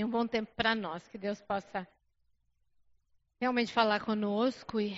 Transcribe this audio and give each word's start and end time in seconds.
e 0.00 0.04
um 0.04 0.08
bom 0.08 0.26
tempo 0.26 0.50
para 0.56 0.74
nós. 0.74 1.06
Que 1.08 1.18
Deus 1.18 1.42
possa 1.42 1.86
realmente 3.38 3.70
falar 3.70 4.00
conosco 4.00 4.80
e 4.80 4.96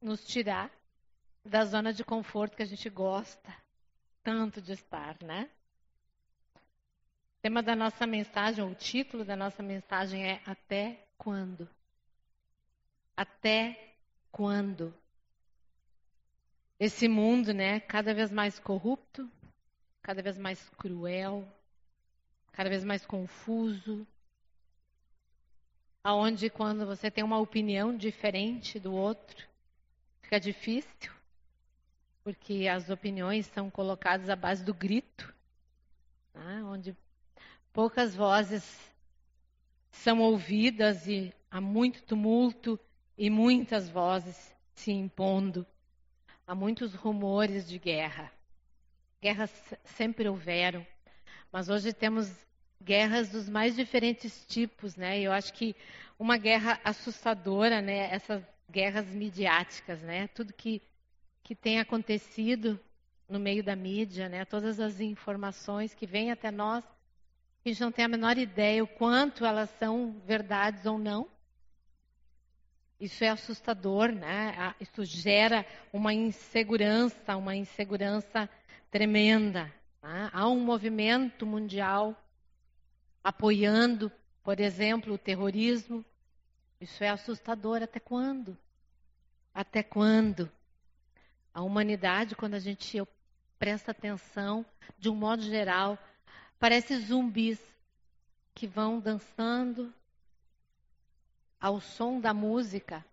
nos 0.00 0.24
tirar 0.26 0.70
da 1.44 1.64
zona 1.66 1.92
de 1.92 2.02
conforto 2.02 2.56
que 2.56 2.62
a 2.62 2.66
gente 2.66 2.88
gosta 2.88 3.54
tanto 4.22 4.60
de 4.60 4.72
estar, 4.72 5.22
né? 5.22 5.50
O 6.54 7.42
tema 7.42 7.62
da 7.62 7.76
nossa 7.76 8.06
mensagem, 8.06 8.64
o 8.64 8.74
título 8.74 9.24
da 9.24 9.36
nossa 9.36 9.62
mensagem 9.62 10.26
é 10.26 10.40
Até 10.46 11.06
quando? 11.18 11.68
Até 13.14 13.94
quando? 14.32 14.94
Esse 16.80 17.06
mundo, 17.06 17.52
né, 17.52 17.80
cada 17.80 18.12
vez 18.14 18.32
mais 18.32 18.58
corrupto, 18.58 19.30
cada 20.02 20.22
vez 20.22 20.36
mais 20.38 20.68
cruel, 20.70 21.46
cada 22.56 22.70
vez 22.70 22.82
mais 22.82 23.04
confuso, 23.04 24.06
aonde 26.02 26.48
quando 26.48 26.86
você 26.86 27.10
tem 27.10 27.22
uma 27.22 27.38
opinião 27.38 27.94
diferente 27.94 28.80
do 28.80 28.94
outro, 28.94 29.46
fica 30.22 30.40
difícil, 30.40 31.12
porque 32.24 32.66
as 32.66 32.88
opiniões 32.88 33.44
são 33.48 33.68
colocadas 33.68 34.30
à 34.30 34.34
base 34.34 34.64
do 34.64 34.72
grito, 34.72 35.34
né, 36.32 36.62
onde 36.64 36.96
poucas 37.74 38.16
vozes 38.16 38.64
são 39.90 40.20
ouvidas 40.20 41.06
e 41.06 41.34
há 41.50 41.60
muito 41.60 42.02
tumulto 42.04 42.80
e 43.18 43.28
muitas 43.28 43.90
vozes 43.90 44.56
se 44.72 44.90
impondo. 44.90 45.66
Há 46.46 46.54
muitos 46.54 46.94
rumores 46.94 47.68
de 47.68 47.78
guerra. 47.78 48.32
Guerras 49.20 49.50
sempre 49.84 50.26
houveram, 50.26 50.86
mas 51.52 51.68
hoje 51.68 51.92
temos 51.92 52.30
guerras 52.82 53.30
dos 53.30 53.48
mais 53.48 53.74
diferentes 53.74 54.44
tipos, 54.46 54.96
né? 54.96 55.20
Eu 55.20 55.32
acho 55.32 55.52
que 55.52 55.74
uma 56.18 56.36
guerra 56.36 56.80
assustadora, 56.84 57.80
né? 57.80 58.12
Essas 58.12 58.42
guerras 58.70 59.06
midiáticas, 59.06 60.00
né? 60.02 60.28
Tudo 60.28 60.52
que 60.52 60.82
que 61.46 61.54
tem 61.54 61.78
acontecido 61.78 62.78
no 63.28 63.38
meio 63.38 63.62
da 63.62 63.76
mídia, 63.76 64.28
né? 64.28 64.44
Todas 64.44 64.80
as 64.80 64.98
informações 64.98 65.94
que 65.94 66.04
vêm 66.04 66.32
até 66.32 66.50
nós, 66.50 66.84
a 67.64 67.68
gente 67.68 67.80
não 67.80 67.92
tem 67.92 68.04
a 68.04 68.08
menor 68.08 68.36
ideia 68.36 68.82
o 68.82 68.88
quanto 68.88 69.44
elas 69.44 69.70
são 69.78 70.20
verdades 70.26 70.84
ou 70.86 70.98
não. 70.98 71.28
Isso 72.98 73.22
é 73.22 73.28
assustador, 73.28 74.10
né? 74.10 74.74
Isso 74.80 75.04
gera 75.04 75.64
uma 75.92 76.12
insegurança, 76.12 77.36
uma 77.36 77.54
insegurança 77.54 78.50
tremenda. 78.90 79.72
Tá? 80.00 80.30
Há 80.32 80.48
um 80.48 80.60
movimento 80.60 81.46
mundial 81.46 82.14
apoiando, 83.22 84.10
por 84.42 84.60
exemplo, 84.60 85.14
o 85.14 85.18
terrorismo. 85.18 86.04
Isso 86.80 87.02
é 87.02 87.08
assustador. 87.08 87.82
Até 87.82 87.98
quando? 87.98 88.56
Até 89.52 89.82
quando? 89.82 90.50
A 91.52 91.62
humanidade, 91.62 92.36
quando 92.36 92.54
a 92.54 92.58
gente 92.58 93.02
presta 93.58 93.90
atenção, 93.90 94.64
de 94.98 95.08
um 95.08 95.14
modo 95.14 95.42
geral, 95.42 95.98
parece 96.58 96.98
zumbis 96.98 97.58
que 98.54 98.66
vão 98.66 99.00
dançando, 99.00 99.92
ao 101.60 101.80
som 101.80 102.20
da 102.20 102.32
música 102.32 103.04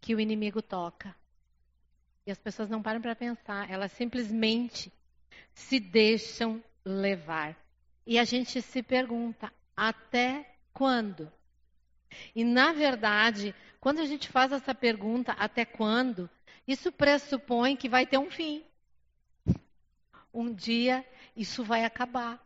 que 0.00 0.14
o 0.14 0.20
inimigo 0.20 0.62
toca. 0.62 1.14
E 2.26 2.30
as 2.30 2.38
pessoas 2.38 2.70
não 2.70 2.82
param 2.82 3.00
para 3.00 3.16
pensar, 3.16 3.70
elas 3.70 3.92
simplesmente 3.92 4.92
se 5.52 5.78
deixam 5.78 6.62
levar. 6.84 7.56
E 8.06 8.18
a 8.18 8.24
gente 8.24 8.60
se 8.60 8.82
pergunta: 8.82 9.52
até 9.76 10.56
quando? 10.72 11.30
E 12.34 12.44
na 12.44 12.72
verdade, 12.72 13.54
quando 13.80 14.00
a 14.00 14.04
gente 14.04 14.28
faz 14.28 14.52
essa 14.52 14.74
pergunta, 14.74 15.32
até 15.32 15.64
quando? 15.64 16.28
Isso 16.66 16.90
pressupõe 16.92 17.76
que 17.76 17.88
vai 17.88 18.06
ter 18.06 18.18
um 18.18 18.30
fim. 18.30 18.64
Um 20.32 20.52
dia 20.52 21.04
isso 21.36 21.62
vai 21.62 21.84
acabar. 21.84 22.44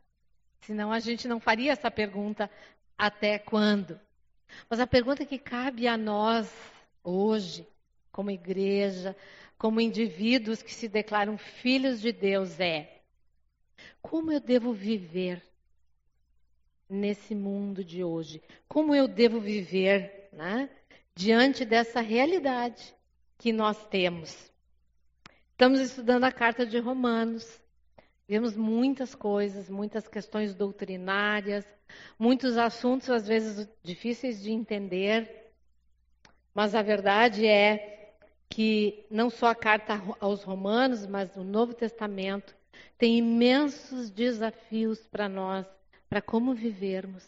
Senão 0.61 0.93
a 0.93 1.01
gente 1.01 1.29
não 1.29 1.41
faria 1.41 1.73
essa 1.73 1.91
pergunta 1.91 2.51
até 2.97 3.39
quando? 3.39 3.99
Mas 4.69 4.81
a 4.81 4.87
pergunta 4.87 5.25
que 5.25 5.39
cabe 5.39 5.87
a 5.87 5.97
nós 5.97 6.53
hoje, 7.05 7.67
como 8.11 8.31
igreja, 8.31 9.17
como 9.59 9.81
indivíduos 9.81 10.63
que 10.63 10.73
se 10.73 10.89
declaram 10.89 11.37
filhos 11.37 12.01
de 12.01 12.13
Deus, 12.13 12.61
é: 12.61 13.03
como 14.01 14.31
eu 14.31 14.41
devo 14.41 14.73
viver 14.73 15.43
nesse 16.89 17.35
mundo 17.35 17.85
de 17.85 18.05
hoje? 18.05 18.41
Como 18.69 18.95
eu 18.95 19.09
devo 19.09 19.41
viver 19.41 20.29
né, 20.33 20.71
diante 21.15 21.65
dessa 21.65 22.01
realidade 22.01 22.95
que 23.37 23.53
nós 23.53 23.85
temos? 23.87 24.51
Estamos 25.51 25.81
estudando 25.81 26.25
a 26.25 26.33
carta 26.33 26.65
de 26.65 26.79
Romanos. 26.79 27.61
Vemos 28.29 28.57
muitas 28.57 29.15
coisas, 29.15 29.69
muitas 29.69 30.07
questões 30.07 30.55
doutrinárias, 30.55 31.67
muitos 32.19 32.57
assuntos 32.57 33.11
às 33.11 33.27
vezes 33.27 33.69
difíceis 33.83 34.41
de 34.41 34.53
entender, 34.53 35.51
mas 36.55 36.75
a 36.75 36.83
verdade 36.83 37.47
é 37.47 37.98
que 38.49 39.05
não 39.11 39.29
só 39.31 39.49
a 39.49 39.55
carta 39.55 40.01
aos 40.21 40.43
Romanos, 40.43 41.07
mas 41.07 41.37
o 41.37 41.45
Novo 41.45 41.75
Testamento 41.75 42.57
tem 42.97 43.19
imensos 43.19 44.11
desafios 44.11 45.07
para 45.07 45.29
nós, 45.29 45.67
para 46.09 46.23
como 46.23 46.55
vivermos 46.55 47.27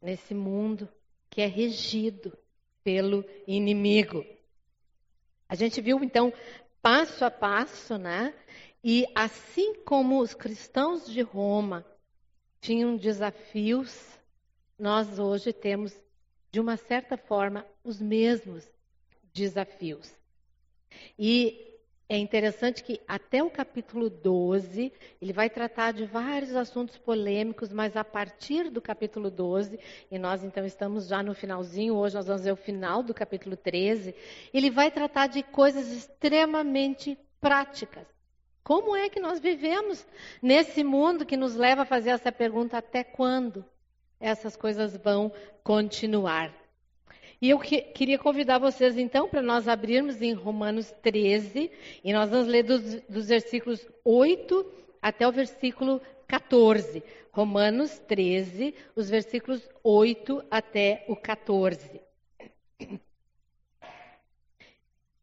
nesse 0.00 0.34
mundo 0.34 0.88
que 1.28 1.40
é 1.40 1.46
regido 1.46 2.36
pelo 2.82 3.24
inimigo. 3.46 4.24
A 5.48 5.54
gente 5.54 5.80
viu 5.80 6.02
então 6.02 6.32
passo 6.80 7.24
a 7.24 7.30
passo, 7.30 7.98
né? 7.98 8.34
E 8.82 9.06
assim 9.14 9.74
como 9.82 10.20
os 10.20 10.34
cristãos 10.34 11.06
de 11.06 11.22
Roma 11.22 11.84
tinham 12.60 12.96
desafios, 12.96 14.18
nós 14.78 15.18
hoje 15.18 15.52
temos, 15.52 15.98
de 16.50 16.60
uma 16.60 16.76
certa 16.76 17.16
forma, 17.16 17.66
os 17.82 18.00
mesmos 18.00 18.73
desafios. 19.34 20.14
E 21.18 21.74
é 22.08 22.16
interessante 22.16 22.84
que 22.84 23.00
até 23.08 23.42
o 23.42 23.50
capítulo 23.50 24.08
12, 24.08 24.92
ele 25.20 25.32
vai 25.32 25.50
tratar 25.50 25.92
de 25.92 26.04
vários 26.04 26.54
assuntos 26.54 26.96
polêmicos, 26.96 27.72
mas 27.72 27.96
a 27.96 28.04
partir 28.04 28.70
do 28.70 28.80
capítulo 28.80 29.30
12, 29.30 29.78
e 30.10 30.18
nós 30.18 30.44
então 30.44 30.64
estamos 30.64 31.08
já 31.08 31.22
no 31.22 31.34
finalzinho, 31.34 31.96
hoje 31.96 32.14
nós 32.14 32.26
vamos 32.26 32.44
ver 32.44 32.52
o 32.52 32.56
final 32.56 33.02
do 33.02 33.12
capítulo 33.12 33.56
13, 33.56 34.14
ele 34.52 34.70
vai 34.70 34.90
tratar 34.90 35.26
de 35.26 35.42
coisas 35.42 35.90
extremamente 35.90 37.18
práticas. 37.40 38.06
Como 38.62 38.94
é 38.94 39.10
que 39.10 39.20
nós 39.20 39.40
vivemos 39.40 40.06
nesse 40.40 40.84
mundo 40.84 41.26
que 41.26 41.36
nos 41.36 41.54
leva 41.54 41.82
a 41.82 41.86
fazer 41.86 42.10
essa 42.10 42.32
pergunta: 42.32 42.78
até 42.78 43.04
quando 43.04 43.64
essas 44.18 44.56
coisas 44.56 44.96
vão 44.96 45.30
continuar? 45.62 46.63
E 47.44 47.50
eu 47.50 47.58
que, 47.58 47.82
queria 47.82 48.18
convidar 48.18 48.56
vocês 48.56 48.96
então 48.96 49.28
para 49.28 49.42
nós 49.42 49.68
abrirmos 49.68 50.22
em 50.22 50.32
Romanos 50.32 50.90
13 51.02 51.70
e 52.02 52.10
nós 52.10 52.30
vamos 52.30 52.46
ler 52.46 52.62
dos, 52.62 53.02
dos 53.02 53.28
versículos 53.28 53.86
8 54.02 54.64
até 55.02 55.28
o 55.28 55.30
versículo 55.30 56.00
14. 56.26 57.02
Romanos 57.30 57.98
13, 57.98 58.74
os 58.96 59.10
versículos 59.10 59.60
8 59.82 60.42
até 60.50 61.04
o 61.06 61.14
14. 61.14 62.00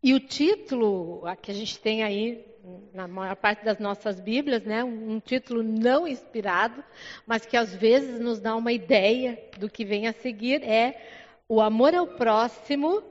E 0.03 0.13
o 0.13 0.19
título 0.19 1.23
que 1.41 1.49
a 1.49 1.55
gente 1.55 1.79
tem 1.79 2.03
aí 2.03 2.45
na 2.93 3.07
maior 3.07 3.35
parte 3.35 3.65
das 3.65 3.79
nossas 3.79 4.19
Bíblias, 4.19 4.63
né, 4.63 4.83
um 4.83 5.19
título 5.19 5.63
não 5.63 6.07
inspirado, 6.07 6.83
mas 7.25 7.47
que 7.47 7.57
às 7.57 7.73
vezes 7.73 8.19
nos 8.19 8.39
dá 8.39 8.55
uma 8.55 8.71
ideia 8.71 9.41
do 9.57 9.67
que 9.67 9.83
vem 9.83 10.07
a 10.07 10.13
seguir, 10.13 10.61
é 10.63 11.20
o 11.51 11.59
amor 11.59 11.93
ao 11.93 12.07
próximo 12.07 13.03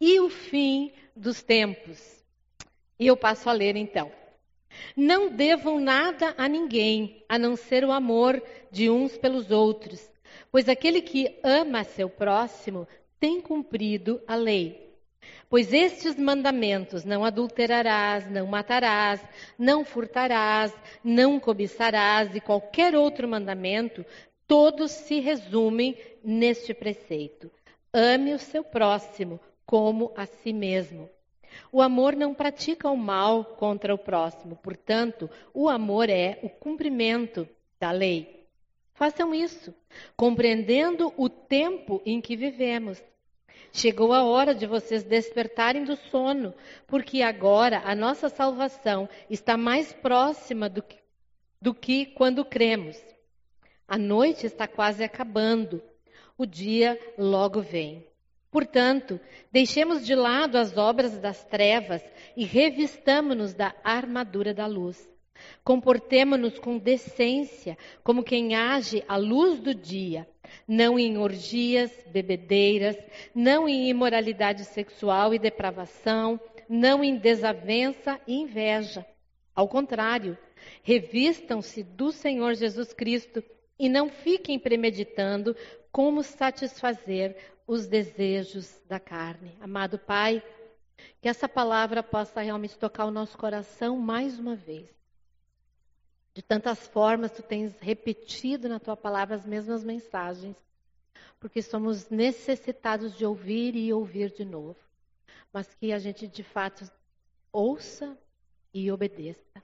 e 0.00 0.18
o 0.18 0.28
fim 0.28 0.90
dos 1.14 1.40
tempos. 1.40 2.24
E 2.98 3.06
eu 3.06 3.16
passo 3.16 3.48
a 3.48 3.52
ler 3.52 3.76
então. 3.76 4.10
Não 4.96 5.30
devam 5.30 5.78
nada 5.78 6.34
a 6.36 6.48
ninguém, 6.48 7.22
a 7.28 7.38
não 7.38 7.54
ser 7.54 7.84
o 7.84 7.92
amor 7.92 8.42
de 8.72 8.90
uns 8.90 9.16
pelos 9.16 9.52
outros, 9.52 10.04
pois 10.50 10.68
aquele 10.68 11.00
que 11.00 11.38
ama 11.44 11.84
seu 11.84 12.10
próximo 12.10 12.88
tem 13.20 13.40
cumprido 13.40 14.20
a 14.26 14.34
lei. 14.34 14.92
Pois 15.48 15.72
estes 15.72 16.16
mandamentos, 16.16 17.04
não 17.04 17.24
adulterarás, 17.24 18.28
não 18.28 18.48
matarás, 18.48 19.24
não 19.56 19.84
furtarás, 19.84 20.74
não 21.04 21.38
cobiçarás 21.38 22.34
e 22.34 22.40
qualquer 22.40 22.96
outro 22.96 23.28
mandamento, 23.28 24.04
todos 24.44 24.90
se 24.90 25.20
resumem 25.20 25.96
neste 26.24 26.74
preceito: 26.74 27.48
ame 27.92 28.34
o 28.34 28.38
seu 28.38 28.62
próximo 28.62 29.40
como 29.64 30.12
a 30.16 30.26
si 30.26 30.52
mesmo. 30.52 31.10
O 31.72 31.80
amor 31.80 32.14
não 32.14 32.34
pratica 32.34 32.90
o 32.90 32.96
mal 32.96 33.44
contra 33.44 33.94
o 33.94 33.98
próximo, 33.98 34.56
portanto, 34.56 35.28
o 35.52 35.68
amor 35.68 36.08
é 36.08 36.38
o 36.42 36.48
cumprimento 36.48 37.48
da 37.80 37.90
lei. 37.90 38.46
Façam 38.94 39.34
isso, 39.34 39.74
compreendendo 40.16 41.12
o 41.16 41.28
tempo 41.28 42.00
em 42.04 42.20
que 42.20 42.36
vivemos. 42.36 43.02
Chegou 43.72 44.12
a 44.12 44.24
hora 44.24 44.54
de 44.54 44.66
vocês 44.66 45.02
despertarem 45.02 45.84
do 45.84 45.96
sono, 45.96 46.54
porque 46.86 47.20
agora 47.20 47.82
a 47.84 47.94
nossa 47.94 48.28
salvação 48.28 49.08
está 49.28 49.56
mais 49.56 49.92
próxima 49.92 50.68
do 50.68 50.82
que, 50.82 50.96
do 51.60 51.74
que 51.74 52.06
quando 52.06 52.44
cremos. 52.44 52.98
A 53.86 53.98
noite 53.98 54.46
está 54.46 54.66
quase 54.66 55.04
acabando, 55.04 55.82
o 56.36 56.44
dia 56.44 56.98
logo 57.16 57.60
vem. 57.60 58.06
Portanto, 58.50 59.20
deixemos 59.52 60.06
de 60.06 60.14
lado 60.14 60.56
as 60.56 60.76
obras 60.76 61.18
das 61.18 61.44
trevas 61.44 62.02
e 62.36 62.44
revistamo-nos 62.44 63.52
da 63.52 63.74
armadura 63.84 64.54
da 64.54 64.66
luz. 64.66 65.08
Comportemo-nos 65.62 66.58
com 66.58 66.78
decência, 66.78 67.76
como 68.02 68.22
quem 68.22 68.54
age 68.54 69.04
à 69.06 69.16
luz 69.16 69.60
do 69.60 69.74
dia, 69.74 70.26
não 70.66 70.98
em 70.98 71.18
orgias, 71.18 71.92
bebedeiras, 72.10 72.96
não 73.34 73.68
em 73.68 73.88
imoralidade 73.88 74.64
sexual 74.64 75.34
e 75.34 75.38
depravação, 75.38 76.40
não 76.68 77.04
em 77.04 77.16
desavença 77.16 78.18
e 78.26 78.34
inveja. 78.34 79.04
Ao 79.54 79.68
contrário, 79.68 80.38
revistam-se 80.82 81.82
do 81.82 82.12
Senhor 82.12 82.54
Jesus 82.54 82.92
Cristo 82.92 83.42
e 83.78 83.88
não 83.88 84.08
fiquem 84.08 84.58
premeditando 84.58 85.54
como 85.96 86.22
satisfazer 86.22 87.34
os 87.66 87.86
desejos 87.86 88.78
da 88.86 89.00
carne. 89.00 89.56
Amado 89.58 89.98
Pai, 89.98 90.42
que 91.22 91.26
essa 91.26 91.48
palavra 91.48 92.02
possa 92.02 92.42
realmente 92.42 92.76
tocar 92.76 93.06
o 93.06 93.10
nosso 93.10 93.38
coração 93.38 93.96
mais 93.96 94.38
uma 94.38 94.54
vez. 94.54 94.90
De 96.34 96.42
tantas 96.42 96.86
formas 96.86 97.32
tu 97.32 97.42
tens 97.42 97.80
repetido 97.80 98.68
na 98.68 98.78
tua 98.78 98.94
palavra 98.94 99.36
as 99.36 99.46
mesmas 99.46 99.82
mensagens, 99.82 100.54
porque 101.40 101.62
somos 101.62 102.10
necessitados 102.10 103.16
de 103.16 103.24
ouvir 103.24 103.74
e 103.74 103.90
ouvir 103.90 104.30
de 104.30 104.44
novo. 104.44 104.76
Mas 105.50 105.74
que 105.76 105.94
a 105.94 105.98
gente 105.98 106.28
de 106.28 106.42
fato 106.42 106.84
ouça 107.50 108.18
e 108.74 108.92
obedeça. 108.92 109.62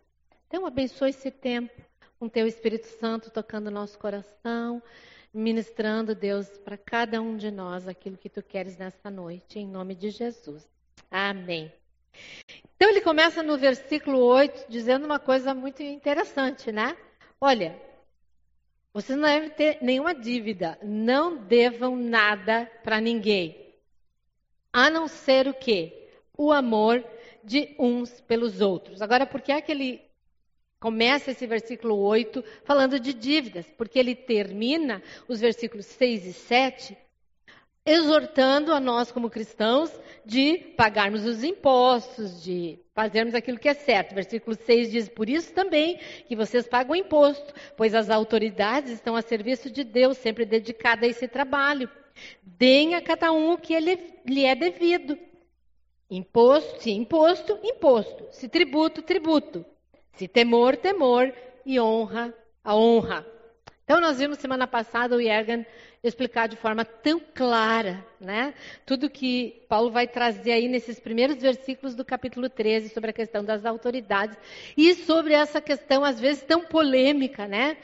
Então 0.49 0.65
abençoe 0.65 1.11
esse 1.11 1.31
tempo 1.31 1.79
com 2.19 2.27
teu 2.27 2.47
Espírito 2.47 2.87
Santo 2.87 3.31
tocando 3.31 3.71
nosso 3.71 3.99
coração, 3.99 4.83
ministrando, 5.33 6.15
Deus, 6.15 6.47
para 6.59 6.77
cada 6.77 7.21
um 7.21 7.37
de 7.37 7.51
nós 7.51 7.89
aquilo 7.89 8.17
que 8.17 8.29
tu 8.29 8.43
queres 8.43 8.77
nesta 8.77 9.11
noite, 9.11 9.59
em 9.59 9.67
nome 9.67 9.95
de 9.95 10.11
Jesus. 10.11 10.69
Amém. 11.11 11.73
Então 12.77 12.91
ele 12.91 13.01
começa 13.01 13.43
no 13.43 13.57
versículo 13.57 14.19
8 14.19 14.67
dizendo 14.69 15.07
uma 15.07 15.19
coisa 15.19 15.55
muito 15.55 15.83
interessante, 15.83 16.71
né? 16.71 16.97
Olha, 17.41 17.81
vocês 18.93 19.19
não 19.19 19.27
devem 19.27 19.51
ter 19.51 19.79
nenhuma 19.81 20.15
dívida, 20.15 20.79
não 20.83 21.37
devam 21.37 21.97
nada 21.97 22.71
para 22.85 23.01
ninguém, 23.01 23.75
a 24.73 24.91
não 24.91 25.09
ser 25.09 25.49
o 25.49 25.55
quê? 25.55 26.11
O 26.37 26.53
amor 26.53 27.03
de 27.43 27.75
uns 27.79 28.21
pelos 28.21 28.61
outros. 28.61 29.01
Agora, 29.01 29.27
por 29.27 29.41
que 29.41 29.53
é 29.53 29.61
que 29.61 29.73
ele 29.73 30.12
começa 30.83 31.31
esse 31.31 31.47
versículo 31.47 31.97
8 31.97 32.43
falando 32.65 32.99
de 32.99 33.15
dívidas? 33.15 33.65
Porque 33.79 34.01
ele 34.01 34.17
termina 34.17 35.01
os 35.29 35.39
versículos 35.39 35.87
6 35.87 36.27
e 36.27 36.33
7 36.33 36.99
exortando 37.87 38.73
a 38.73 38.81
nós 38.81 39.13
como 39.13 39.31
cristãos 39.31 39.93
de 40.25 40.59
pagarmos 40.77 41.25
os 41.25 41.45
impostos, 41.45 42.43
de 42.43 42.81
fazermos 42.95 43.33
aquilo 43.35 43.59
que 43.59 43.69
é 43.69 43.75
certo. 43.75 44.13
Versículo 44.13 44.57
6 44.57 44.91
diz: 44.91 45.09
Por 45.09 45.29
isso 45.29 45.53
também 45.53 46.01
que 46.27 46.35
vocês 46.35 46.67
pagam 46.67 46.97
imposto, 46.97 47.55
pois 47.77 47.95
as 47.95 48.11
autoridades 48.11 48.91
estão 48.91 49.15
a 49.15 49.23
serviço 49.23 49.71
de 49.71 49.85
Deus, 49.85 50.19
sempre 50.19 50.45
dedicadas 50.45 51.05
a 51.05 51.11
esse 51.11 51.29
trabalho. 51.29 51.89
Deem 52.43 52.97
a 52.97 53.01
cada 53.01 53.31
um 53.31 53.53
o 53.53 53.59
que 53.59 53.73
ele, 53.73 53.99
lhe 54.27 54.45
é 54.45 54.57
devido. 54.57 55.17
Imposto, 56.11 56.83
se 56.83 56.91
imposto, 56.91 57.59
imposto. 57.63 58.27
Se 58.33 58.49
tributo, 58.49 59.01
tributo. 59.01 59.65
Se 60.13 60.29
temor, 60.29 60.77
temor. 60.77 61.33
E 61.65 61.79
honra, 61.79 62.35
a 62.65 62.75
honra. 62.75 63.25
Então, 63.85 64.01
nós 64.01 64.19
vimos 64.19 64.39
semana 64.39 64.67
passada 64.67 65.17
o 65.17 65.21
Yergan 65.21 65.65
explicar 66.03 66.49
de 66.49 66.57
forma 66.57 66.85
tão 66.85 67.21
clara, 67.21 68.05
né? 68.21 68.55
Tudo 68.85 69.11
que 69.11 69.65
Paulo 69.69 69.91
vai 69.91 70.09
trazer 70.09 70.53
aí 70.53 70.67
nesses 70.67 70.99
primeiros 70.99 71.37
versículos 71.37 71.95
do 71.95 72.05
capítulo 72.05 72.49
13 72.49 72.89
sobre 72.89 73.11
a 73.11 73.13
questão 73.13 73.45
das 73.45 73.65
autoridades 73.65 74.37
e 74.77 74.95
sobre 74.95 75.35
essa 75.35 75.61
questão 75.61 76.05
às 76.05 76.19
vezes 76.19 76.43
tão 76.43 76.65
polêmica, 76.65 77.47
né? 77.47 77.77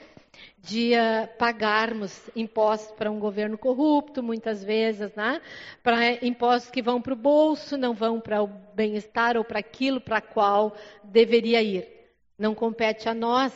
De 0.59 0.93
uh, 0.95 1.29
pagarmos 1.37 2.29
impostos 2.35 2.93
para 2.97 3.11
um 3.11 3.19
governo 3.19 3.57
corrupto, 3.57 4.23
muitas 4.23 4.65
vezes, 4.65 5.15
né? 5.15 5.41
Para 5.83 6.25
impostos 6.25 6.71
que 6.71 6.83
vão 6.83 7.01
para 7.01 7.13
o 7.13 7.17
bolso, 7.17 7.77
não 7.77 7.95
vão 7.95 8.21
para 8.21 8.43
o 8.43 8.49
bem-estar 8.75 9.37
ou 9.37 9.45
para 9.45 9.61
aquilo 9.61 10.01
para 10.01 10.21
qual 10.21 10.77
deveria 11.05 11.63
ir. 11.63 11.98
Não 12.39 12.55
compete 12.55 13.09
a 13.09 13.15
nós. 13.15 13.53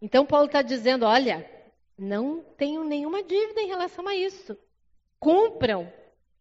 Então 0.00 0.26
Paulo 0.26 0.46
está 0.46 0.62
dizendo, 0.62 1.06
olha, 1.06 1.48
não 1.96 2.42
tenho 2.56 2.84
nenhuma 2.84 3.22
dívida 3.22 3.60
em 3.60 3.68
relação 3.68 4.06
a 4.06 4.14
isso. 4.14 4.56
Cumpram 5.18 5.90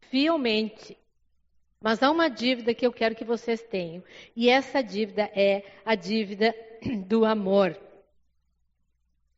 fielmente. 0.01 0.97
Mas 1.81 2.03
há 2.03 2.11
uma 2.11 2.29
dívida 2.29 2.73
que 2.73 2.85
eu 2.85 2.91
quero 2.91 3.15
que 3.15 3.23
vocês 3.23 3.61
tenham. 3.61 4.03
E 4.35 4.49
essa 4.49 4.81
dívida 4.81 5.29
é 5.33 5.63
a 5.85 5.95
dívida 5.95 6.53
do 7.07 7.25
amor. 7.25 7.77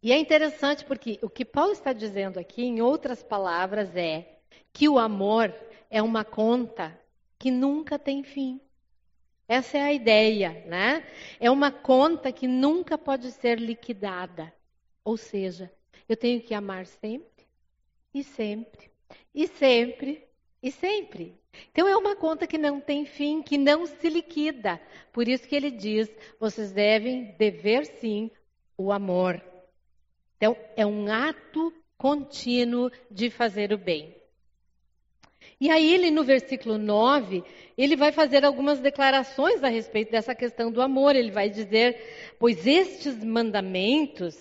E 0.02 0.12
é 0.12 0.18
interessante 0.18 0.84
porque 0.84 1.20
o 1.22 1.30
que 1.30 1.46
Paulo 1.46 1.74
está 1.74 1.94
dizendo 1.94 2.40
aqui, 2.40 2.64
em 2.64 2.82
outras 2.82 3.22
palavras, 3.22 3.96
é 3.96 4.40
que 4.74 4.90
o 4.90 4.98
amor 4.98 5.54
é 5.90 6.02
uma 6.02 6.26
conta 6.26 7.00
que 7.38 7.52
nunca 7.52 8.00
tem 8.00 8.24
fim. 8.24 8.60
Essa 9.52 9.80
é 9.80 9.82
a 9.82 9.92
ideia, 9.92 10.64
né? 10.66 11.06
É 11.38 11.52
uma 11.52 11.74
conta 11.74 12.32
que 12.32 12.48
nunca 12.48 12.98
pode 12.98 13.30
ser 13.34 13.60
liquidada. 13.60 14.54
Ou 15.04 15.18
seja, 15.18 15.70
eu 16.08 16.16
tenho 16.16 16.40
que 16.40 16.54
amar 16.54 16.86
sempre, 16.86 17.46
e 18.14 18.24
sempre, 18.24 18.90
e 19.36 19.50
sempre, 19.50 20.26
e 20.64 20.72
sempre. 20.72 21.38
Então 21.70 21.86
é 21.86 21.98
uma 21.98 22.16
conta 22.16 22.48
que 22.48 22.58
não 22.58 22.80
tem 22.80 23.04
fim, 23.04 23.42
que 23.42 23.58
não 23.58 23.86
se 23.86 24.08
liquida. 24.08 24.80
Por 25.12 25.28
isso 25.28 25.46
que 25.46 25.56
ele 25.58 25.70
diz: 25.70 26.10
vocês 26.40 26.72
devem 26.72 27.36
dever 27.38 27.86
sim 27.86 28.32
o 28.78 28.90
amor. 28.90 29.44
Então 30.38 30.56
é 30.78 30.86
um 30.86 31.12
ato 31.12 31.74
contínuo 31.98 32.90
de 33.12 33.30
fazer 33.30 33.74
o 33.74 33.78
bem. 33.78 34.16
E 35.62 35.70
aí 35.70 35.94
ele 35.94 36.10
no 36.10 36.24
versículo 36.24 36.80
9, 36.80 37.44
ele 37.78 37.96
vai 37.96 38.12
fazer 38.12 38.44
algumas 38.44 38.80
declarações 38.80 39.64
a 39.64 39.68
respeito 39.68 40.12
dessa 40.12 40.34
questão 40.34 40.72
do 40.72 40.82
amor. 40.82 41.16
Ele 41.16 41.30
vai 41.30 41.52
dizer: 41.52 42.34
"Pois 42.40 42.66
estes 42.66 43.24
mandamentos 43.24 44.36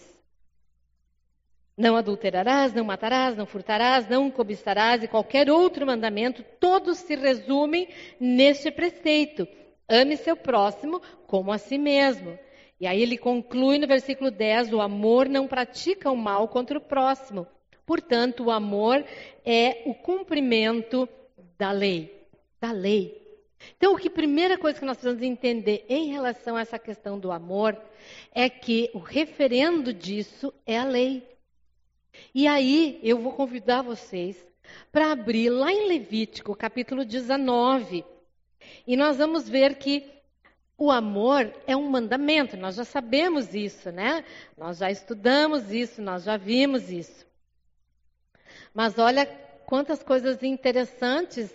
não 1.76 1.94
adulterarás, 1.94 2.72
não 2.72 2.84
matarás, 2.84 3.36
não 3.36 3.44
furtarás, 3.44 4.08
não 4.08 4.30
cobiçarás 4.30 5.02
e 5.02 5.08
qualquer 5.08 5.50
outro 5.50 5.86
mandamento, 5.86 6.42
todos 6.58 6.96
se 6.96 7.14
resumem 7.16 7.86
neste 8.18 8.70
preceito: 8.70 9.46
ame 9.86 10.16
seu 10.16 10.34
próximo 10.34 11.02
como 11.26 11.52
a 11.52 11.58
si 11.58 11.76
mesmo. 11.76 12.38
E 12.80 12.86
aí 12.86 13.02
ele 13.02 13.18
conclui 13.18 13.78
no 13.78 13.86
versículo 13.86 14.30
10: 14.30 14.72
o 14.72 14.80
amor 14.80 15.28
não 15.28 15.46
pratica 15.46 16.10
o 16.10 16.16
mal 16.16 16.48
contra 16.48 16.78
o 16.78 16.80
próximo. 16.80 17.46
Portanto, 17.90 18.44
o 18.44 18.50
amor 18.52 19.04
é 19.44 19.82
o 19.84 19.92
cumprimento 19.92 21.08
da 21.58 21.72
lei. 21.72 22.24
Da 22.60 22.70
lei. 22.70 23.20
Então, 23.76 23.96
a 23.96 24.10
primeira 24.10 24.56
coisa 24.56 24.78
que 24.78 24.84
nós 24.84 24.96
precisamos 24.96 25.24
entender 25.24 25.86
em 25.88 26.06
relação 26.12 26.54
a 26.54 26.60
essa 26.60 26.78
questão 26.78 27.18
do 27.18 27.32
amor 27.32 27.76
é 28.30 28.48
que 28.48 28.92
o 28.94 29.00
referendo 29.00 29.92
disso 29.92 30.54
é 30.64 30.78
a 30.78 30.84
lei. 30.84 31.28
E 32.32 32.46
aí 32.46 33.00
eu 33.02 33.18
vou 33.18 33.32
convidar 33.32 33.82
vocês 33.82 34.36
para 34.92 35.10
abrir 35.10 35.50
lá 35.50 35.72
em 35.72 35.88
Levítico, 35.88 36.54
capítulo 36.54 37.04
19. 37.04 38.04
E 38.86 38.96
nós 38.96 39.16
vamos 39.16 39.48
ver 39.48 39.78
que 39.78 40.08
o 40.78 40.92
amor 40.92 41.52
é 41.66 41.76
um 41.76 41.90
mandamento, 41.90 42.56
nós 42.56 42.76
já 42.76 42.84
sabemos 42.84 43.52
isso, 43.52 43.90
né? 43.90 44.24
Nós 44.56 44.78
já 44.78 44.92
estudamos 44.92 45.72
isso, 45.72 46.00
nós 46.00 46.22
já 46.22 46.36
vimos 46.36 46.88
isso. 46.88 47.28
Mas 48.74 48.98
olha 48.98 49.26
quantas 49.66 50.02
coisas 50.02 50.42
interessantes 50.42 51.54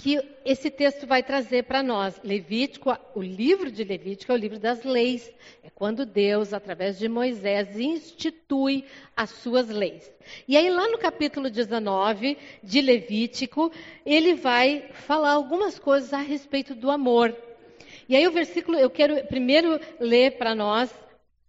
que 0.00 0.18
esse 0.46 0.70
texto 0.70 1.06
vai 1.06 1.22
trazer 1.22 1.64
para 1.64 1.82
nós. 1.82 2.18
Levítico, 2.24 2.96
o 3.14 3.22
livro 3.22 3.70
de 3.70 3.84
Levítico 3.84 4.32
é 4.32 4.34
o 4.34 4.38
livro 4.38 4.58
das 4.58 4.82
leis. 4.82 5.30
É 5.62 5.68
quando 5.68 6.06
Deus, 6.06 6.54
através 6.54 6.98
de 6.98 7.06
Moisés, 7.06 7.78
institui 7.78 8.86
as 9.14 9.28
suas 9.28 9.68
leis. 9.68 10.10
E 10.48 10.56
aí, 10.56 10.70
lá 10.70 10.88
no 10.88 10.96
capítulo 10.96 11.50
19 11.50 12.38
de 12.62 12.80
Levítico, 12.80 13.70
ele 14.06 14.32
vai 14.34 14.88
falar 14.92 15.32
algumas 15.32 15.78
coisas 15.78 16.14
a 16.14 16.20
respeito 16.20 16.74
do 16.74 16.90
amor. 16.90 17.36
E 18.08 18.16
aí, 18.16 18.26
o 18.26 18.32
versículo, 18.32 18.78
eu 18.78 18.88
quero 18.88 19.22
primeiro 19.26 19.78
ler 20.00 20.38
para 20.38 20.54
nós 20.54 20.90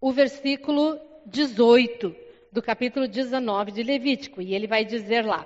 o 0.01 0.11
versículo 0.11 0.99
18. 1.25 2.20
Do 2.51 2.61
capítulo 2.61 3.07
19 3.07 3.71
de 3.71 3.83
Levítico. 3.83 4.41
E 4.41 4.53
ele 4.53 4.67
vai 4.67 4.83
dizer 4.83 5.25
lá: 5.25 5.45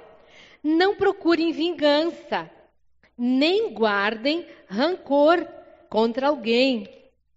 Não 0.64 0.96
procurem 0.96 1.52
vingança, 1.52 2.50
nem 3.18 3.72
guardem 3.74 4.46
rancor 4.68 5.48
contra 5.90 6.28
alguém 6.28 6.90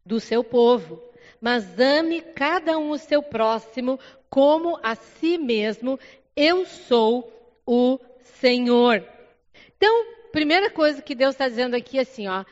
do 0.04 0.18
seu 0.18 0.42
povo, 0.42 1.02
mas 1.40 1.78
ame 1.78 2.20
cada 2.22 2.78
um 2.78 2.90
o 2.90 2.98
seu 2.98 3.22
próximo 3.22 4.00
como 4.30 4.78
a 4.82 4.94
si 4.94 5.36
mesmo. 5.36 5.98
Eu 6.34 6.64
sou 6.64 7.30
o 7.66 7.98
Senhor. 8.22 9.04
Então, 9.76 10.06
primeira 10.32 10.70
coisa 10.70 11.02
que 11.02 11.14
Deus 11.14 11.34
está 11.34 11.48
dizendo 11.48 11.74
aqui 11.74 11.98
é 11.98 12.02
assim, 12.02 12.26
ó, 12.28 12.44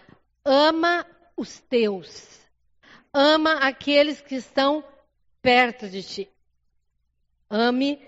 ama 0.44 1.06
os 1.36 1.60
teus, 1.60 2.40
ama 3.12 3.54
aqueles 3.54 4.20
que 4.20 4.34
estão 4.34 4.84
perto 5.42 5.88
de 5.88 6.02
ti. 6.02 6.35
Ame 7.48 7.98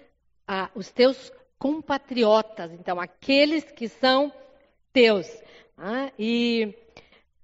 os 0.74 0.90
teus 0.90 1.32
compatriotas, 1.58 2.72
então, 2.72 3.00
aqueles 3.00 3.64
que 3.72 3.88
são 3.88 4.32
teus. 4.92 5.26
Ah, 5.76 6.10
e, 6.18 6.74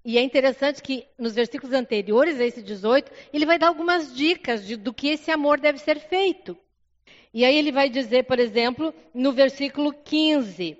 e, 0.04 0.18
é 0.18 0.22
interessante 0.22 0.82
que 0.82 1.06
nos 1.18 1.34
versículos 1.34 1.74
anteriores 1.74 2.40
a 2.40 2.44
esse 2.44 2.62
18, 2.62 3.10
ele 3.32 3.46
vai 3.46 3.58
dar 3.58 3.68
algumas 3.68 4.14
dicas 4.14 4.66
de, 4.66 4.76
do 4.76 4.92
que 4.92 5.08
esse 5.08 5.30
amor 5.30 5.60
deve 5.60 5.78
ser 5.78 5.98
feito. 5.98 6.56
E 7.32 7.44
aí 7.44 7.56
ele 7.56 7.72
vai 7.72 7.90
dizer, 7.90 8.24
por 8.24 8.38
exemplo, 8.38 8.94
no 9.12 9.32
versículo 9.32 9.92
15: 9.92 10.78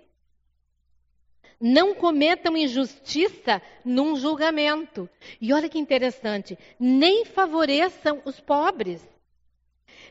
Não 1.61 1.95
cometam 1.95 2.57
injustiça 2.57 3.61
num 3.85 4.17
julgamento. 4.17 5.09
E 5.41 5.53
olha 5.53 5.69
que 5.69 5.79
interessante, 5.79 6.57
nem 6.79 7.25
favoreçam 7.25 8.23
os 8.25 8.41
pobres 8.41 9.14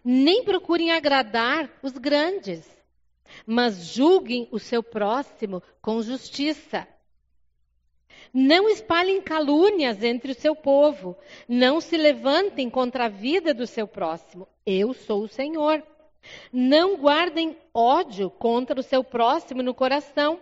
nem 0.03 0.43
procurem 0.43 0.91
agradar 0.91 1.69
os 1.81 1.93
grandes, 1.93 2.67
mas 3.45 3.86
julguem 3.88 4.48
o 4.51 4.60
seu 4.60 4.83
próximo 4.83 5.63
com 5.81 6.01
justiça. 6.01 6.88
Não 8.33 8.67
espalhem 8.67 9.22
calúnias 9.22 10.03
entre 10.03 10.31
o 10.31 10.36
seu 10.36 10.55
povo, 10.55 11.15
não 11.48 11.79
se 11.79 11.95
levantem 11.95 12.69
contra 12.69 13.05
a 13.05 13.10
vida 13.10 13.53
do 13.53 13.67
seu 13.67 13.88
próximo. 13.88 14.48
Eu 14.65 14.93
sou 14.93 15.24
o 15.24 15.27
Senhor. 15.27 15.83
Não 16.51 16.98
guardem 16.98 17.55
ódio 17.74 18.29
contra 18.29 18.79
o 18.79 18.83
seu 18.83 19.03
próximo 19.03 19.62
no 19.62 19.74
coração. 19.74 20.39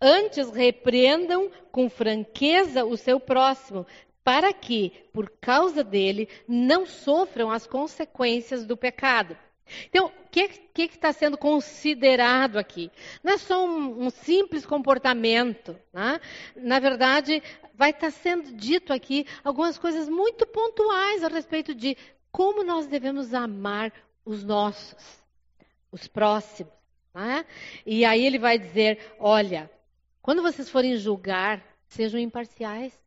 Antes 0.00 0.50
repreendam 0.50 1.50
com 1.72 1.88
franqueza 1.88 2.84
o 2.84 2.96
seu 2.96 3.18
próximo, 3.18 3.86
para 4.26 4.52
que, 4.52 4.90
por 5.12 5.30
causa 5.40 5.84
dele, 5.84 6.28
não 6.48 6.84
sofram 6.84 7.48
as 7.48 7.64
consequências 7.64 8.66
do 8.66 8.76
pecado. 8.76 9.38
Então, 9.84 10.06
o 10.06 10.28
que 10.28 10.50
está 10.82 11.12
sendo 11.12 11.38
considerado 11.38 12.58
aqui? 12.58 12.90
Não 13.22 13.34
é 13.34 13.38
só 13.38 13.64
um, 13.64 14.06
um 14.06 14.10
simples 14.10 14.66
comportamento. 14.66 15.78
Né? 15.92 16.20
Na 16.56 16.80
verdade, 16.80 17.40
vai 17.72 17.90
estar 17.90 18.08
tá 18.08 18.10
sendo 18.10 18.52
dito 18.52 18.92
aqui 18.92 19.24
algumas 19.44 19.78
coisas 19.78 20.08
muito 20.08 20.44
pontuais 20.44 21.22
a 21.22 21.28
respeito 21.28 21.72
de 21.72 21.96
como 22.32 22.64
nós 22.64 22.88
devemos 22.88 23.32
amar 23.32 23.92
os 24.24 24.42
nossos, 24.42 25.22
os 25.92 26.08
próximos. 26.08 26.72
Né? 27.14 27.46
E 27.86 28.04
aí 28.04 28.26
ele 28.26 28.40
vai 28.40 28.58
dizer: 28.58 29.14
olha, 29.20 29.70
quando 30.20 30.42
vocês 30.42 30.68
forem 30.68 30.96
julgar, 30.96 31.62
sejam 31.86 32.18
imparciais. 32.18 33.05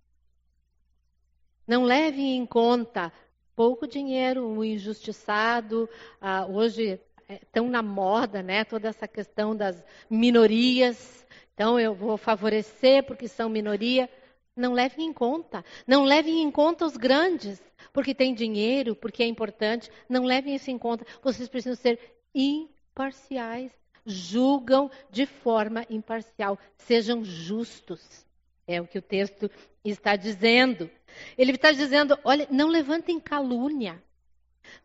Não 1.70 1.84
levem 1.84 2.36
em 2.36 2.48
conta 2.48 3.14
pouco 3.56 3.86
dinheiro, 3.86 4.44
o 4.44 4.66
injustiçado. 4.66 5.88
Ah, 6.20 6.48
hoje 6.48 7.00
é 7.28 7.42
tão 7.52 7.70
na 7.70 7.84
moda, 7.84 8.42
né? 8.42 8.64
Toda 8.64 8.88
essa 8.88 9.08
questão 9.08 9.56
das 9.56 9.84
minorias. 10.10 11.24
Então 11.54 11.80
eu 11.80 11.94
vou 11.94 12.18
favorecer 12.18 13.04
porque 13.04 13.28
são 13.28 13.50
minoria. 13.50 14.10
Não 14.56 14.74
levem 14.74 15.06
em 15.06 15.14
conta. 15.14 15.64
Não 15.86 16.06
levem 16.06 16.42
em 16.42 16.50
conta 16.50 16.88
os 16.88 16.98
grandes, 16.98 17.62
porque 17.94 18.16
tem 18.16 18.34
dinheiro, 18.34 18.96
porque 18.96 19.22
é 19.22 19.28
importante. 19.28 19.92
Não 20.10 20.24
levem 20.24 20.56
isso 20.56 20.72
em 20.72 20.78
conta. 20.80 21.06
Vocês 21.22 21.48
precisam 21.48 21.76
ser 21.76 22.00
imparciais. 22.34 23.72
Julgam 24.04 24.90
de 25.12 25.28
forma 25.28 25.86
imparcial. 25.88 26.58
Sejam 26.80 27.24
justos. 27.24 28.26
É 28.68 28.82
o 28.82 28.88
que 28.88 28.98
o 28.98 29.04
texto 29.04 29.52
está 29.86 30.16
dizendo. 30.16 30.90
Ele 31.38 31.52
está 31.52 31.72
dizendo: 31.72 32.18
olha, 32.24 32.48
não 32.50 32.68
levantem 32.68 33.20
calúnia, 33.20 34.02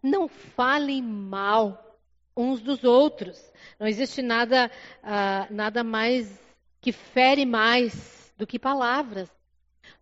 não 0.03 0.29
falem 0.29 1.03
mal 1.03 1.99
uns 2.37 2.61
dos 2.61 2.85
outros. 2.85 3.53
Não 3.79 3.87
existe 3.87 4.23
nada, 4.23 4.71
uh, 5.03 5.55
nada 5.55 5.85
mais 5.85 6.41
que 6.81 6.93
fere 6.93 7.47
mais 7.47 8.33
do 8.37 8.47
que 8.47 8.59
palavras, 8.59 9.31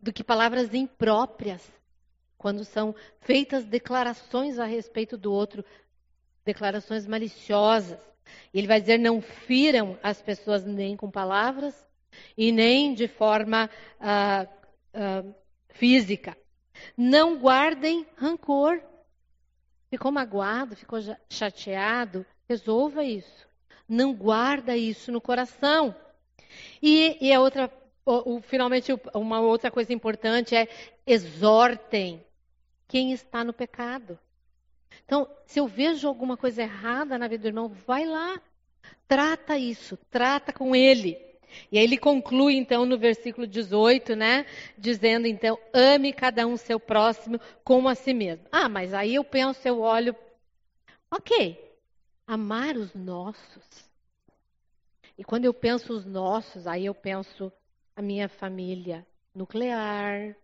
do 0.01 0.13
que 0.13 0.25
palavras 0.25 0.75
impróprias, 0.75 1.63
quando 2.39 2.65
são 2.65 2.95
feitas 3.21 3.65
declarações 3.65 4.59
a 4.59 4.65
respeito 4.65 5.17
do 5.17 5.33
outro, 5.33 5.65
declarações 6.45 7.07
maliciosas. 7.07 8.01
Ele 8.53 8.67
vai 8.67 8.81
dizer: 8.81 8.99
não 8.99 9.21
firam 9.21 9.99
as 10.03 10.21
pessoas 10.21 10.65
nem 10.65 10.97
com 10.97 11.11
palavras 11.11 11.75
e 12.37 12.53
nem 12.53 12.95
de 12.95 13.09
forma 13.09 13.71
uh, 14.01 15.29
uh, 15.29 15.35
física. 15.73 16.37
Não 16.97 17.39
guardem 17.39 18.07
rancor. 18.17 18.81
Ficou 19.91 20.11
magoado, 20.11 20.75
ficou 20.75 20.99
chateado, 21.29 22.25
resolva 22.49 23.05
isso. 23.05 23.47
Não 23.89 24.15
guarda 24.15 24.77
isso 24.77 25.13
no 25.13 25.21
coração. 25.21 25.95
E, 26.83 27.19
e 27.21 27.33
a 27.33 27.41
outra, 27.41 27.71
o, 28.05 28.37
o, 28.37 28.41
finalmente, 28.41 28.93
uma 29.15 29.41
outra 29.41 29.71
coisa 29.71 29.93
importante 29.93 30.55
é 30.55 30.69
exortem 31.07 32.25
quem 32.89 33.13
está 33.13 33.45
no 33.45 33.53
pecado. 33.53 34.19
Então, 35.05 35.29
se 35.45 35.59
eu 35.59 35.67
vejo 35.67 36.09
alguma 36.09 36.37
coisa 36.37 36.63
errada 36.63 37.19
na 37.19 37.29
vida 37.29 37.43
do 37.43 37.49
irmão, 37.49 37.69
vai 37.69 38.05
lá, 38.05 38.41
trata 39.07 39.59
isso, 39.59 39.97
trata 40.11 40.53
com 40.53 40.75
ele. 40.75 41.19
E 41.71 41.79
aí 41.79 41.85
ele 41.85 41.99
conclui 41.99 42.57
então 42.57 42.85
no 42.85 42.99
versículo 42.99 43.47
18, 43.47 44.15
né, 44.15 44.47
dizendo 44.77 45.27
então, 45.27 45.59
ame 45.73 46.13
cada 46.13 46.47
um 46.47 46.57
seu 46.57 46.79
próximo 46.79 47.41
como 47.65 47.89
a 47.89 47.95
si 47.95 48.13
mesmo. 48.15 48.47
Ah, 48.51 48.69
mas 48.69 48.95
aí 48.95 49.15
eu 49.15 49.25
penso, 49.25 49.67
eu 49.67 49.81
olho, 49.81 50.15
ok, 51.11 51.59
amar 52.27 52.77
os 52.77 52.95
nossos. 52.95 53.91
E 55.17 55.25
quando 55.25 55.45
eu 55.45 55.55
penso 55.55 55.93
os 55.93 56.05
nossos, 56.05 56.67
aí 56.67 56.87
eu 56.87 56.95
penso 56.95 57.53
a 57.95 58.03
minha 58.03 58.29
família 58.29 59.07
nuclear, 59.35 60.37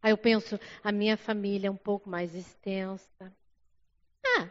aí 0.00 0.12
eu 0.12 0.18
penso 0.18 0.58
a 0.82 0.92
minha 0.92 1.16
família 1.16 1.70
um 1.70 1.76
pouco 1.76 2.08
mais 2.08 2.34
extensa. 2.34 3.32
Ah, 4.24 4.48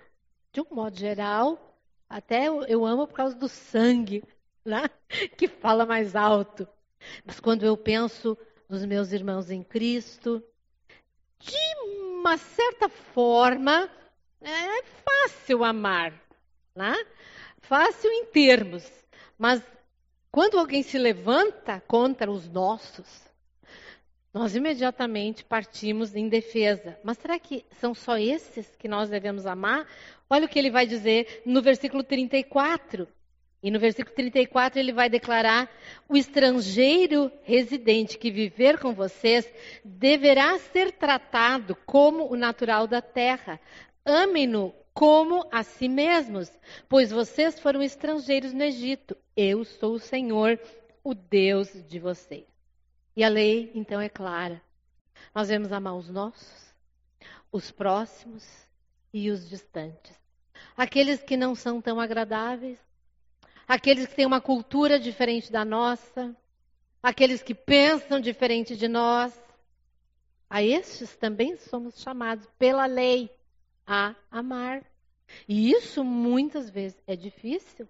de 0.51 0.61
um 0.61 0.67
modo 0.71 0.97
geral, 0.97 1.77
até 2.09 2.47
eu, 2.47 2.85
amo 2.85 3.07
por 3.07 3.15
causa 3.15 3.35
do 3.35 3.47
sangue, 3.47 4.23
né? 4.65 4.89
que 5.37 5.47
fala 5.47 5.85
mais 5.85 6.15
alto. 6.15 6.67
Mas 7.25 7.39
quando 7.39 7.63
eu 7.65 7.75
penso 7.75 8.37
nos 8.69 8.85
meus 8.85 9.11
irmãos 9.11 9.49
em 9.49 9.63
Cristo, 9.63 10.43
de 11.39 11.57
uma 12.19 12.37
certa 12.37 12.87
forma, 12.87 13.89
é 14.41 14.83
fácil 14.83 15.63
amar, 15.63 16.13
né? 16.75 16.95
fácil 17.61 18.11
em 18.11 18.25
termos, 18.25 18.89
mas 19.37 19.63
quando 20.31 20.57
alguém 20.57 20.83
se 20.83 20.97
levanta 20.97 21.81
contra 21.87 22.29
os 22.29 22.47
nossos, 22.47 23.29
nós 24.33 24.55
imediatamente 24.55 25.43
partimos 25.43 26.15
em 26.15 26.29
defesa. 26.29 26.97
Mas 27.03 27.17
será 27.17 27.37
que 27.37 27.65
são 27.79 27.93
só 27.93 28.17
esses 28.17 28.75
que 28.77 28.87
nós 28.87 29.09
devemos 29.09 29.45
amar? 29.45 29.85
Olha 30.29 30.45
o 30.45 30.49
que 30.49 30.57
ele 30.57 30.71
vai 30.71 30.85
dizer 30.85 31.41
no 31.45 31.61
versículo 31.61 32.03
34. 32.03 33.07
E 33.63 33.69
no 33.69 33.79
versículo 33.79 34.15
34 34.15 34.79
ele 34.79 34.91
vai 34.91 35.09
declarar: 35.09 35.69
o 36.09 36.17
estrangeiro 36.17 37.31
residente 37.43 38.17
que 38.17 38.31
viver 38.31 38.79
com 38.79 38.93
vocês 38.93 39.47
deverá 39.83 40.57
ser 40.57 40.91
tratado 40.93 41.75
como 41.85 42.31
o 42.31 42.35
natural 42.35 42.87
da 42.87 43.01
terra. 43.01 43.59
Amem-no 44.03 44.73
como 44.93 45.47
a 45.51 45.63
si 45.63 45.87
mesmos, 45.87 46.51
pois 46.89 47.11
vocês 47.11 47.59
foram 47.59 47.81
estrangeiros 47.81 48.51
no 48.51 48.63
Egito. 48.63 49.15
Eu 49.35 49.63
sou 49.63 49.93
o 49.93 49.99
Senhor, 49.99 50.59
o 51.03 51.13
Deus 51.13 51.71
de 51.87 51.99
vocês. 51.99 52.45
E 53.15 53.23
a 53.23 53.29
lei, 53.29 53.71
então, 53.75 54.01
é 54.01 54.09
clara. 54.09 54.61
Nós 55.33 55.47
devemos 55.47 55.71
amar 55.71 55.95
os 55.95 56.09
nossos, 56.09 56.73
os 57.51 57.71
próximos 57.71 58.45
e 59.13 59.29
os 59.29 59.47
distantes. 59.47 60.19
Aqueles 60.75 61.21
que 61.21 61.37
não 61.37 61.53
são 61.53 61.81
tão 61.81 61.99
agradáveis, 61.99 62.79
aqueles 63.71 64.05
que 64.05 64.15
têm 64.15 64.25
uma 64.25 64.41
cultura 64.41 64.99
diferente 64.99 65.49
da 65.49 65.63
nossa, 65.63 66.35
aqueles 67.01 67.41
que 67.41 67.55
pensam 67.55 68.19
diferente 68.19 68.75
de 68.75 68.89
nós. 68.89 69.33
A 70.49 70.61
estes 70.61 71.15
também 71.15 71.55
somos 71.55 72.01
chamados 72.01 72.45
pela 72.59 72.85
lei 72.85 73.31
a 73.87 74.13
amar. 74.29 74.83
E 75.47 75.71
isso 75.71 76.03
muitas 76.03 76.69
vezes 76.69 77.01
é 77.07 77.15
difícil. 77.15 77.87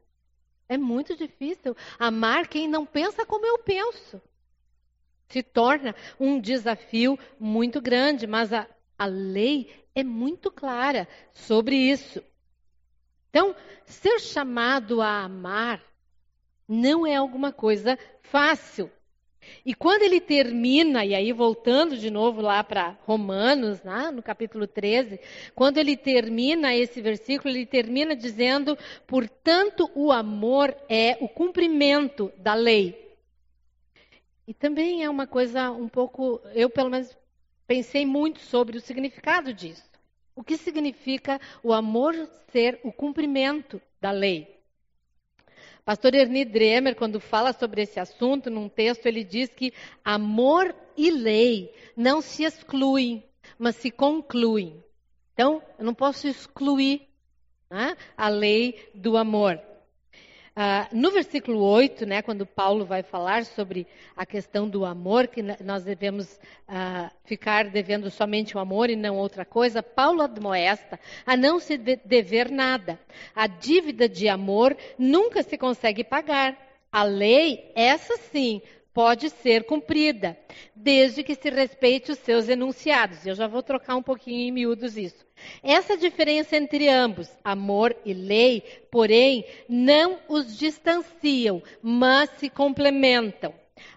É 0.70 0.78
muito 0.78 1.18
difícil 1.18 1.76
amar 1.98 2.48
quem 2.48 2.68
não 2.68 2.86
pensa 2.86 3.26
como 3.26 3.44
eu 3.44 3.58
penso. 3.58 4.22
Se 5.30 5.42
torna 5.42 5.96
um 6.20 6.40
desafio 6.40 7.18
muito 7.40 7.82
grande, 7.82 8.28
mas 8.28 8.54
a, 8.54 8.68
a 9.00 9.08
lei 9.08 9.84
é 9.96 10.04
muito 10.04 10.52
clara 10.52 11.08
sobre 11.34 11.76
isso. 11.76 12.24
Então, 13.32 13.56
ser 13.86 14.20
chamado 14.20 15.02
a 15.02 15.24
amar 15.24 15.82
não 16.68 17.08
é 17.08 17.16
alguma 17.16 17.54
coisa 17.54 17.98
fácil. 18.22 18.92
E 19.66 19.74
quando 19.74 20.04
ele 20.04 20.20
termina, 20.20 21.06
e 21.06 21.16
aí 21.16 21.32
voltando 21.32 21.98
de 21.98 22.12
novo 22.12 22.42
lá 22.42 22.62
para 22.62 22.98
Romanos, 23.06 23.82
né, 23.84 24.12
no 24.12 24.22
capítulo 24.22 24.68
13, 24.68 25.20
quando 25.56 25.78
ele 25.78 25.96
termina 25.96 26.76
esse 26.76 27.02
versículo, 27.02 27.54
ele 27.54 27.66
termina 27.66 28.16
dizendo: 28.16 28.78
portanto, 29.08 29.90
o 29.96 30.12
amor 30.12 30.76
é 30.90 31.18
o 31.22 31.30
cumprimento 31.30 32.32
da 32.38 32.54
lei. 32.54 33.18
E 34.46 34.54
também 34.54 35.04
é 35.04 35.10
uma 35.10 35.26
coisa 35.26 35.72
um 35.72 35.88
pouco, 35.88 36.42
eu 36.54 36.70
pelo 36.70 36.90
menos 36.90 37.18
pensei 37.66 38.06
muito 38.06 38.42
sobre 38.42 38.78
o 38.78 38.82
significado 38.82 39.54
disso. 39.54 39.91
O 40.36 40.44
que 40.44 40.58
significa 40.58 41.40
o 41.64 41.74
amor 41.74 42.16
ser 42.52 42.80
o 42.84 42.92
cumprimento 42.92 43.82
da 44.00 44.12
lei? 44.12 44.60
Pastor 45.84 46.14
Ernie 46.14 46.46
Dremer, 46.46 46.96
quando 46.96 47.20
fala 47.20 47.54
sobre 47.54 47.82
esse 47.82 48.00
assunto, 48.00 48.50
num 48.50 48.70
texto, 48.70 49.08
ele 49.08 49.24
diz 49.24 49.50
que 49.50 49.74
amor 50.06 50.76
e 50.96 51.10
lei 51.10 51.74
não 51.96 52.22
se 52.22 52.44
excluem, 52.44 53.24
mas 53.58 53.76
se 53.76 53.90
concluem. 53.90 54.84
Então, 55.34 55.62
eu 55.80 55.86
não 55.86 55.94
posso 55.94 56.28
excluir 56.28 57.08
né, 57.70 57.98
a 58.16 58.30
lei 58.30 58.92
do 58.94 59.18
amor. 59.18 59.60
Uh, 60.54 60.94
no 60.94 61.12
versículo 61.12 61.62
8, 61.62 62.06
né, 62.06 62.22
quando 62.22 62.46
Paulo 62.46 62.84
vai 62.84 63.02
falar 63.02 63.46
sobre 63.46 63.88
a 64.18 64.26
questão 64.26 64.68
do 64.68 64.84
amor, 64.84 65.28
que 65.28 65.42
nós 65.42 65.86
devemos 65.86 66.38
uh, 66.68 67.10
ficar 67.24 67.70
devendo 67.70 68.10
somente 68.12 68.58
o 68.58 68.60
amor 68.60 68.90
e 68.90 68.98
não 68.98 69.16
outra 69.16 69.46
coisa, 69.46 69.82
Paulo 69.82 70.22
admoesta 70.22 71.00
a 71.26 71.38
não 71.38 71.58
se 71.58 71.78
dever 71.78 72.52
nada. 72.52 73.00
A 73.34 73.48
dívida 73.48 74.10
de 74.10 74.28
amor 74.28 74.76
nunca 74.98 75.42
se 75.42 75.58
consegue 75.58 76.04
pagar. 76.04 76.58
A 76.92 77.04
lei, 77.04 77.72
essa 77.74 78.18
sim, 78.18 78.62
pode 78.94 79.30
ser 79.30 79.64
cumprida, 79.64 80.38
desde 80.76 81.24
que 81.24 81.34
se 81.34 81.50
respeite 81.50 82.12
os 82.12 82.20
seus 82.20 82.50
enunciados. 82.50 83.26
Eu 83.26 83.36
já 83.36 83.48
vou 83.48 83.64
trocar 83.64 83.96
um 83.96 84.04
pouquinho 84.04 84.50
em 84.50 84.52
miúdos 84.52 84.98
isso. 84.98 85.26
Essa 85.64 85.98
diferença 85.98 86.56
entre 86.56 86.90
ambos, 86.90 87.30
amor 87.44 87.96
e 88.06 88.14
lei, 88.14 88.62
porém, 88.90 89.46
não 89.68 90.20
os 90.28 90.58
distanciam, 90.58 91.62
mas 91.82 92.30
se 92.38 92.50
complementam. 92.50 93.54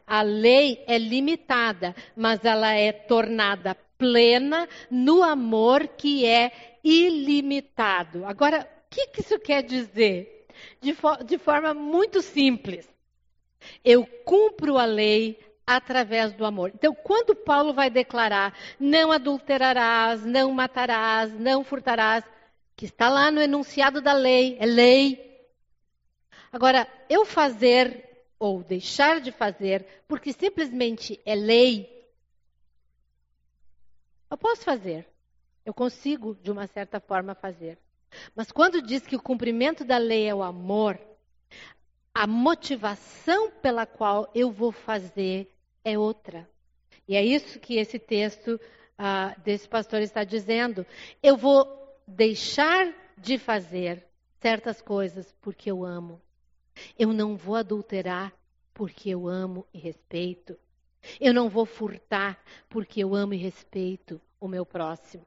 A 0.06 0.22
lei 0.22 0.82
é 0.86 0.98
limitada, 0.98 1.94
mas 2.16 2.44
ela 2.44 2.72
é 2.72 2.92
tornada 2.92 3.74
plena 3.96 4.68
no 4.90 5.22
amor 5.22 5.88
que 5.88 6.26
é 6.26 6.78
ilimitado. 6.82 8.24
Agora, 8.26 8.60
o 8.60 8.90
que, 8.90 9.20
isso 9.20 9.38
quer 9.38 9.62
dizer? 9.62 10.46
De, 10.80 10.92
fo 10.94 11.16
de 11.24 11.38
forma 11.38 11.72
muito 11.72 12.20
simples. 12.20 12.88
Eu 13.82 14.06
cumpro 14.24 14.76
a 14.76 14.84
lei 14.84 15.38
através 15.66 16.32
do 16.32 16.44
amor. 16.44 16.70
Então, 16.74 16.94
quando 16.94 17.34
Paulo 17.34 17.72
vai 17.72 17.90
declarar: 17.90 18.56
não 18.78 19.10
adulterarás, 19.12 20.24
não 20.24 20.52
matarás, 20.52 21.32
não 21.32 21.64
furtarás, 21.64 22.24
que 22.76 22.84
está 22.84 23.08
lá 23.08 23.30
no 23.30 23.40
enunciado 23.40 24.00
da 24.00 24.12
lei, 24.12 24.56
é 24.60 24.66
lei. 24.66 25.34
Agora, 26.52 26.86
eu 27.08 27.24
fazer 27.24 28.04
ou 28.38 28.62
deixar 28.62 29.20
de 29.20 29.32
fazer, 29.32 30.04
porque 30.06 30.32
simplesmente 30.32 31.20
é 31.24 31.34
lei, 31.34 31.94
eu 34.30 34.36
posso 34.36 34.62
fazer. 34.62 35.08
Eu 35.64 35.72
consigo, 35.72 36.34
de 36.42 36.50
uma 36.50 36.66
certa 36.66 37.00
forma, 37.00 37.34
fazer. 37.34 37.78
Mas 38.34 38.52
quando 38.52 38.82
diz 38.82 39.06
que 39.06 39.16
o 39.16 39.22
cumprimento 39.22 39.84
da 39.84 39.96
lei 39.96 40.28
é 40.28 40.34
o 40.34 40.42
amor, 40.42 41.00
a 42.12 42.26
motivação 42.26 43.50
pela 43.50 43.86
qual 43.86 44.30
eu 44.34 44.50
vou 44.50 44.70
fazer 44.70 45.53
é 45.84 45.98
outra. 45.98 46.48
E 47.06 47.14
é 47.14 47.22
isso 47.22 47.60
que 47.60 47.76
esse 47.76 47.98
texto 47.98 48.58
uh, 48.98 49.40
desse 49.42 49.68
pastor 49.68 50.00
está 50.00 50.24
dizendo. 50.24 50.86
Eu 51.22 51.36
vou 51.36 51.66
deixar 52.06 52.92
de 53.16 53.38
fazer 53.38 54.06
certas 54.40 54.80
coisas 54.80 55.32
porque 55.40 55.70
eu 55.70 55.84
amo. 55.84 56.20
Eu 56.98 57.12
não 57.12 57.36
vou 57.36 57.56
adulterar 57.56 58.32
porque 58.72 59.10
eu 59.10 59.28
amo 59.28 59.66
e 59.72 59.78
respeito. 59.78 60.58
Eu 61.20 61.34
não 61.34 61.48
vou 61.48 61.66
furtar 61.66 62.42
porque 62.68 63.04
eu 63.04 63.14
amo 63.14 63.34
e 63.34 63.36
respeito 63.36 64.20
o 64.40 64.48
meu 64.48 64.64
próximo. 64.64 65.24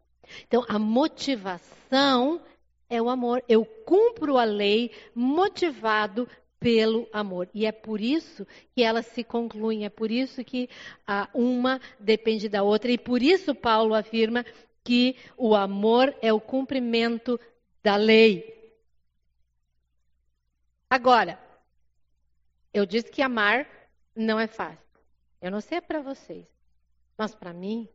Então, 0.47 0.65
a 0.67 0.77
motivação 0.77 2.41
é 2.89 3.01
o 3.01 3.09
amor. 3.09 3.43
Eu 3.47 3.63
cumpro 3.65 4.37
a 4.37 4.43
lei 4.43 4.91
motivado 5.13 6.27
pelo 6.59 7.07
amor. 7.11 7.49
E 7.53 7.65
é 7.65 7.71
por 7.71 8.01
isso 8.01 8.45
que 8.75 8.83
elas 8.83 9.05
se 9.07 9.23
concluem, 9.23 9.85
é 9.85 9.89
por 9.89 10.11
isso 10.11 10.43
que 10.43 10.69
a 11.05 11.29
uma 11.33 11.79
depende 11.99 12.49
da 12.49 12.63
outra. 12.63 12.91
E 12.91 12.97
por 12.97 13.21
isso 13.21 13.53
Paulo 13.53 13.93
afirma 13.93 14.45
que 14.83 15.15
o 15.35 15.55
amor 15.55 16.15
é 16.21 16.31
o 16.31 16.39
cumprimento 16.39 17.39
da 17.83 17.95
lei. 17.95 18.55
Agora, 20.89 21.39
eu 22.73 22.85
disse 22.85 23.11
que 23.11 23.21
amar 23.21 23.67
não 24.15 24.39
é 24.39 24.47
fácil. 24.47 24.79
Eu 25.41 25.51
não 25.51 25.61
sei 25.61 25.81
para 25.81 26.01
vocês, 26.01 26.47
mas 27.17 27.35
para 27.35 27.53
mim 27.53 27.87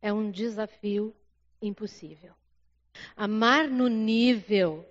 é 0.00 0.12
um 0.12 0.30
desafio 0.30 1.14
impossível. 1.60 2.32
Amar 3.16 3.68
no 3.68 3.88
nível 3.88 4.88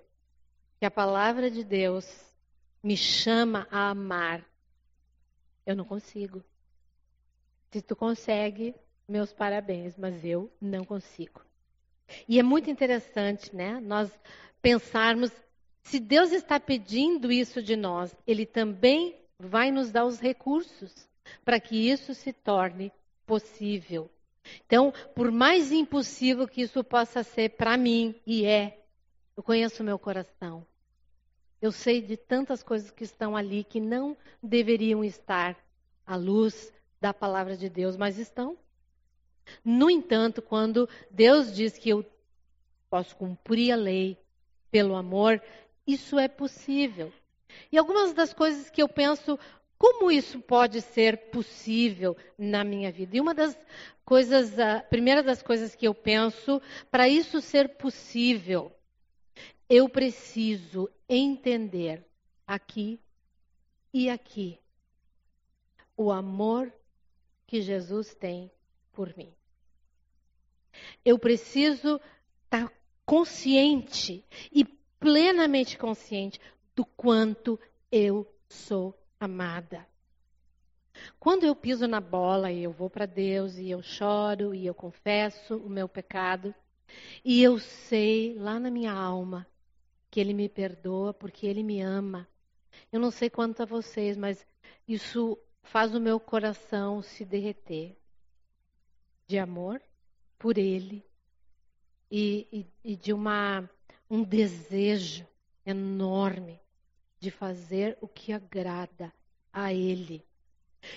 que 0.78 0.84
a 0.84 0.90
palavra 0.90 1.50
de 1.50 1.64
Deus 1.64 2.04
me 2.84 2.98
chama 2.98 3.66
a 3.70 3.88
amar. 3.88 4.44
Eu 5.64 5.74
não 5.74 5.86
consigo. 5.86 6.44
Se 7.72 7.80
tu 7.80 7.96
consegue, 7.96 8.74
meus 9.08 9.32
parabéns, 9.32 9.96
mas 9.96 10.22
eu 10.22 10.52
não 10.60 10.84
consigo. 10.84 11.40
E 12.28 12.38
é 12.38 12.42
muito 12.42 12.68
interessante, 12.70 13.56
né? 13.56 13.80
Nós 13.80 14.10
pensarmos 14.60 15.32
se 15.82 15.98
Deus 15.98 16.30
está 16.30 16.60
pedindo 16.60 17.32
isso 17.32 17.62
de 17.62 17.74
nós, 17.74 18.14
ele 18.26 18.44
também 18.44 19.16
vai 19.38 19.70
nos 19.70 19.90
dar 19.90 20.04
os 20.04 20.20
recursos 20.20 21.08
para 21.44 21.58
que 21.58 21.90
isso 21.90 22.14
se 22.14 22.32
torne 22.32 22.92
possível. 23.26 24.10
Então, 24.66 24.92
por 25.14 25.30
mais 25.30 25.72
impossível 25.72 26.46
que 26.46 26.62
isso 26.62 26.84
possa 26.84 27.22
ser 27.22 27.50
para 27.50 27.78
mim, 27.78 28.14
e 28.26 28.44
é, 28.44 28.78
eu 29.34 29.42
conheço 29.42 29.82
o 29.82 29.86
meu 29.86 29.98
coração. 29.98 30.66
Eu 31.64 31.72
sei 31.72 32.02
de 32.02 32.14
tantas 32.14 32.62
coisas 32.62 32.90
que 32.90 33.04
estão 33.04 33.34
ali 33.34 33.64
que 33.64 33.80
não 33.80 34.14
deveriam 34.42 35.02
estar 35.02 35.56
à 36.06 36.14
luz 36.14 36.70
da 37.00 37.14
palavra 37.14 37.56
de 37.56 37.70
Deus, 37.70 37.96
mas 37.96 38.18
estão. 38.18 38.54
No 39.64 39.88
entanto, 39.88 40.42
quando 40.42 40.86
Deus 41.10 41.54
diz 41.54 41.78
que 41.78 41.88
eu 41.88 42.04
posso 42.90 43.16
cumprir 43.16 43.72
a 43.72 43.76
lei 43.76 44.18
pelo 44.70 44.94
amor, 44.94 45.42
isso 45.86 46.18
é 46.18 46.28
possível. 46.28 47.10
E 47.72 47.78
algumas 47.78 48.12
das 48.12 48.34
coisas 48.34 48.68
que 48.68 48.82
eu 48.82 48.88
penso, 48.88 49.38
como 49.78 50.10
isso 50.10 50.40
pode 50.40 50.82
ser 50.82 51.16
possível 51.30 52.14
na 52.36 52.62
minha 52.62 52.92
vida? 52.92 53.16
E 53.16 53.20
uma 53.22 53.32
das 53.32 53.58
coisas, 54.04 54.58
a 54.58 54.80
primeira 54.80 55.22
das 55.22 55.42
coisas 55.42 55.74
que 55.74 55.88
eu 55.88 55.94
penso, 55.94 56.60
para 56.90 57.08
isso 57.08 57.40
ser 57.40 57.70
possível, 57.70 58.70
eu 59.76 59.88
preciso 59.88 60.88
entender 61.08 62.06
aqui 62.46 63.00
e 63.92 64.08
aqui 64.08 64.56
o 65.96 66.12
amor 66.12 66.72
que 67.44 67.60
Jesus 67.60 68.14
tem 68.14 68.52
por 68.92 69.12
mim. 69.16 69.34
Eu 71.04 71.18
preciso 71.18 72.00
estar 72.44 72.72
consciente 73.04 74.24
e 74.52 74.64
plenamente 74.64 75.76
consciente 75.76 76.40
do 76.76 76.84
quanto 76.84 77.58
eu 77.90 78.32
sou 78.48 78.96
amada. 79.18 79.84
Quando 81.18 81.42
eu 81.42 81.56
piso 81.56 81.88
na 81.88 82.00
bola 82.00 82.52
e 82.52 82.62
eu 82.62 82.70
vou 82.70 82.88
para 82.88 83.06
Deus 83.06 83.56
e 83.56 83.70
eu 83.70 83.82
choro 83.82 84.54
e 84.54 84.66
eu 84.66 84.74
confesso 84.74 85.56
o 85.56 85.68
meu 85.68 85.88
pecado, 85.88 86.54
e 87.24 87.42
eu 87.42 87.58
sei 87.58 88.38
lá 88.38 88.60
na 88.60 88.70
minha 88.70 88.92
alma 88.92 89.44
que 90.14 90.20
Ele 90.20 90.32
me 90.32 90.48
perdoa 90.48 91.12
porque 91.12 91.44
Ele 91.44 91.64
me 91.64 91.80
ama. 91.80 92.28
Eu 92.92 93.00
não 93.00 93.10
sei 93.10 93.28
quanto 93.28 93.64
a 93.64 93.66
vocês, 93.66 94.16
mas 94.16 94.46
isso 94.86 95.36
faz 95.60 95.92
o 95.92 95.98
meu 95.98 96.20
coração 96.20 97.02
se 97.02 97.24
derreter 97.24 97.98
de 99.26 99.40
amor 99.40 99.82
por 100.38 100.56
Ele 100.56 101.04
e, 102.08 102.46
e, 102.84 102.92
e 102.92 102.96
de 102.96 103.12
uma 103.12 103.68
um 104.08 104.22
desejo 104.22 105.26
enorme 105.66 106.60
de 107.18 107.32
fazer 107.32 107.98
o 108.00 108.06
que 108.06 108.32
agrada 108.32 109.12
a 109.52 109.74
Ele. 109.74 110.24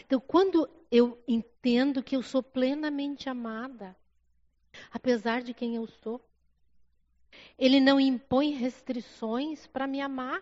Então, 0.06 0.19
quando 0.19 0.69
eu 0.91 1.19
entendo 1.27 2.03
que 2.03 2.15
eu 2.15 2.21
sou 2.21 2.43
plenamente 2.43 3.27
amada, 3.27 3.97
apesar 4.91 5.41
de 5.41 5.56
quem 5.56 5.75
eu 5.75 5.88
sou, 5.88 6.23
Ele 7.58 7.80
não 7.80 8.00
impõe 8.00 8.52
restrições 8.52 9.68
para 9.68 9.88
me 9.88 10.02
amar. 10.02 10.42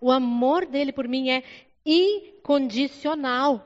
O 0.00 0.10
amor 0.10 0.66
dele 0.66 0.92
por 0.92 1.08
mim 1.08 1.30
é 1.30 1.42
incondicional. 1.84 3.64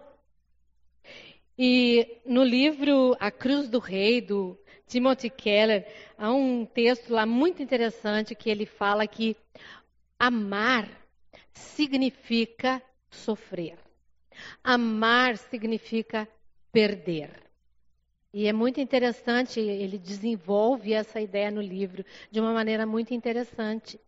E 1.59 2.21
no 2.25 2.43
livro 2.43 3.17
A 3.21 3.31
Cruz 3.31 3.69
do 3.69 3.79
Rei, 3.79 4.21
do 4.21 4.59
Timothy 4.87 5.31
Keller, 5.31 5.87
há 6.17 6.33
um 6.33 6.65
texto 6.65 7.13
lá 7.13 7.27
muito 7.27 7.63
interessante 7.63 8.35
que 8.35 8.51
ele 8.51 8.67
fala 8.67 9.07
que 9.07 9.37
amar 10.19 10.89
significa 11.53 12.83
sofrer. 13.11 13.79
Amar 14.63 15.37
significa 15.37 16.29
perder. 16.71 17.31
E 18.33 18.47
é 18.47 18.53
muito 18.53 18.81
interessante, 18.81 19.61
ele 19.61 19.99
desenvolve 19.99 20.93
essa 20.95 21.21
ideia 21.21 21.51
no 21.51 21.61
livro 21.61 22.05
de 22.31 22.41
uma 22.41 22.53
maneira 22.53 22.87
muito 22.87 23.13
interessante. 23.13 24.01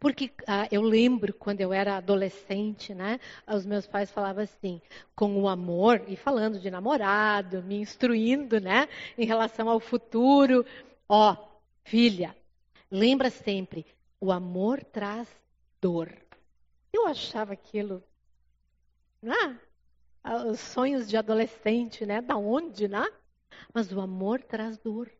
Porque 0.00 0.32
ah, 0.46 0.66
eu 0.72 0.82
lembro 0.82 1.32
quando 1.32 1.60
eu 1.60 1.72
era 1.72 1.96
adolescente, 1.96 2.92
né? 2.92 3.20
Os 3.46 3.64
meus 3.64 3.86
pais 3.86 4.10
falavam 4.10 4.42
assim, 4.42 4.82
com 5.14 5.40
o 5.40 5.48
amor, 5.48 6.02
e 6.08 6.16
falando 6.16 6.58
de 6.58 6.70
namorado, 6.70 7.62
me 7.62 7.76
instruindo, 7.76 8.60
né? 8.60 8.88
Em 9.16 9.24
relação 9.24 9.68
ao 9.68 9.78
futuro. 9.78 10.66
Ó, 11.08 11.32
oh, 11.32 11.36
filha, 11.84 12.36
lembra 12.90 13.30
sempre, 13.30 13.86
o 14.20 14.32
amor 14.32 14.82
traz 14.82 15.28
dor. 15.80 16.12
Eu 16.92 17.06
achava 17.06 17.52
aquilo, 17.52 18.02
né? 19.22 19.58
Os 20.48 20.58
sonhos 20.58 21.08
de 21.08 21.16
adolescente, 21.16 22.04
né? 22.04 22.20
Da 22.20 22.36
onde, 22.36 22.88
né? 22.88 23.06
Mas 23.72 23.92
o 23.92 24.00
amor 24.00 24.42
traz 24.42 24.78
dor. 24.78 25.10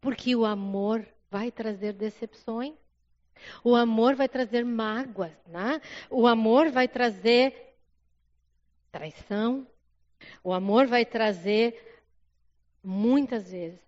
Porque 0.00 0.34
o 0.34 0.44
amor 0.44 1.06
vai 1.30 1.50
trazer 1.50 1.92
decepções. 1.92 2.74
O 3.62 3.74
amor 3.74 4.14
vai 4.16 4.28
trazer 4.28 4.64
mágoas, 4.64 5.32
né? 5.46 5.80
O 6.10 6.26
amor 6.26 6.70
vai 6.70 6.88
trazer 6.88 7.76
traição. 8.90 9.66
O 10.42 10.52
amor 10.52 10.86
vai 10.86 11.04
trazer, 11.04 12.02
muitas 12.82 13.50
vezes, 13.50 13.78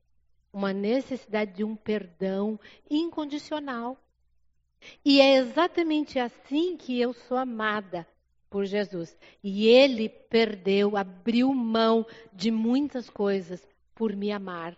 uma 0.53 0.73
necessidade 0.73 1.53
de 1.53 1.65
um 1.65 1.75
perdão 1.75 2.59
incondicional. 2.89 3.99
E 5.05 5.21
é 5.21 5.35
exatamente 5.35 6.19
assim 6.19 6.77
que 6.77 7.01
eu 7.01 7.13
sou 7.13 7.37
amada 7.37 8.07
por 8.51 8.67
Jesus. 8.67 9.17
E 9.43 9.69
ele 9.69 10.09
perdeu, 10.09 10.97
abriu 10.97 11.55
mão 11.55 12.05
de 12.33 12.51
muitas 12.51 13.09
coisas 13.09 13.67
por 13.95 14.15
me 14.15 14.33
amar. 14.33 14.77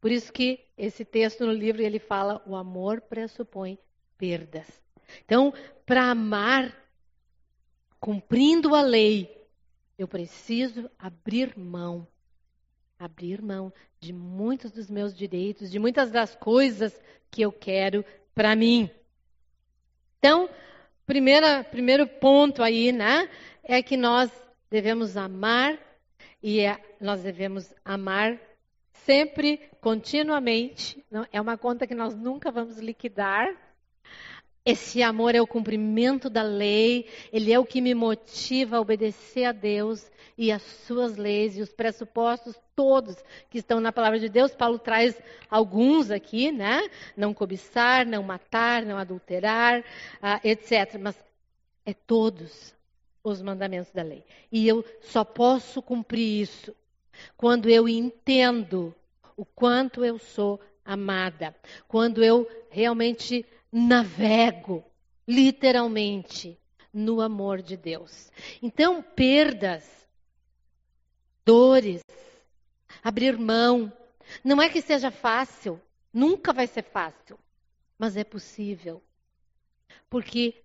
Por 0.00 0.10
isso 0.10 0.32
que 0.32 0.60
esse 0.76 1.04
texto 1.04 1.46
no 1.46 1.52
livro 1.52 1.80
ele 1.80 2.00
fala: 2.00 2.42
o 2.44 2.56
amor 2.56 3.00
pressupõe 3.00 3.78
perdas. 4.18 4.66
Então, 5.24 5.54
para 5.86 6.10
amar, 6.10 6.74
cumprindo 8.00 8.74
a 8.74 8.82
lei, 8.82 9.46
eu 9.96 10.08
preciso 10.08 10.90
abrir 10.98 11.56
mão. 11.56 12.06
Abrir 12.98 13.42
mão 13.42 13.72
de 14.00 14.12
muitos 14.12 14.70
dos 14.70 14.90
meus 14.90 15.14
direitos, 15.14 15.70
de 15.70 15.78
muitas 15.78 16.10
das 16.10 16.34
coisas 16.34 16.98
que 17.30 17.42
eu 17.42 17.52
quero 17.52 18.04
para 18.34 18.56
mim. 18.56 18.90
Então, 20.18 20.48
primeira, 21.06 21.64
primeiro 21.64 22.06
ponto 22.06 22.62
aí, 22.62 22.92
né, 22.92 23.28
é 23.62 23.82
que 23.82 23.96
nós 23.96 24.30
devemos 24.70 25.16
amar 25.16 25.78
e 26.42 26.60
é, 26.60 26.78
nós 27.00 27.22
devemos 27.22 27.72
amar 27.84 28.38
sempre, 28.92 29.60
continuamente. 29.80 31.02
Não, 31.10 31.26
é 31.32 31.40
uma 31.40 31.56
conta 31.56 31.86
que 31.86 31.94
nós 31.94 32.14
nunca 32.14 32.50
vamos 32.50 32.78
liquidar. 32.78 33.48
Esse 34.66 35.00
amor 35.00 35.36
é 35.36 35.40
o 35.40 35.46
cumprimento 35.46 36.28
da 36.28 36.42
lei, 36.42 37.06
ele 37.32 37.52
é 37.52 37.58
o 37.58 37.64
que 37.64 37.80
me 37.80 37.94
motiva 37.94 38.76
a 38.76 38.80
obedecer 38.80 39.44
a 39.44 39.52
Deus 39.52 40.10
e 40.36 40.50
as 40.50 40.60
suas 40.60 41.16
leis 41.16 41.56
e 41.56 41.62
os 41.62 41.72
pressupostos 41.72 42.58
todos 42.74 43.16
que 43.48 43.58
estão 43.58 43.80
na 43.80 43.92
palavra 43.92 44.18
de 44.18 44.28
Deus. 44.28 44.56
Paulo 44.56 44.76
traz 44.76 45.16
alguns 45.48 46.10
aqui, 46.10 46.50
né? 46.50 46.90
Não 47.16 47.32
cobiçar, 47.32 48.04
não 48.04 48.24
matar, 48.24 48.84
não 48.84 48.98
adulterar, 48.98 49.80
uh, 49.80 50.40
etc. 50.42 50.98
Mas 51.00 51.16
é 51.84 51.94
todos 51.94 52.74
os 53.22 53.40
mandamentos 53.40 53.92
da 53.92 54.02
lei. 54.02 54.24
E 54.50 54.66
eu 54.66 54.84
só 55.00 55.24
posso 55.24 55.80
cumprir 55.80 56.42
isso 56.42 56.74
quando 57.36 57.70
eu 57.70 57.88
entendo 57.88 58.92
o 59.36 59.44
quanto 59.44 60.04
eu 60.04 60.18
sou 60.18 60.60
amada, 60.84 61.54
quando 61.88 62.22
eu 62.22 62.48
realmente 62.68 63.46
navego, 63.78 64.82
literalmente, 65.28 66.58
no 66.90 67.20
amor 67.20 67.60
de 67.60 67.76
Deus. 67.76 68.32
Então, 68.62 69.02
perdas, 69.02 69.86
dores, 71.44 72.02
abrir 73.04 73.36
mão, 73.36 73.92
não 74.42 74.62
é 74.62 74.70
que 74.70 74.80
seja 74.80 75.10
fácil, 75.10 75.78
nunca 76.10 76.54
vai 76.54 76.66
ser 76.66 76.84
fácil, 76.84 77.38
mas 77.98 78.16
é 78.16 78.24
possível. 78.24 79.02
Porque 80.08 80.64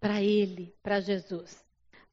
para 0.00 0.22
Ele, 0.22 0.74
para 0.82 1.00
Jesus, 1.00 1.62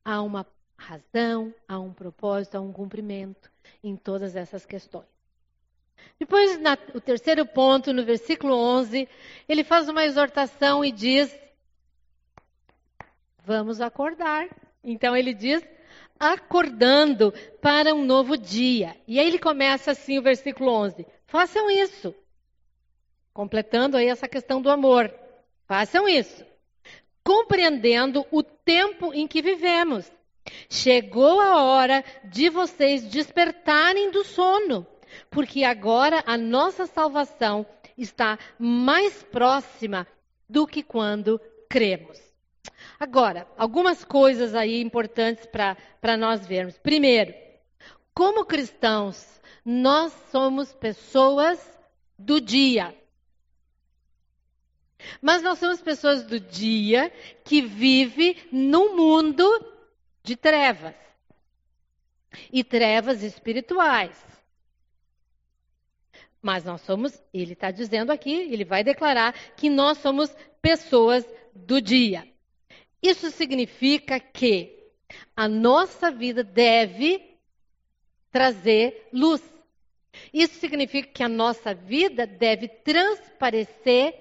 há 0.04 0.22
uma 0.22 0.46
razão, 0.78 1.54
há 1.66 1.80
um 1.80 1.94
propósito, 1.94 2.56
há 2.56 2.60
um 2.60 2.74
cumprimento 2.74 3.50
em 3.82 3.96
todas 3.96 4.36
essas 4.36 4.66
questões. 4.66 5.15
Depois, 6.20 6.60
na, 6.60 6.78
o 6.94 7.02
terceiro 7.02 7.46
ponto, 7.46 7.92
no 7.92 8.04
versículo 8.04 8.56
11, 8.56 9.08
ele 9.48 9.64
faz 9.64 9.90
uma 9.90 10.06
exortação 10.06 10.84
e 10.84 10.92
diz: 10.92 11.38
Vamos 13.46 13.82
acordar. 13.82 14.48
Então 14.84 15.16
ele 15.16 15.34
diz: 15.34 15.62
acordando 16.20 17.34
para 17.62 17.94
um 17.94 18.06
novo 18.06 18.38
dia. 18.38 18.96
E 19.08 19.20
aí 19.20 19.28
ele 19.28 19.40
começa 19.40 19.92
assim 19.92 20.18
o 20.18 20.22
versículo 20.22 20.72
11: 20.72 21.06
Façam 21.28 21.70
isso. 21.70 22.16
Completando 23.34 23.98
aí 23.98 24.08
essa 24.08 24.28
questão 24.28 24.62
do 24.62 24.70
amor. 24.70 25.14
Façam 25.68 26.08
isso. 26.08 26.46
Compreendendo 27.24 28.26
o 28.32 28.42
tempo 28.42 29.14
em 29.14 29.28
que 29.28 29.42
vivemos. 29.42 30.10
Chegou 30.70 31.42
a 31.42 31.64
hora 31.64 32.04
de 32.24 32.50
vocês 32.50 33.04
despertarem 33.04 34.12
do 34.12 34.24
sono 34.24 34.88
porque 35.30 35.64
agora 35.64 36.24
a 36.26 36.38
nossa 36.38 36.86
salvação 36.86 37.66
está 37.98 38.38
mais 38.58 39.24
próxima 39.24 40.08
do 40.50 40.68
que 40.68 40.84
quando 40.84 41.40
cremos. 41.70 42.20
Agora, 43.00 43.48
algumas 43.58 44.04
coisas 44.04 44.56
aí 44.56 44.82
importantes 44.82 45.46
para 45.46 46.18
nós 46.18 46.46
vermos. 46.46 46.78
Primeiro, 46.78 47.34
como 48.14 48.46
cristãos, 48.46 49.42
nós 49.64 50.14
somos 50.32 50.74
pessoas 50.74 51.60
do 52.18 52.40
dia. 52.40 52.96
Mas 55.22 55.42
nós 55.42 55.60
somos 55.60 55.82
pessoas 55.82 56.24
do 56.24 56.40
dia 56.40 57.12
que 57.44 57.62
vive 57.62 58.38
num 58.52 58.96
mundo 58.96 59.46
de 60.24 60.36
trevas. 60.36 60.96
E 62.52 62.64
trevas 62.64 63.24
espirituais. 63.24 64.35
Mas 66.46 66.64
nós 66.64 66.82
somos, 66.82 67.20
ele 67.34 67.54
está 67.54 67.72
dizendo 67.72 68.12
aqui, 68.12 68.32
ele 68.32 68.64
vai 68.64 68.84
declarar 68.84 69.34
que 69.58 69.68
nós 69.68 69.98
somos 69.98 70.30
pessoas 70.62 71.28
do 71.56 71.82
dia. 71.82 72.24
Isso 73.02 73.32
significa 73.32 74.20
que 74.20 74.92
a 75.36 75.48
nossa 75.48 76.12
vida 76.12 76.44
deve 76.44 77.20
trazer 78.30 79.10
luz. 79.12 79.42
Isso 80.32 80.60
significa 80.60 81.08
que 81.12 81.24
a 81.24 81.28
nossa 81.28 81.74
vida 81.74 82.28
deve 82.28 82.68
transparecer 82.68 84.14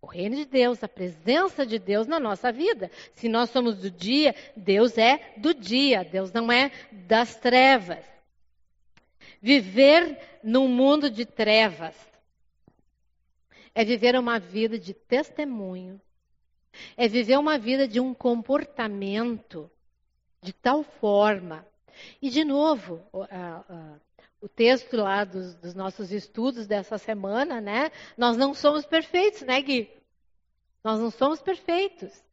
o 0.00 0.06
reino 0.06 0.36
de 0.36 0.46
Deus, 0.46 0.82
a 0.82 0.88
presença 0.88 1.66
de 1.66 1.78
Deus 1.78 2.06
na 2.06 2.18
nossa 2.18 2.50
vida. 2.50 2.90
Se 3.12 3.28
nós 3.28 3.50
somos 3.50 3.76
do 3.76 3.90
dia, 3.90 4.34
Deus 4.56 4.96
é 4.96 5.34
do 5.36 5.52
dia, 5.52 6.02
Deus 6.02 6.32
não 6.32 6.50
é 6.50 6.72
das 6.90 7.36
trevas. 7.36 8.10
Viver 9.40 10.40
num 10.42 10.68
mundo 10.68 11.10
de 11.10 11.24
trevas 11.24 11.96
é 13.74 13.84
viver 13.84 14.18
uma 14.18 14.38
vida 14.38 14.78
de 14.78 14.92
testemunho, 14.92 16.00
é 16.96 17.08
viver 17.08 17.38
uma 17.38 17.58
vida 17.58 17.88
de 17.88 18.00
um 18.00 18.12
comportamento 18.12 19.70
de 20.42 20.52
tal 20.52 20.82
forma. 20.82 21.66
E, 22.20 22.30
de 22.30 22.44
novo, 22.44 23.02
o 24.40 24.48
texto 24.48 24.96
lá 24.96 25.24
dos, 25.24 25.54
dos, 25.56 25.74
nossos 25.74 26.12
estudos 26.12 26.66
dessa 26.66 26.98
semana, 26.98 27.60
né? 27.60 27.90
Nós 28.16 28.36
não 28.36 28.54
somos 28.54 28.86
perfeitos, 28.86 29.42
né, 29.42 29.60
Gui? 29.60 29.90
Nós 30.82 30.98
não 30.98 31.10
somos 31.10 31.42
perfeitos. 31.42 32.24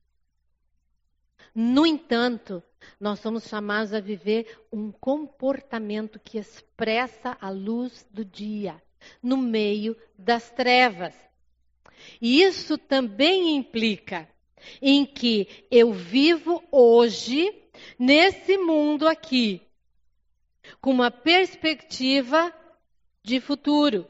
No 1.53 1.85
entanto, 1.85 2.63
nós 2.99 3.19
somos 3.19 3.47
chamados 3.47 3.93
a 3.93 3.99
viver 3.99 4.59
um 4.71 4.91
comportamento 4.91 6.19
que 6.19 6.37
expressa 6.37 7.37
a 7.39 7.49
luz 7.49 8.05
do 8.09 8.23
dia 8.23 8.81
no 9.21 9.37
meio 9.37 9.95
das 10.17 10.49
trevas. 10.49 11.13
E 12.21 12.41
isso 12.41 12.77
também 12.77 13.55
implica 13.55 14.27
em 14.81 15.05
que 15.05 15.65
eu 15.71 15.93
vivo 15.93 16.63
hoje 16.71 17.63
nesse 17.97 18.57
mundo 18.57 19.07
aqui 19.07 19.61
com 20.81 20.91
uma 20.91 21.11
perspectiva 21.11 22.53
de 23.23 23.39
futuro. 23.39 24.09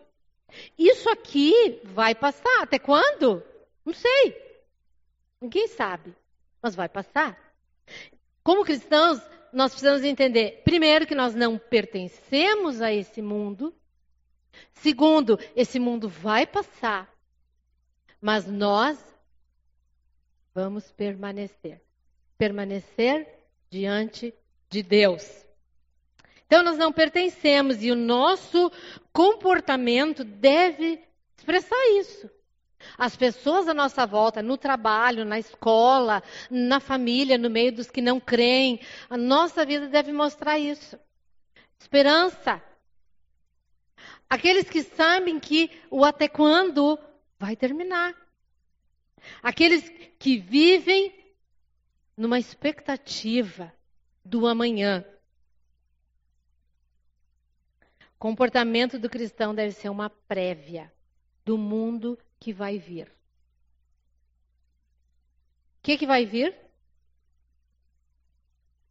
Isso 0.77 1.09
aqui 1.09 1.81
vai 1.83 2.15
passar. 2.15 2.61
Até 2.61 2.79
quando? 2.79 3.43
Não 3.85 3.93
sei. 3.93 4.35
Ninguém 5.41 5.67
sabe. 5.67 6.15
Mas 6.61 6.75
vai 6.75 6.89
passar. 6.89 7.37
Como 8.47 8.63
cristãos, 8.63 9.19
nós 9.51 9.71
precisamos 9.73 10.05
entender, 10.05 10.61
primeiro, 10.63 11.05
que 11.05 11.13
nós 11.13 11.35
não 11.35 11.57
pertencemos 11.57 12.81
a 12.81 12.93
esse 12.93 13.21
mundo. 13.21 13.75
Segundo, 14.71 15.37
esse 15.53 15.77
mundo 15.77 16.07
vai 16.07 16.47
passar. 16.47 17.13
Mas 18.21 18.47
nós 18.47 18.97
vamos 20.55 20.89
permanecer. 20.93 21.81
Permanecer 22.37 23.27
diante 23.69 24.33
de 24.69 24.81
Deus. 24.81 25.45
Então 26.45 26.63
nós 26.63 26.77
não 26.77 26.93
pertencemos 26.93 27.83
e 27.83 27.91
o 27.91 27.97
nosso 27.97 28.71
comportamento 29.11 30.23
deve 30.23 31.03
expressar 31.37 31.85
isso. 31.99 32.29
As 32.97 33.15
pessoas 33.15 33.67
à 33.67 33.73
nossa 33.73 34.05
volta, 34.05 34.41
no 34.41 34.57
trabalho, 34.57 35.25
na 35.25 35.39
escola, 35.39 36.21
na 36.49 36.79
família, 36.79 37.37
no 37.37 37.49
meio 37.49 37.71
dos 37.71 37.89
que 37.89 38.01
não 38.01 38.19
creem, 38.19 38.79
a 39.09 39.17
nossa 39.17 39.65
vida 39.65 39.87
deve 39.87 40.11
mostrar 40.11 40.59
isso. 40.59 40.97
Esperança. 41.79 42.61
Aqueles 44.29 44.69
que 44.69 44.83
sabem 44.83 45.39
que 45.39 45.71
o 45.89 46.03
até 46.03 46.27
quando 46.27 46.99
vai 47.39 47.55
terminar. 47.55 48.15
Aqueles 49.41 49.89
que 50.19 50.37
vivem 50.37 51.13
numa 52.15 52.39
expectativa 52.39 53.71
do 54.23 54.47
amanhã. 54.47 55.05
Comportamento 58.17 58.97
do 58.97 59.09
cristão 59.09 59.53
deve 59.53 59.71
ser 59.73 59.89
uma 59.89 60.09
prévia 60.09 60.91
do 61.45 61.57
mundo 61.57 62.17
que 62.39 62.53
vai 62.53 62.77
vir. 62.77 63.07
O 65.79 65.83
que, 65.83 65.97
que 65.97 66.07
vai 66.07 66.25
vir? 66.25 66.55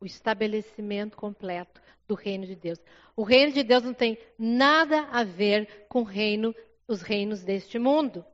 O 0.00 0.06
estabelecimento 0.06 1.16
completo 1.16 1.80
do 2.06 2.14
reino 2.14 2.46
de 2.46 2.54
Deus. 2.54 2.78
O 3.14 3.22
reino 3.22 3.52
de 3.52 3.62
Deus 3.62 3.82
não 3.82 3.94
tem 3.94 4.18
nada 4.38 5.08
a 5.10 5.24
ver 5.24 5.86
com 5.88 6.02
reino, 6.02 6.54
os 6.86 7.02
reinos 7.02 7.42
deste 7.42 7.78
mundo. 7.78 8.24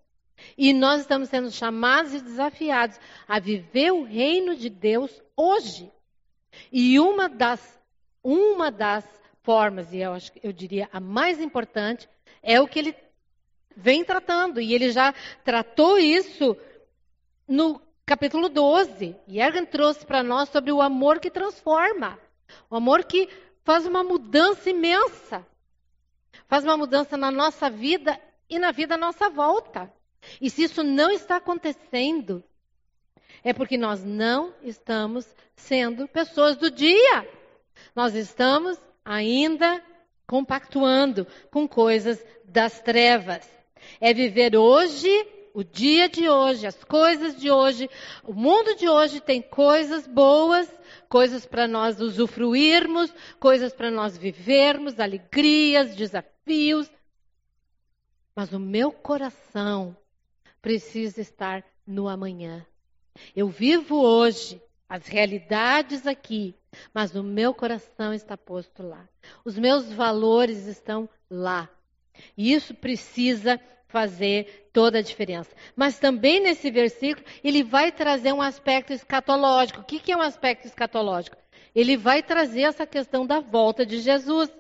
E 0.57 0.73
nós 0.73 1.03
estamos 1.03 1.29
sendo 1.29 1.51
chamados 1.51 2.15
e 2.15 2.21
desafiados 2.21 2.99
a 3.27 3.39
viver 3.39 3.93
o 3.93 4.05
reino 4.05 4.57
de 4.57 4.69
Deus 4.69 5.23
hoje. 5.37 5.91
E 6.71 6.99
uma 6.99 7.29
das, 7.29 7.81
uma 8.23 8.71
das 8.71 9.05
formas, 9.43 9.93
e 9.93 9.99
eu, 9.99 10.13
acho, 10.13 10.33
eu 10.43 10.53
diria 10.53 10.89
a 10.93 11.01
mais 11.01 11.41
importante, 11.41 12.09
é 12.43 12.61
o 12.61 12.67
que 12.67 12.79
ele 12.79 12.95
vem 13.77 14.05
tratando. 14.05 14.61
E 14.61 14.75
ele 14.75 14.91
já 14.91 15.15
tratou 15.45 15.99
isso 15.99 16.57
no 17.47 17.81
capítulo 18.05 18.49
12. 18.49 19.17
E 19.27 19.67
trouxe 19.67 20.05
para 20.07 20.23
nós 20.23 20.49
sobre 20.49 20.73
o 20.73 20.81
amor 20.81 21.21
que 21.21 21.31
transforma. 21.31 22.19
O 22.71 22.77
amor 22.77 23.05
que 23.05 23.29
faz 23.65 23.87
uma 23.87 24.03
mudança 24.03 24.71
imensa. 24.71 25.47
Faz 26.47 26.65
uma 26.65 26.77
mudança 26.77 27.17
na 27.17 27.31
nossa 27.31 27.71
vida 27.71 28.19
e 28.49 28.59
na 28.59 28.71
vida 28.71 28.95
à 28.95 28.99
nossa 28.99 29.31
volta. 29.31 29.93
E 30.41 30.51
se 30.51 30.65
isso 30.65 30.83
não 30.83 31.11
está 31.11 31.37
acontecendo, 31.37 32.45
é 33.43 33.53
porque 33.53 33.77
nós 33.77 34.05
não 34.05 34.55
estamos 34.63 35.27
sendo 35.57 36.07
pessoas 36.07 36.57
do 36.57 36.71
dia. 36.71 37.29
Nós 37.95 38.15
estamos 38.15 38.79
ainda 39.05 39.83
compactuando 40.27 41.27
com 41.51 41.67
coisas 41.67 42.25
das 42.45 42.81
trevas. 42.81 43.49
É 44.01 44.13
viver 44.13 44.57
hoje, 44.57 45.09
o 45.55 45.63
dia 45.63 46.09
de 46.09 46.29
hoje, 46.29 46.67
as 46.67 46.83
coisas 46.85 47.37
de 47.37 47.51
hoje. 47.51 47.89
O 48.25 48.33
mundo 48.33 48.75
de 48.75 48.89
hoje 48.89 49.21
tem 49.21 49.43
coisas 49.43 50.07
boas, 50.07 50.73
coisas 51.09 51.45
para 51.45 51.69
nós 51.69 52.01
usufruirmos, 52.01 53.13
coisas 53.39 53.73
para 53.73 53.91
nós 53.91 54.17
vivermos, 54.17 54.99
alegrias, 54.99 55.95
desafios. 55.95 56.91
Mas 58.35 58.53
o 58.53 58.59
meu 58.59 58.91
coração 58.91 59.97
precisa 60.61 61.21
estar 61.21 61.65
no 61.87 62.09
amanhã. 62.09 62.65
Eu 63.37 63.49
vivo 63.49 64.01
hoje 64.01 64.61
as 64.89 65.07
realidades 65.07 66.07
aqui, 66.07 66.55
mas 66.95 67.15
o 67.15 67.23
meu 67.23 67.53
coração 67.53 68.13
está 68.15 68.37
posto 68.37 68.83
lá. 68.83 69.07
Os 69.45 69.59
meus 69.59 69.93
valores 69.93 70.67
estão 70.67 71.09
lá. 71.31 71.69
E 72.37 72.53
isso 72.53 72.75
precisa 72.75 73.61
fazer 73.89 74.69
toda 74.73 74.99
a 74.99 75.03
diferença. 75.03 75.51
Mas 75.77 75.99
também 75.99 76.41
nesse 76.41 76.71
versículo, 76.71 77.27
ele 77.45 77.63
vai 77.63 77.93
trazer 77.93 78.33
um 78.33 78.41
aspecto 78.41 78.93
escatológico. 78.93 79.81
O 79.81 79.85
que 79.85 80.11
é 80.11 80.17
um 80.17 80.23
aspecto 80.23 80.67
escatológico? 80.67 81.37
Ele 81.75 81.97
vai 81.97 82.23
trazer 82.23 82.63
essa 82.63 82.87
questão 82.87 83.27
da 83.27 83.41
volta 83.41 83.85
de 83.85 84.01
Jesus. 84.01 84.51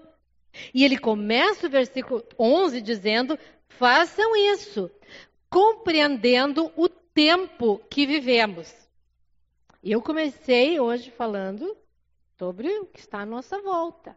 E 0.75 0.85
ele 0.85 0.99
começa 0.99 1.67
o 1.67 1.71
versículo 1.71 2.23
11 2.39 2.81
dizendo: 2.83 3.39
façam 3.69 4.37
isso, 4.37 4.91
compreendendo 5.49 6.71
o 6.77 6.89
tempo 6.89 7.79
que 7.91 8.07
vivemos. 8.07 8.73
Eu 9.83 10.01
comecei 10.01 10.79
hoje 10.79 11.11
falando 11.11 11.77
sobre 12.39 12.69
o 12.79 12.87
que 12.87 13.01
está 13.01 13.21
à 13.21 13.27
nossa 13.27 13.61
volta. 13.61 14.17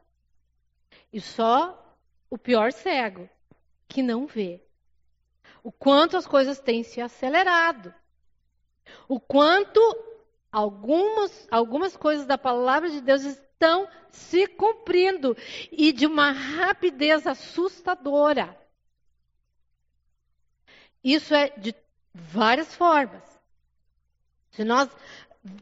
E 1.12 1.20
só 1.22 1.85
o 2.36 2.38
pior 2.38 2.74
cego, 2.74 3.30
que 3.88 4.04
não 4.04 4.28
vê. 4.28 4.62
O 5.64 5.72
quanto 5.72 6.18
as 6.18 6.28
coisas 6.28 6.60
têm 6.60 6.84
se 6.84 7.00
acelerado. 7.00 7.94
O 9.08 9.22
quanto 9.22 9.80
algumas, 10.52 11.48
algumas 11.50 11.96
coisas 11.96 12.26
da 12.26 12.38
palavra 12.38 12.90
de 12.90 13.00
Deus 13.00 13.24
estão 13.24 13.88
se 14.10 14.48
cumprindo 14.48 15.36
e 15.72 15.94
de 15.94 16.06
uma 16.06 16.32
rapidez 16.32 17.26
assustadora. 17.26 18.56
Isso 21.02 21.34
é 21.34 21.50
de 21.58 21.74
várias 22.14 22.76
formas. 22.76 23.24
Se 24.52 24.66
nós 24.66 24.90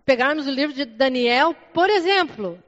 pegarmos 0.03 0.47
o 0.47 0.51
livro 0.51 0.75
de 0.75 0.85
Daniel, 0.85 1.53
por 1.71 1.89
exemplo, 1.89 2.61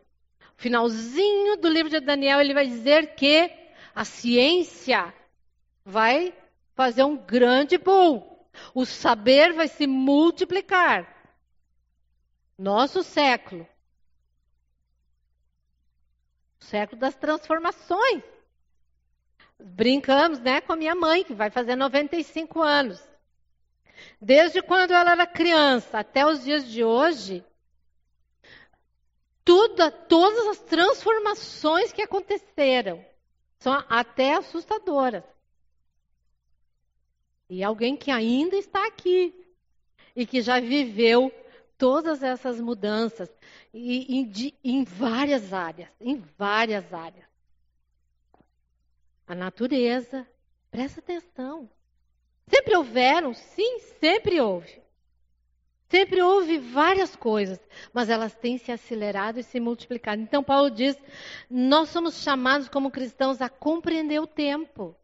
finalzinho 0.57 1.57
do 1.57 1.67
livro 1.67 1.89
de 1.89 1.99
Daniel, 1.99 2.39
ele 2.39 2.53
vai 2.53 2.67
dizer 2.67 3.15
que 3.15 3.64
a 3.95 4.03
ciência 4.03 5.13
vai 5.85 6.37
fazer 6.75 7.03
um 7.03 7.15
grande 7.15 7.77
boom. 7.77 8.35
O 8.73 8.85
saber 8.85 9.53
vai 9.53 9.69
se 9.69 9.87
multiplicar. 9.87 11.15
Nosso 12.57 13.01
século. 13.03 13.65
O 16.59 16.65
século 16.65 16.99
das 16.99 17.15
transformações. 17.15 18.21
Brincamos, 19.57 20.39
né, 20.39 20.59
com 20.59 20.73
a 20.73 20.75
minha 20.75 20.93
mãe, 20.93 21.23
que 21.23 21.33
vai 21.33 21.49
fazer 21.49 21.77
95 21.77 22.61
anos. 22.61 23.01
Desde 24.19 24.61
quando 24.61 24.91
ela 24.91 25.11
era 25.13 25.25
criança 25.25 25.99
até 25.99 26.25
os 26.25 26.43
dias 26.43 26.67
de 26.67 26.83
hoje, 26.83 27.45
tudo, 29.45 29.89
todas 30.09 30.47
as 30.47 30.59
transformações 30.59 31.93
que 31.93 32.01
aconteceram 32.01 33.05
são 33.59 33.83
até 33.89 34.35
assustadoras. 34.35 35.23
E 37.49 37.63
alguém 37.63 37.95
que 37.95 38.11
ainda 38.11 38.55
está 38.55 38.87
aqui 38.87 39.33
e 40.15 40.25
que 40.25 40.41
já 40.41 40.59
viveu 40.59 41.31
todas 41.77 42.23
essas 42.23 42.59
mudanças 42.59 43.29
e, 43.73 44.19
em, 44.19 44.53
em 44.63 44.83
várias 44.83 45.53
áreas, 45.53 45.89
em 45.99 46.17
várias 46.37 46.93
áreas. 46.93 47.25
A 49.27 49.35
natureza, 49.35 50.27
presta 50.71 50.99
atenção. 50.99 51.69
Sempre 52.47 52.75
houveram? 52.75 53.33
Sim, 53.33 53.79
sempre 53.99 54.39
houve. 54.39 54.84
Sempre 55.87 56.21
houve 56.21 56.57
várias 56.57 57.15
coisas, 57.15 57.59
mas 57.93 58.09
elas 58.09 58.33
têm 58.33 58.57
se 58.57 58.71
acelerado 58.71 59.39
e 59.39 59.43
se 59.43 59.59
multiplicado. 59.59 60.21
Então, 60.21 60.43
Paulo 60.43 60.71
diz: 60.71 60.97
nós 61.49 61.89
somos 61.89 62.21
chamados 62.23 62.67
como 62.67 62.89
cristãos 62.89 63.41
a 63.41 63.49
compreender 63.49 64.19
o 64.19 64.27
tempo. 64.27 64.95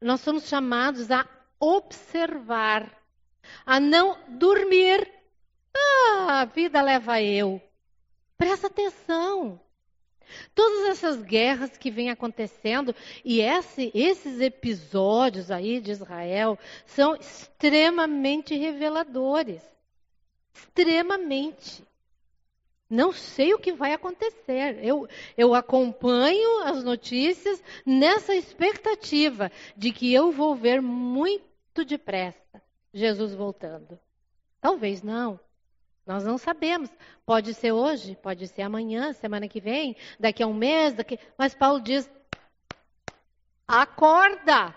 Nós 0.00 0.20
somos 0.20 0.48
chamados 0.48 1.10
a 1.10 1.26
observar, 1.60 2.90
a 3.64 3.78
não 3.78 4.18
dormir. 4.28 5.10
Ah, 5.76 6.40
a 6.40 6.44
vida 6.44 6.80
leva 6.80 7.20
eu. 7.20 7.60
Presta 8.36 8.68
atenção. 8.68 9.60
Todas 10.54 10.88
essas 10.88 11.22
guerras 11.22 11.76
que 11.76 11.90
vêm 11.90 12.10
acontecendo 12.10 12.94
e 13.24 13.40
esse, 13.40 13.90
esses 13.94 14.40
episódios 14.40 15.50
aí 15.50 15.80
de 15.80 15.90
Israel 15.90 16.58
são 16.86 17.14
extremamente 17.16 18.54
reveladores. 18.56 19.62
Extremamente. 20.54 21.82
Não 22.88 23.12
sei 23.12 23.54
o 23.54 23.58
que 23.58 23.72
vai 23.72 23.92
acontecer. 23.92 24.78
Eu, 24.84 25.08
eu 25.36 25.54
acompanho 25.54 26.62
as 26.64 26.84
notícias 26.84 27.62
nessa 27.84 28.34
expectativa 28.34 29.50
de 29.76 29.90
que 29.90 30.12
eu 30.12 30.30
vou 30.30 30.54
ver 30.54 30.80
muito 30.80 31.84
depressa 31.84 32.62
Jesus 32.92 33.34
voltando. 33.34 33.98
Talvez 34.60 35.02
não. 35.02 35.40
Nós 36.06 36.24
não 36.24 36.36
sabemos. 36.36 36.90
Pode 37.24 37.54
ser 37.54 37.72
hoje, 37.72 38.16
pode 38.22 38.46
ser 38.48 38.62
amanhã, 38.62 39.12
semana 39.12 39.48
que 39.48 39.60
vem, 39.60 39.96
daqui 40.18 40.42
a 40.42 40.46
um 40.46 40.54
mês, 40.54 40.94
daqui... 40.94 41.18
mas 41.38 41.54
Paulo 41.54 41.80
diz: 41.80 42.10
acorda. 43.66 44.74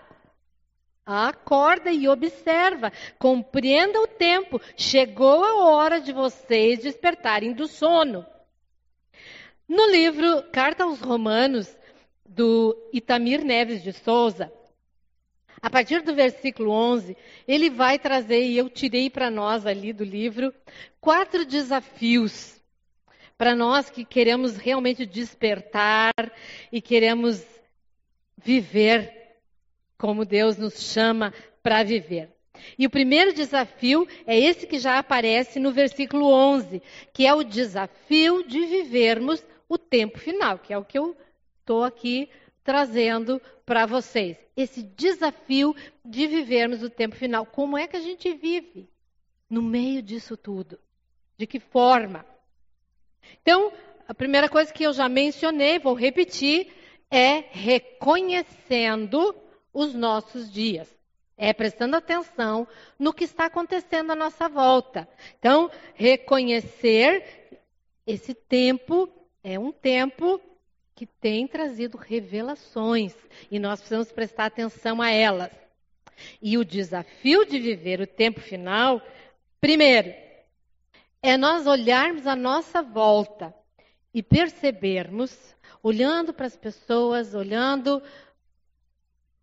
Acorda 1.04 1.90
e 1.90 2.06
observa, 2.06 2.92
compreenda 3.18 3.98
o 3.98 4.06
tempo. 4.06 4.60
Chegou 4.76 5.42
a 5.42 5.64
hora 5.64 6.02
de 6.02 6.12
vocês 6.12 6.80
despertarem 6.80 7.54
do 7.54 7.66
sono. 7.66 8.26
No 9.66 9.90
livro 9.90 10.42
Carta 10.52 10.84
aos 10.84 11.00
Romanos, 11.00 11.74
do 12.26 12.76
Itamir 12.92 13.42
Neves 13.42 13.82
de 13.82 13.92
Souza, 13.92 14.52
a 15.60 15.70
partir 15.70 16.02
do 16.02 16.14
versículo 16.14 16.70
11, 16.70 17.16
ele 17.46 17.70
vai 17.70 17.98
trazer, 17.98 18.44
e 18.44 18.56
eu 18.56 18.68
tirei 18.68 19.10
para 19.10 19.30
nós 19.30 19.66
ali 19.66 19.92
do 19.92 20.04
livro, 20.04 20.54
quatro 21.00 21.44
desafios 21.44 22.58
para 23.36 23.54
nós 23.54 23.88
que 23.88 24.04
queremos 24.04 24.56
realmente 24.56 25.06
despertar 25.06 26.12
e 26.72 26.80
queremos 26.80 27.44
viver 28.36 29.12
como 29.96 30.24
Deus 30.24 30.56
nos 30.56 30.80
chama 30.80 31.32
para 31.62 31.82
viver. 31.82 32.30
E 32.76 32.86
o 32.86 32.90
primeiro 32.90 33.32
desafio 33.32 34.06
é 34.26 34.38
esse 34.38 34.66
que 34.66 34.78
já 34.78 34.98
aparece 34.98 35.60
no 35.60 35.72
versículo 35.72 36.32
11, 36.32 36.82
que 37.12 37.26
é 37.26 37.32
o 37.32 37.44
desafio 37.44 38.42
de 38.42 38.66
vivermos 38.66 39.44
o 39.68 39.78
tempo 39.78 40.18
final, 40.18 40.58
que 40.58 40.72
é 40.72 40.78
o 40.78 40.84
que 40.84 40.98
eu 40.98 41.16
estou 41.60 41.84
aqui 41.84 42.28
trazendo 42.68 43.40
para 43.64 43.86
vocês. 43.86 44.36
Esse 44.54 44.82
desafio 44.82 45.74
de 46.04 46.26
vivermos 46.26 46.82
o 46.82 46.90
tempo 46.90 47.16
final. 47.16 47.46
Como 47.46 47.78
é 47.78 47.86
que 47.86 47.96
a 47.96 48.00
gente 48.00 48.30
vive 48.34 48.90
no 49.48 49.62
meio 49.62 50.02
disso 50.02 50.36
tudo? 50.36 50.78
De 51.38 51.46
que 51.46 51.58
forma? 51.58 52.26
Então, 53.40 53.72
a 54.06 54.12
primeira 54.12 54.50
coisa 54.50 54.70
que 54.70 54.84
eu 54.84 54.92
já 54.92 55.08
mencionei, 55.08 55.78
vou 55.78 55.94
repetir, 55.94 56.70
é 57.10 57.42
reconhecendo 57.52 59.34
os 59.72 59.94
nossos 59.94 60.52
dias. 60.52 60.94
É 61.38 61.54
prestando 61.54 61.96
atenção 61.96 62.68
no 62.98 63.14
que 63.14 63.24
está 63.24 63.46
acontecendo 63.46 64.10
à 64.10 64.14
nossa 64.14 64.46
volta. 64.46 65.08
Então, 65.38 65.70
reconhecer 65.94 67.62
esse 68.06 68.34
tempo 68.34 69.08
é 69.42 69.58
um 69.58 69.72
tempo 69.72 70.38
que 70.98 71.06
tem 71.06 71.46
trazido 71.46 71.96
revelações 71.96 73.14
e 73.48 73.60
nós 73.60 73.78
precisamos 73.78 74.10
prestar 74.10 74.46
atenção 74.46 75.00
a 75.00 75.08
elas. 75.08 75.52
E 76.42 76.58
o 76.58 76.64
desafio 76.64 77.46
de 77.46 77.60
viver 77.60 78.00
o 78.00 78.06
tempo 78.06 78.40
final, 78.40 79.00
primeiro, 79.60 80.12
é 81.22 81.36
nós 81.36 81.68
olharmos 81.68 82.26
a 82.26 82.34
nossa 82.34 82.82
volta 82.82 83.54
e 84.12 84.24
percebermos, 84.24 85.54
olhando 85.84 86.34
para 86.34 86.46
as 86.46 86.56
pessoas, 86.56 87.32
olhando 87.32 88.02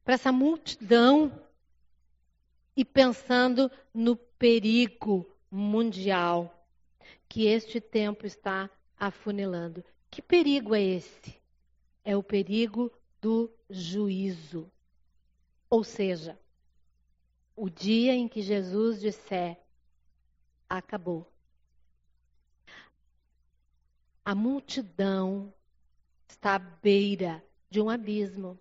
para 0.03 0.15
essa 0.15 0.33
multidão 0.33 1.31
e 2.75 2.83
pensando 2.83 3.71
no 3.93 4.17
perigo 4.17 5.25
mundial 5.49 6.53
que 7.29 7.45
este 7.47 7.79
tempo 7.79 8.25
está 8.25 8.69
afunilando. 8.99 9.81
Que 10.11 10.21
perigo 10.21 10.75
é 10.75 10.81
esse? 10.81 11.44
É 12.05 12.15
o 12.15 12.21
perigo 12.21 12.91
do 13.19 13.51
juízo. 13.69 14.71
Ou 15.67 15.83
seja, 15.83 16.39
o 17.55 17.69
dia 17.69 18.13
em 18.13 18.27
que 18.27 18.41
Jesus 18.41 19.01
disser 19.01 19.59
acabou. 20.69 21.29
A 24.23 24.35
multidão 24.35 25.51
está 26.27 26.55
à 26.55 26.59
beira 26.59 27.43
de 27.69 27.81
um 27.81 27.89
abismo. 27.89 28.59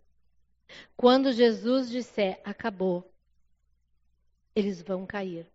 Quando 0.96 1.32
Jesus 1.32 1.90
disser 1.90 2.40
acabou, 2.44 3.12
eles 4.56 4.80
vão 4.80 5.06
cair. 5.06 5.46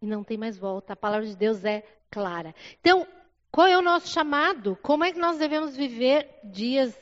E 0.00 0.06
não 0.06 0.22
tem 0.22 0.36
mais 0.36 0.58
volta. 0.58 0.92
A 0.92 0.96
palavra 0.96 1.26
de 1.26 1.36
Deus 1.36 1.64
é 1.64 1.82
clara. 2.10 2.54
Então, 2.80 3.06
qual 3.50 3.66
é 3.66 3.78
o 3.78 3.82
nosso 3.82 4.08
chamado? 4.08 4.76
Como 4.82 5.04
é 5.04 5.12
que 5.12 5.18
nós 5.18 5.38
devemos 5.38 5.76
viver 5.76 6.28
dias 6.44 6.94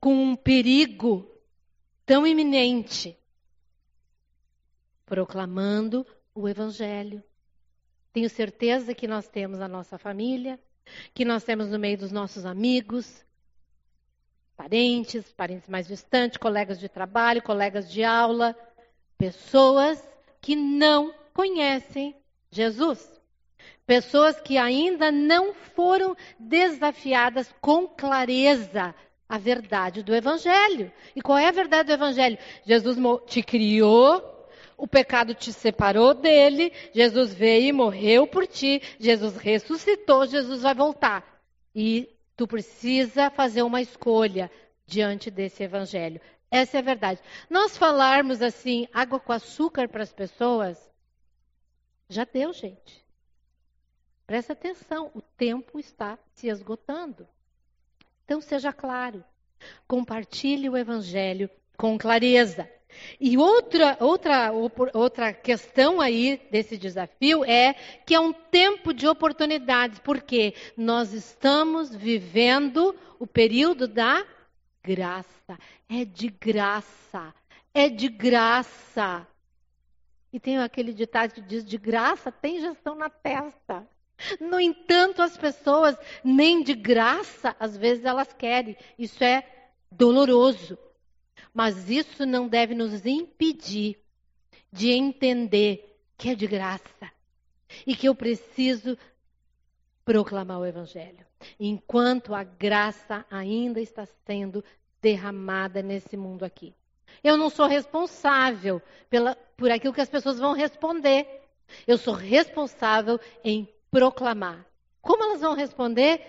com 0.00 0.14
um 0.14 0.36
perigo 0.36 1.28
tão 2.06 2.26
iminente, 2.26 3.18
proclamando 5.04 6.06
o 6.34 6.48
Evangelho. 6.48 7.22
Tenho 8.12 8.30
certeza 8.30 8.94
que 8.94 9.06
nós 9.06 9.28
temos 9.28 9.60
a 9.60 9.68
nossa 9.68 9.98
família, 9.98 10.58
que 11.12 11.24
nós 11.24 11.44
temos 11.44 11.68
no 11.68 11.78
meio 11.78 11.98
dos 11.98 12.12
nossos 12.12 12.46
amigos, 12.46 13.24
parentes, 14.56 15.32
parentes 15.32 15.68
mais 15.68 15.86
distantes, 15.86 16.36
colegas 16.36 16.80
de 16.80 16.88
trabalho, 16.88 17.42
colegas 17.42 17.90
de 17.90 18.02
aula, 18.02 18.56
pessoas 19.16 20.02
que 20.40 20.56
não 20.56 21.14
conhecem 21.34 22.16
Jesus. 22.50 23.18
Pessoas 23.86 24.40
que 24.40 24.58
ainda 24.58 25.10
não 25.10 25.54
foram 25.54 26.16
desafiadas 26.38 27.52
com 27.60 27.86
clareza 27.88 28.94
a 29.28 29.36
verdade 29.36 30.02
do 30.02 30.14
Evangelho. 30.14 30.90
E 31.14 31.20
qual 31.20 31.36
é 31.36 31.48
a 31.48 31.52
verdade 31.52 31.88
do 31.88 31.92
Evangelho? 31.92 32.38
Jesus 32.64 32.96
te 33.26 33.42
criou, 33.42 34.48
o 34.76 34.86
pecado 34.86 35.34
te 35.34 35.52
separou 35.52 36.14
dele, 36.14 36.72
Jesus 36.94 37.34
veio 37.34 37.68
e 37.68 37.72
morreu 37.72 38.26
por 38.26 38.46
ti, 38.46 38.80
Jesus 38.98 39.36
ressuscitou, 39.36 40.26
Jesus 40.26 40.62
vai 40.62 40.74
voltar. 40.74 41.42
E 41.74 42.08
tu 42.36 42.46
precisa 42.46 43.28
fazer 43.30 43.62
uma 43.62 43.82
escolha 43.82 44.50
diante 44.86 45.30
desse 45.30 45.62
Evangelho. 45.62 46.20
Essa 46.50 46.78
é 46.78 46.80
a 46.80 46.84
verdade. 46.84 47.20
Nós 47.50 47.76
falarmos 47.76 48.40
assim, 48.40 48.88
água 48.94 49.20
com 49.20 49.32
açúcar 49.32 49.88
para 49.88 50.02
as 50.02 50.12
pessoas, 50.12 50.78
já 52.08 52.24
deu, 52.24 52.52
gente. 52.54 53.04
Presta 54.26 54.54
atenção, 54.54 55.10
o 55.14 55.20
tempo 55.20 55.78
está 55.78 56.18
se 56.32 56.48
esgotando. 56.48 57.28
Então 58.28 58.42
seja 58.42 58.74
claro. 58.74 59.24
Compartilhe 59.86 60.68
o 60.68 60.76
evangelho 60.76 61.48
com 61.78 61.96
clareza. 61.96 62.70
E 63.18 63.38
outra, 63.38 63.96
outra, 64.00 64.52
outra 64.92 65.32
questão 65.32 65.98
aí 65.98 66.38
desse 66.50 66.76
desafio 66.76 67.42
é 67.42 67.72
que 68.04 68.14
é 68.14 68.20
um 68.20 68.34
tempo 68.34 68.92
de 68.92 69.08
oportunidades, 69.08 69.98
porque 70.00 70.54
nós 70.76 71.14
estamos 71.14 71.94
vivendo 71.94 72.94
o 73.18 73.26
período 73.26 73.88
da 73.88 74.22
graça. 74.82 75.58
É 75.88 76.04
de 76.04 76.28
graça. 76.28 77.34
É 77.72 77.88
de 77.88 78.08
graça. 78.08 79.26
E 80.30 80.38
tem 80.38 80.58
aquele 80.58 80.92
ditado 80.92 81.32
que 81.32 81.40
diz: 81.40 81.64
de 81.64 81.78
graça 81.78 82.30
tem 82.30 82.60
gestão 82.60 82.94
na 82.94 83.08
testa. 83.08 83.88
No 84.40 84.58
entanto, 84.58 85.22
as 85.22 85.36
pessoas 85.36 85.96
nem 86.24 86.62
de 86.62 86.74
graça, 86.74 87.54
às 87.58 87.76
vezes 87.76 88.04
elas 88.04 88.32
querem. 88.32 88.76
Isso 88.98 89.22
é 89.22 89.44
doloroso. 89.90 90.78
Mas 91.54 91.88
isso 91.90 92.26
não 92.26 92.48
deve 92.48 92.74
nos 92.74 93.04
impedir 93.06 93.98
de 94.72 94.90
entender 94.90 95.98
que 96.16 96.30
é 96.30 96.34
de 96.34 96.46
graça 96.46 97.10
e 97.86 97.94
que 97.94 98.08
eu 98.08 98.14
preciso 98.14 98.98
proclamar 100.04 100.58
o 100.58 100.66
Evangelho. 100.66 101.26
Enquanto 101.58 102.34
a 102.34 102.42
graça 102.42 103.24
ainda 103.30 103.80
está 103.80 104.06
sendo 104.26 104.64
derramada 105.00 105.82
nesse 105.82 106.16
mundo 106.16 106.44
aqui. 106.44 106.74
Eu 107.22 107.36
não 107.36 107.50
sou 107.50 107.66
responsável 107.66 108.82
pela, 109.08 109.36
por 109.56 109.70
aquilo 109.70 109.94
que 109.94 110.00
as 110.00 110.08
pessoas 110.08 110.38
vão 110.38 110.52
responder. 110.52 111.42
Eu 111.86 111.98
sou 111.98 112.14
responsável 112.14 113.20
em 113.44 113.68
proclamar. 113.90 114.66
Como 115.00 115.22
elas 115.24 115.40
vão 115.40 115.54
responder? 115.54 116.20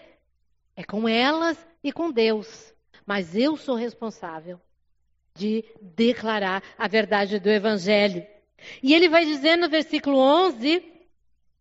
É 0.76 0.84
com 0.84 1.07
elas 1.07 1.57
e 1.84 1.91
com 1.91 2.12
Deus. 2.12 2.74
Mas 3.05 3.36
eu 3.36 3.57
sou 3.57 3.76
responsável 3.76 4.60
de 5.34 5.64
declarar 5.82 6.64
a 6.78 6.88
verdade 6.88 7.39
do 7.39 7.49
Evangelho. 7.49 8.26
E 8.84 8.93
ele 8.93 9.10
vai 9.10 9.26
dizer 9.26 9.57
no 9.57 9.70
versículo 9.70 10.18
11: 10.18 10.84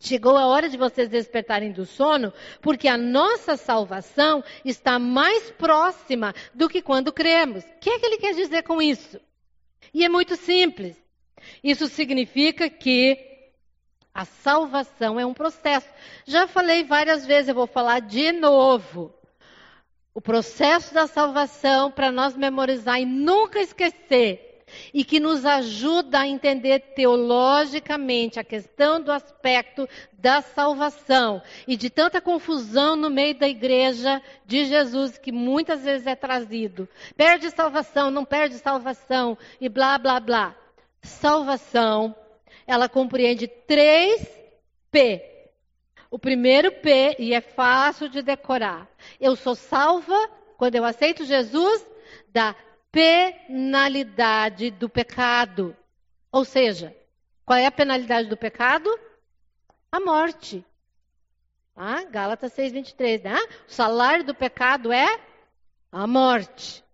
Chegou 0.01 0.37
a 0.37 0.47
hora 0.47 0.69
de 0.69 0.77
vocês 0.77 1.09
despertarem 1.09 1.73
do 1.73 1.85
sono, 1.85 2.33
porque 2.61 2.87
a 2.87 2.97
nossa 2.97 3.57
salvação 3.57 4.45
está 4.65 4.99
mais 4.99 5.51
próxima 5.53 6.35
do 6.55 6.69
que 6.69 6.81
quando 6.81 7.13
cremos. 7.13 7.65
O 7.65 7.79
que 7.81 7.91
é 7.91 7.99
que 7.99 8.07
ele 8.07 8.19
quer 8.19 8.35
dizer 8.35 8.63
com 8.63 8.81
isso? 8.81 9.21
E 9.93 10.05
é 10.05 10.09
muito 10.09 10.37
simples. 10.37 10.97
Isso 11.63 11.87
significa 11.89 12.69
que 12.71 13.28
a 14.19 14.25
salvação 14.25 15.21
é 15.21 15.25
um 15.25 15.33
processo. 15.33 15.89
Já 16.27 16.49
falei 16.49 16.83
várias 16.83 17.25
vezes, 17.25 17.51
eu 17.51 17.55
vou 17.55 17.69
falar 17.69 18.01
de 18.01 18.33
novo. 18.33 19.15
O 20.13 20.21
processo 20.21 20.93
da 20.93 21.07
salvação 21.07 21.89
para 21.89 22.11
nós 22.11 22.37
memorizar 22.37 23.01
e 23.01 23.05
nunca 23.05 23.61
esquecer 23.61 24.65
e 24.93 25.05
que 25.05 25.21
nos 25.21 25.47
ajuda 25.47 26.19
a 26.19 26.27
entender 26.27 26.81
teologicamente 26.97 28.41
a 28.41 28.45
questão 28.45 29.01
do 29.01 29.13
aspecto 29.13 29.89
da 30.15 30.43
salvação 30.43 31.41
e 31.69 31.77
de 31.77 31.89
tanta 31.89 32.21
confusão 32.21 32.97
no 32.97 33.09
meio 33.09 33.39
da 33.39 33.49
igreja 33.49 34.21
de 34.45 34.65
Jesus 34.65 35.17
que 35.17 35.31
muitas 35.31 35.85
vezes 35.85 36.09
é 36.09 36.17
trazido. 36.17 36.89
Perde 37.17 37.53
salvação, 37.53 38.11
não 38.11 38.25
perde 38.25 38.57
salvação 38.57 39.39
e 39.61 39.69
blá 39.69 39.97
blá 39.97 40.19
blá. 40.19 40.57
Salvação, 41.03 42.17
ela 42.69 42.87
compreende 42.87 43.49
três 43.49 44.29
P. 44.91 45.25
O 46.11 46.19
primeiro 46.19 46.71
P, 46.71 47.17
e 47.19 47.33
é 47.33 47.41
fácil 47.41 48.11
de 48.11 48.21
decorar. 48.21 48.87
Eu 49.19 49.35
sou 49.35 49.55
salva 49.55 50.15
quando 50.59 50.75
eu 50.75 50.85
aceito 50.85 51.25
Jesus 51.25 51.87
da 52.29 52.55
penalidade 52.93 54.71
do 54.71 54.87
pecado. 54.87 55.75
Ou 56.31 56.45
seja, 56.45 56.95
qual 57.45 57.59
é 57.59 57.65
a 57.65 57.73
penalidade 57.73 58.29
do 58.29 58.37
pecado? 58.37 58.91
A 59.91 59.99
morte. 59.99 60.63
Ah, 61.75 62.05
Gálatas 62.05 62.53
6,23, 62.53 63.23
né? 63.25 63.39
O 63.67 63.73
salário 63.73 64.25
do 64.25 64.35
pecado 64.35 64.93
é 64.93 65.19
a 65.91 66.07
morte. 66.07 66.85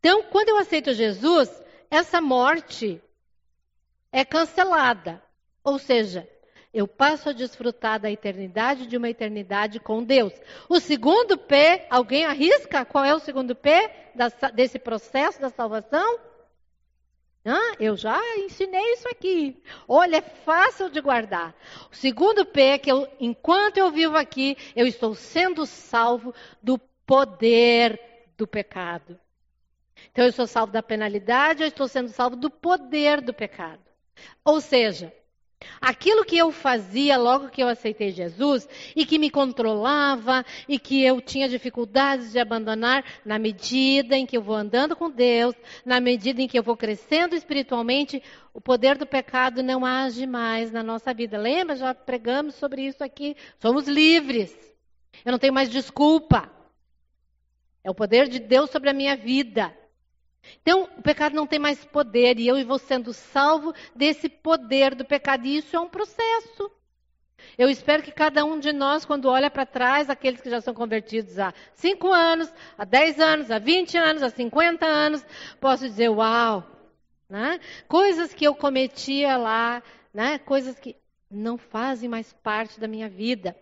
Então, 0.00 0.22
quando 0.24 0.50
eu 0.50 0.58
aceito 0.58 0.92
Jesus, 0.92 1.50
essa 1.90 2.20
morte 2.20 3.00
é 4.12 4.24
cancelada. 4.24 5.22
Ou 5.62 5.78
seja, 5.78 6.28
eu 6.72 6.86
passo 6.86 7.30
a 7.30 7.32
desfrutar 7.32 7.98
da 7.98 8.10
eternidade 8.10 8.86
de 8.86 8.96
uma 8.96 9.08
eternidade 9.08 9.80
com 9.80 10.02
Deus. 10.02 10.32
O 10.68 10.78
segundo 10.78 11.36
P, 11.36 11.86
alguém 11.90 12.24
arrisca? 12.24 12.84
Qual 12.84 13.04
é 13.04 13.14
o 13.14 13.20
segundo 13.20 13.54
P 13.54 13.90
desse 14.54 14.78
processo 14.78 15.40
da 15.40 15.48
salvação? 15.48 16.20
Ah, 17.44 17.76
eu 17.80 17.96
já 17.96 18.20
ensinei 18.36 18.92
isso 18.92 19.08
aqui. 19.08 19.62
Olha, 19.88 20.16
é 20.18 20.20
fácil 20.20 20.90
de 20.90 21.00
guardar. 21.00 21.54
O 21.90 21.96
segundo 21.96 22.44
P 22.44 22.60
é 22.60 22.78
que 22.78 22.92
eu, 22.92 23.08
enquanto 23.18 23.78
eu 23.78 23.90
vivo 23.90 24.16
aqui, 24.16 24.56
eu 24.76 24.86
estou 24.86 25.14
sendo 25.14 25.64
salvo 25.64 26.34
do 26.62 26.78
poder 27.06 27.98
do 28.36 28.46
pecado. 28.46 29.18
Então 30.12 30.26
eu 30.26 30.32
sou 30.32 30.46
salvo 30.46 30.72
da 30.72 30.82
penalidade, 30.82 31.62
eu 31.62 31.68
estou 31.68 31.88
sendo 31.88 32.10
salvo 32.10 32.36
do 32.36 32.50
poder 32.50 33.22
do 33.22 33.32
pecado. 33.32 33.87
Ou 34.44 34.60
seja, 34.60 35.12
Aquilo 35.80 36.24
que 36.24 36.36
eu 36.36 36.52
fazia 36.52 37.16
logo 37.16 37.48
que 37.48 37.62
eu 37.62 37.68
aceitei 37.68 38.10
Jesus 38.10 38.68
e 38.94 39.04
que 39.04 39.18
me 39.18 39.28
controlava 39.28 40.44
e 40.68 40.78
que 40.78 41.02
eu 41.02 41.20
tinha 41.20 41.48
dificuldades 41.48 42.32
de 42.32 42.38
abandonar, 42.38 43.04
na 43.24 43.38
medida 43.38 44.16
em 44.16 44.24
que 44.24 44.36
eu 44.36 44.42
vou 44.42 44.54
andando 44.54 44.94
com 44.94 45.10
Deus, 45.10 45.54
na 45.84 46.00
medida 46.00 46.40
em 46.40 46.48
que 46.48 46.58
eu 46.58 46.62
vou 46.62 46.76
crescendo 46.76 47.34
espiritualmente, 47.34 48.22
o 48.54 48.60
poder 48.60 48.96
do 48.96 49.06
pecado 49.06 49.62
não 49.62 49.84
age 49.84 50.26
mais 50.26 50.70
na 50.70 50.82
nossa 50.82 51.12
vida. 51.12 51.36
Lembra? 51.36 51.76
Já 51.76 51.92
pregamos 51.92 52.54
sobre 52.54 52.82
isso 52.82 53.02
aqui. 53.02 53.36
Somos 53.58 53.88
livres. 53.88 54.56
Eu 55.24 55.32
não 55.32 55.38
tenho 55.38 55.52
mais 55.52 55.68
desculpa. 55.68 56.50
É 57.82 57.90
o 57.90 57.94
poder 57.94 58.28
de 58.28 58.38
Deus 58.38 58.70
sobre 58.70 58.90
a 58.90 58.94
minha 58.94 59.16
vida. 59.16 59.74
Então, 60.62 60.88
o 60.96 61.02
pecado 61.02 61.34
não 61.34 61.46
tem 61.46 61.58
mais 61.58 61.84
poder 61.84 62.38
e 62.38 62.46
eu 62.46 62.64
vou 62.66 62.78
sendo 62.78 63.12
salvo 63.12 63.74
desse 63.94 64.28
poder 64.28 64.94
do 64.94 65.04
pecado. 65.04 65.46
E 65.46 65.56
isso 65.56 65.76
é 65.76 65.80
um 65.80 65.88
processo. 65.88 66.70
Eu 67.56 67.68
espero 67.68 68.02
que 68.02 68.12
cada 68.12 68.44
um 68.44 68.58
de 68.58 68.72
nós, 68.72 69.04
quando 69.04 69.28
olha 69.28 69.50
para 69.50 69.66
trás, 69.66 70.10
aqueles 70.10 70.40
que 70.40 70.50
já 70.50 70.60
são 70.60 70.74
convertidos 70.74 71.38
há 71.38 71.52
5 71.74 72.12
anos, 72.12 72.52
há 72.76 72.84
10 72.84 73.20
anos, 73.20 73.50
há 73.50 73.58
20 73.58 73.96
anos, 73.96 74.22
há 74.22 74.30
50 74.30 74.86
anos, 74.86 75.24
possa 75.60 75.88
dizer: 75.88 76.08
Uau! 76.08 76.64
Né? 77.28 77.60
Coisas 77.86 78.32
que 78.32 78.46
eu 78.46 78.54
cometia 78.54 79.36
lá, 79.36 79.82
né? 80.14 80.38
coisas 80.38 80.78
que 80.78 80.96
não 81.30 81.58
fazem 81.58 82.08
mais 82.08 82.32
parte 82.32 82.80
da 82.80 82.88
minha 82.88 83.08
vida. 83.08 83.54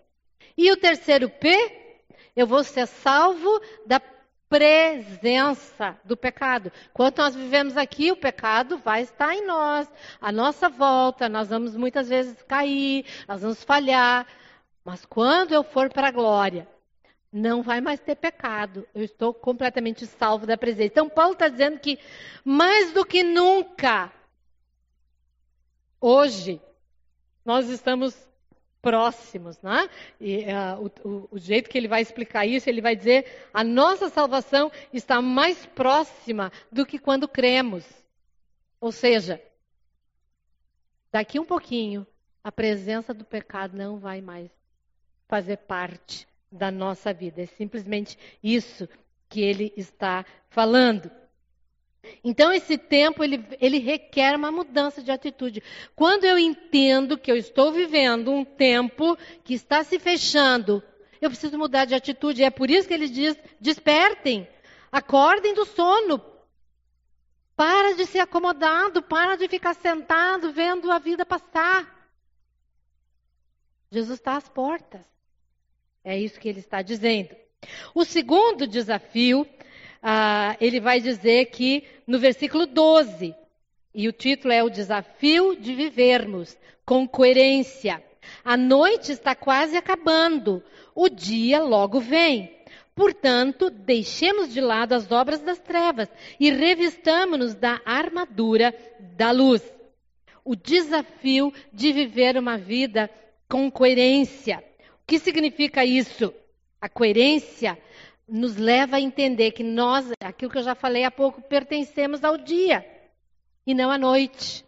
E 0.57 0.71
o 0.71 0.77
terceiro 0.77 1.29
P, 1.29 2.05
eu 2.35 2.47
vou 2.47 2.63
ser 2.63 2.87
salvo 2.87 3.61
da 3.85 4.01
presença 4.49 5.99
do 6.05 6.17
pecado. 6.17 6.71
Quando 6.93 7.19
nós 7.19 7.35
vivemos 7.35 7.77
aqui, 7.77 8.13
o 8.13 8.17
pecado 8.17 8.79
vai 8.79 9.03
estar 9.03 9.35
em 9.35 9.45
nós, 9.47 9.91
à 10.21 10.31
nossa 10.31 10.69
volta, 10.69 11.29
nós 11.29 11.49
vamos 11.49 11.77
muitas 11.77 12.09
vezes 12.09 12.41
cair, 12.43 13.05
nós 13.27 13.43
vamos 13.43 13.63
falhar. 13.65 14.27
Mas 14.85 15.05
quando 15.05 15.53
eu 15.53 15.65
for 15.65 15.93
para 15.93 16.09
a 16.09 16.13
glória, 16.13 16.69
não 17.33 17.63
vai 17.63 17.81
mais 17.81 18.01
ter 18.01 18.15
pecado. 18.15 18.87
Eu 18.95 19.03
estou 19.03 19.35
completamente 19.35 20.07
salvo 20.07 20.47
da 20.47 20.57
presença. 20.57 20.85
Então, 20.85 21.09
Paulo 21.09 21.33
está 21.33 21.49
dizendo 21.49 21.79
que 21.79 21.99
mais 22.45 22.93
do 22.93 23.05
que 23.05 23.23
nunca, 23.23 24.13
hoje, 26.01 26.61
nós 27.45 27.69
estamos 27.69 28.17
próximos, 28.87 29.61
né? 29.63 29.91
E 30.21 30.45
uh, 30.45 30.93
o, 31.03 31.29
o, 31.33 31.39
jeito 31.41 31.69
que 31.69 31.77
ele 31.77 31.89
vai 31.89 32.01
explicar 32.01 32.47
isso, 32.47 32.71
ele 32.71 32.81
vai 32.81 32.95
dizer: 32.95 33.49
a 33.53 33.65
nossa 33.65 34.09
salvação 34.09 34.71
está 34.93 35.21
mais 35.21 35.67
próxima 35.67 36.53
do 36.71 36.87
que 36.87 36.97
quando 36.97 37.27
cremos. 37.27 37.85
Ou 38.81 38.93
seja, 38.93 39.43
daqui 41.11 41.41
um 41.41 41.45
pouquinho, 41.45 42.07
a 42.45 42.53
presença 42.53 43.13
do 43.13 43.25
pecado 43.25 43.77
não 43.77 43.99
vai 43.99 44.21
mais 44.21 44.53
fazer 45.27 45.57
parte 45.57 46.25
da 46.53 46.71
nossa 46.71 47.13
vida. 47.13 47.43
É 47.43 47.47
simplesmente 47.47 48.17
isso 48.41 48.89
que 49.29 49.41
ele 49.41 49.73
está 49.77 50.25
falando. 50.49 51.11
Então, 52.23 52.53
esse 52.53 52.77
tempo, 52.77 53.23
ele, 53.23 53.45
ele 53.61 53.79
requer 53.79 54.37
uma 54.37 54.51
mudança 54.51 55.03
de 55.03 55.11
atitude. 55.11 55.63
Quando 55.95 56.25
eu 56.25 56.39
entendo 56.39 57.19
que 57.19 57.31
eu 57.31 57.37
estou 57.37 57.73
vivendo 57.73 58.33
um 58.33 58.45
tempo 58.45 59.17
que 59.45 59.55
está 59.55 59.85
se 59.85 59.99
fechando, 59.99 60.83
eu 61.21 61.31
preciso 61.31 61.59
mudar 61.59 61.85
de 61.85 61.95
atitude. 61.95 62.43
É 62.43 62.51
por 62.51 62.71
isso 62.71 62.89
que 62.89 62.95
ele 62.95 63.09
diz: 63.09 63.37
despertem, 63.61 64.49
acordem 64.91 65.55
do 65.55 65.65
sono. 65.65 66.23
Para 67.55 67.95
de 67.95 68.05
ser 68.05 68.19
acomodado, 68.19 69.03
para 69.03 69.37
de 69.37 69.49
ficar 69.49 69.75
sentado 69.75 70.53
vendo 70.53 70.91
a 70.93 70.99
vida 70.99 71.25
passar. 71.25 71.97
Jesus 73.91 74.19
está 74.19 74.37
às 74.37 74.49
portas. 74.49 75.07
É 76.05 76.19
isso 76.19 76.39
que 76.39 76.49
ele 76.49 76.61
está 76.61 76.83
dizendo. 76.83 77.35
O 77.95 78.05
segundo 78.05 78.67
desafio 78.67 79.49
ah, 80.09 80.57
ele 80.61 80.79
vai 80.79 81.01
dizer 81.01 81.47
que 81.47 81.83
no 82.07 82.21
versículo 82.21 82.65
12, 82.65 83.35
e 83.93 84.07
o 84.07 84.13
título 84.13 84.55
é 84.55 84.63
O 84.63 84.71
Desafio 84.71 85.57
de 85.57 85.75
Vivermos 85.75 86.57
com 86.85 87.09
Coerência. 87.09 88.01
A 88.45 88.57
noite 88.57 89.11
está 89.11 89.35
quase 89.35 89.77
acabando, 89.77 90.63
o 90.95 91.09
dia 91.09 91.61
logo 91.61 91.99
vem. 91.99 92.55
Portanto, 92.95 93.69
deixemos 93.69 94.53
de 94.53 94.61
lado 94.61 94.93
as 94.93 95.11
obras 95.11 95.41
das 95.41 95.59
trevas 95.59 96.09
e 96.39 96.53
revistamos-nos 96.53 97.57
da 97.57 97.81
armadura 97.85 98.73
da 99.17 99.33
luz. 99.33 99.61
O 100.45 100.55
desafio 100.55 101.53
de 101.73 101.93
viver 101.93 102.39
uma 102.39 102.57
vida 102.57 103.11
com 103.49 103.69
coerência. 103.69 104.63
O 105.03 105.05
que 105.05 105.19
significa 105.19 105.85
isso? 105.85 106.33
A 106.81 106.89
coerência 106.89 107.77
nos 108.29 108.57
leva 108.57 108.97
a 108.97 109.01
entender 109.01 109.53
que 109.53 109.63
nós, 109.63 110.11
aquilo 110.21 110.51
que 110.51 110.59
eu 110.59 110.63
já 110.63 110.75
falei 110.75 111.05
há 111.05 111.11
pouco, 111.11 111.41
pertencemos 111.43 112.25
ao 112.25 112.37
dia 112.37 112.85
e 113.67 113.75
não 113.75 113.91
à 113.91 113.99
noite. 113.99 114.65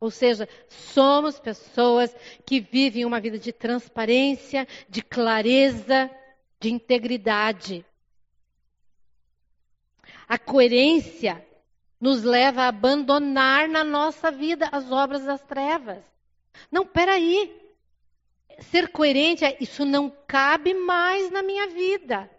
Ou 0.00 0.10
seja, 0.10 0.48
somos 0.68 1.40
pessoas 1.40 2.14
que 2.46 2.60
vivem 2.60 3.04
uma 3.04 3.20
vida 3.20 3.38
de 3.38 3.52
transparência, 3.52 4.66
de 4.88 5.02
clareza, 5.02 6.10
de 6.60 6.70
integridade. 6.70 7.84
A 10.28 10.38
coerência 10.38 11.44
nos 12.00 12.22
leva 12.22 12.62
a 12.62 12.68
abandonar 12.68 13.68
na 13.68 13.82
nossa 13.82 14.30
vida 14.30 14.68
as 14.70 14.90
obras 14.92 15.24
das 15.24 15.42
trevas. 15.42 16.02
Não, 16.70 16.86
peraí. 16.86 17.56
Ser 18.60 18.88
coerente 18.88 19.44
é 19.44 19.56
isso 19.60 19.84
não 19.84 20.10
cabe 20.26 20.74
mais 20.74 21.30
na 21.30 21.42
minha 21.42 21.68
vida. 21.68 22.30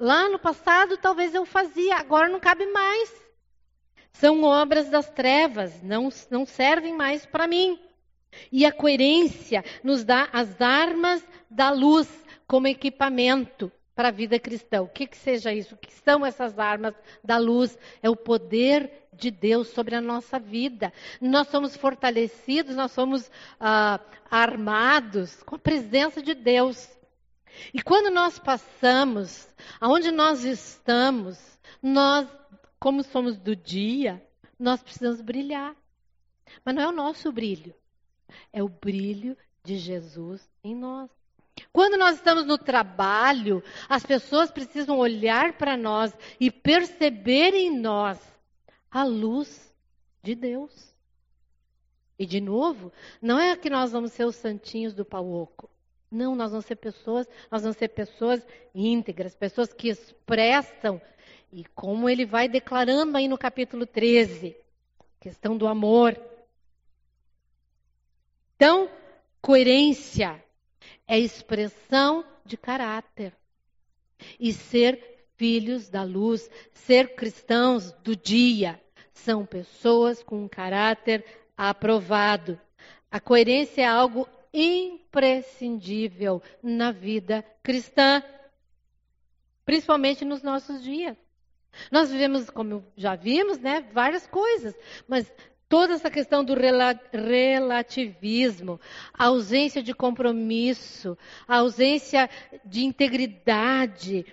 Lá 0.00 0.30
no 0.30 0.38
passado 0.38 0.96
talvez 0.96 1.34
eu 1.34 1.44
fazia, 1.44 1.96
agora 1.96 2.26
não 2.26 2.40
cabe 2.40 2.64
mais. 2.64 3.14
São 4.12 4.42
obras 4.42 4.88
das 4.88 5.10
trevas, 5.10 5.82
não, 5.82 6.08
não 6.30 6.46
servem 6.46 6.96
mais 6.96 7.26
para 7.26 7.46
mim. 7.46 7.78
E 8.50 8.64
a 8.64 8.72
coerência 8.72 9.62
nos 9.84 10.02
dá 10.02 10.28
as 10.32 10.58
armas 10.58 11.22
da 11.50 11.70
luz 11.70 12.08
como 12.46 12.66
equipamento 12.66 13.70
para 13.94 14.08
a 14.08 14.12
vida 14.12 14.38
cristã. 14.38 14.80
O 14.80 14.88
que, 14.88 15.06
que 15.06 15.18
seja 15.18 15.52
isso? 15.52 15.74
O 15.74 15.78
que 15.78 15.92
são 15.92 16.24
essas 16.24 16.58
armas 16.58 16.94
da 17.22 17.36
luz? 17.36 17.78
É 18.02 18.08
o 18.08 18.16
poder 18.16 18.90
de 19.12 19.30
Deus 19.30 19.68
sobre 19.68 19.94
a 19.94 20.00
nossa 20.00 20.38
vida. 20.38 20.90
Nós 21.20 21.48
somos 21.48 21.76
fortalecidos, 21.76 22.74
nós 22.74 22.92
somos 22.92 23.30
ah, 23.60 24.00
armados 24.30 25.42
com 25.42 25.56
a 25.56 25.58
presença 25.58 26.22
de 26.22 26.32
Deus. 26.34 26.88
E 27.72 27.82
quando 27.82 28.12
nós 28.12 28.38
passamos, 28.38 29.48
aonde 29.80 30.10
nós 30.10 30.44
estamos, 30.44 31.58
nós, 31.82 32.28
como 32.78 33.02
somos 33.02 33.38
do 33.38 33.54
dia, 33.54 34.24
nós 34.58 34.82
precisamos 34.82 35.20
brilhar. 35.20 35.74
Mas 36.64 36.74
não 36.74 36.82
é 36.82 36.88
o 36.88 36.92
nosso 36.92 37.30
brilho, 37.30 37.74
é 38.52 38.62
o 38.62 38.68
brilho 38.68 39.36
de 39.62 39.76
Jesus 39.76 40.48
em 40.62 40.74
nós. 40.74 41.10
Quando 41.72 41.96
nós 41.96 42.16
estamos 42.16 42.46
no 42.46 42.58
trabalho, 42.58 43.62
as 43.88 44.04
pessoas 44.04 44.50
precisam 44.50 44.98
olhar 44.98 45.54
para 45.54 45.76
nós 45.76 46.12
e 46.38 46.50
perceber 46.50 47.54
em 47.54 47.78
nós 47.78 48.18
a 48.90 49.04
luz 49.04 49.72
de 50.22 50.34
Deus. 50.34 50.94
E 52.18 52.26
de 52.26 52.40
novo, 52.40 52.92
não 53.20 53.38
é 53.38 53.56
que 53.56 53.70
nós 53.70 53.92
vamos 53.92 54.12
ser 54.12 54.24
os 54.24 54.36
santinhos 54.36 54.94
do 54.94 55.04
pau 55.04 55.26
oco. 55.30 55.70
Não, 56.10 56.34
nós 56.34 56.50
vamos 56.50 56.66
ser 56.66 56.76
pessoas, 56.76 57.28
nós 57.50 57.62
vamos 57.62 57.76
ser 57.76 57.88
pessoas 57.88 58.44
íntegras, 58.74 59.34
pessoas 59.34 59.72
que 59.72 59.88
expressam 59.88 61.00
e 61.52 61.64
como 61.74 62.08
ele 62.08 62.26
vai 62.26 62.48
declarando 62.48 63.16
aí 63.16 63.28
no 63.28 63.38
capítulo 63.38 63.86
13, 63.86 64.56
questão 65.20 65.56
do 65.56 65.66
amor. 65.66 66.20
Então, 68.56 68.90
coerência 69.40 70.42
é 71.06 71.18
expressão 71.18 72.24
de 72.44 72.56
caráter. 72.56 73.32
E 74.38 74.52
ser 74.52 75.26
filhos 75.36 75.88
da 75.88 76.02
luz, 76.02 76.50
ser 76.74 77.14
cristãos 77.14 77.92
do 78.04 78.14
dia, 78.14 78.80
são 79.12 79.46
pessoas 79.46 80.22
com 80.22 80.44
um 80.44 80.48
caráter 80.48 81.24
aprovado. 81.56 82.60
A 83.10 83.18
coerência 83.18 83.82
é 83.82 83.86
algo 83.86 84.28
imprescindível 84.52 86.42
na 86.62 86.90
vida 86.92 87.44
cristã, 87.62 88.22
principalmente 89.64 90.24
nos 90.24 90.42
nossos 90.42 90.82
dias. 90.82 91.16
Nós 91.90 92.10
vivemos, 92.10 92.50
como 92.50 92.84
já 92.96 93.14
vimos, 93.14 93.58
né, 93.58 93.80
várias 93.92 94.26
coisas, 94.26 94.74
mas 95.06 95.32
toda 95.68 95.94
essa 95.94 96.10
questão 96.10 96.44
do 96.44 96.54
relativismo, 97.12 98.80
a 99.14 99.26
ausência 99.26 99.80
de 99.80 99.94
compromisso, 99.94 101.16
a 101.46 101.58
ausência 101.58 102.28
de 102.64 102.84
integridade, 102.84 104.26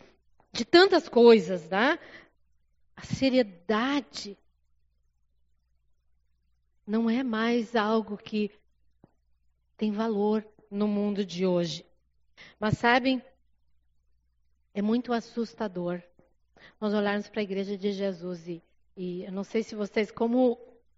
de 0.52 0.66
tantas 0.66 1.08
coisas, 1.08 1.70
né? 1.70 2.00
A 2.96 3.04
seriedade 3.04 4.36
não 6.88 7.08
é 7.08 7.22
mais 7.22 7.76
algo 7.76 8.18
que 8.18 8.50
tem 9.78 9.92
valor 9.92 10.46
no 10.70 10.88
mundo 10.88 11.24
de 11.24 11.46
hoje. 11.46 11.86
Mas 12.60 12.78
sabem, 12.78 13.22
é 14.74 14.82
muito 14.82 15.14
assustador 15.14 16.02
nós 16.82 16.94
olharmos 16.94 17.30
para 17.30 17.42
a 17.42 17.44
igreja 17.44 17.78
de 17.78 17.92
Jesus 17.92 18.48
e, 18.48 18.62
e 18.96 19.24
eu 19.24 19.32
não 19.32 19.44
sei 19.44 19.64
se 19.64 19.76
vocês, 19.76 20.12
como 20.12 20.58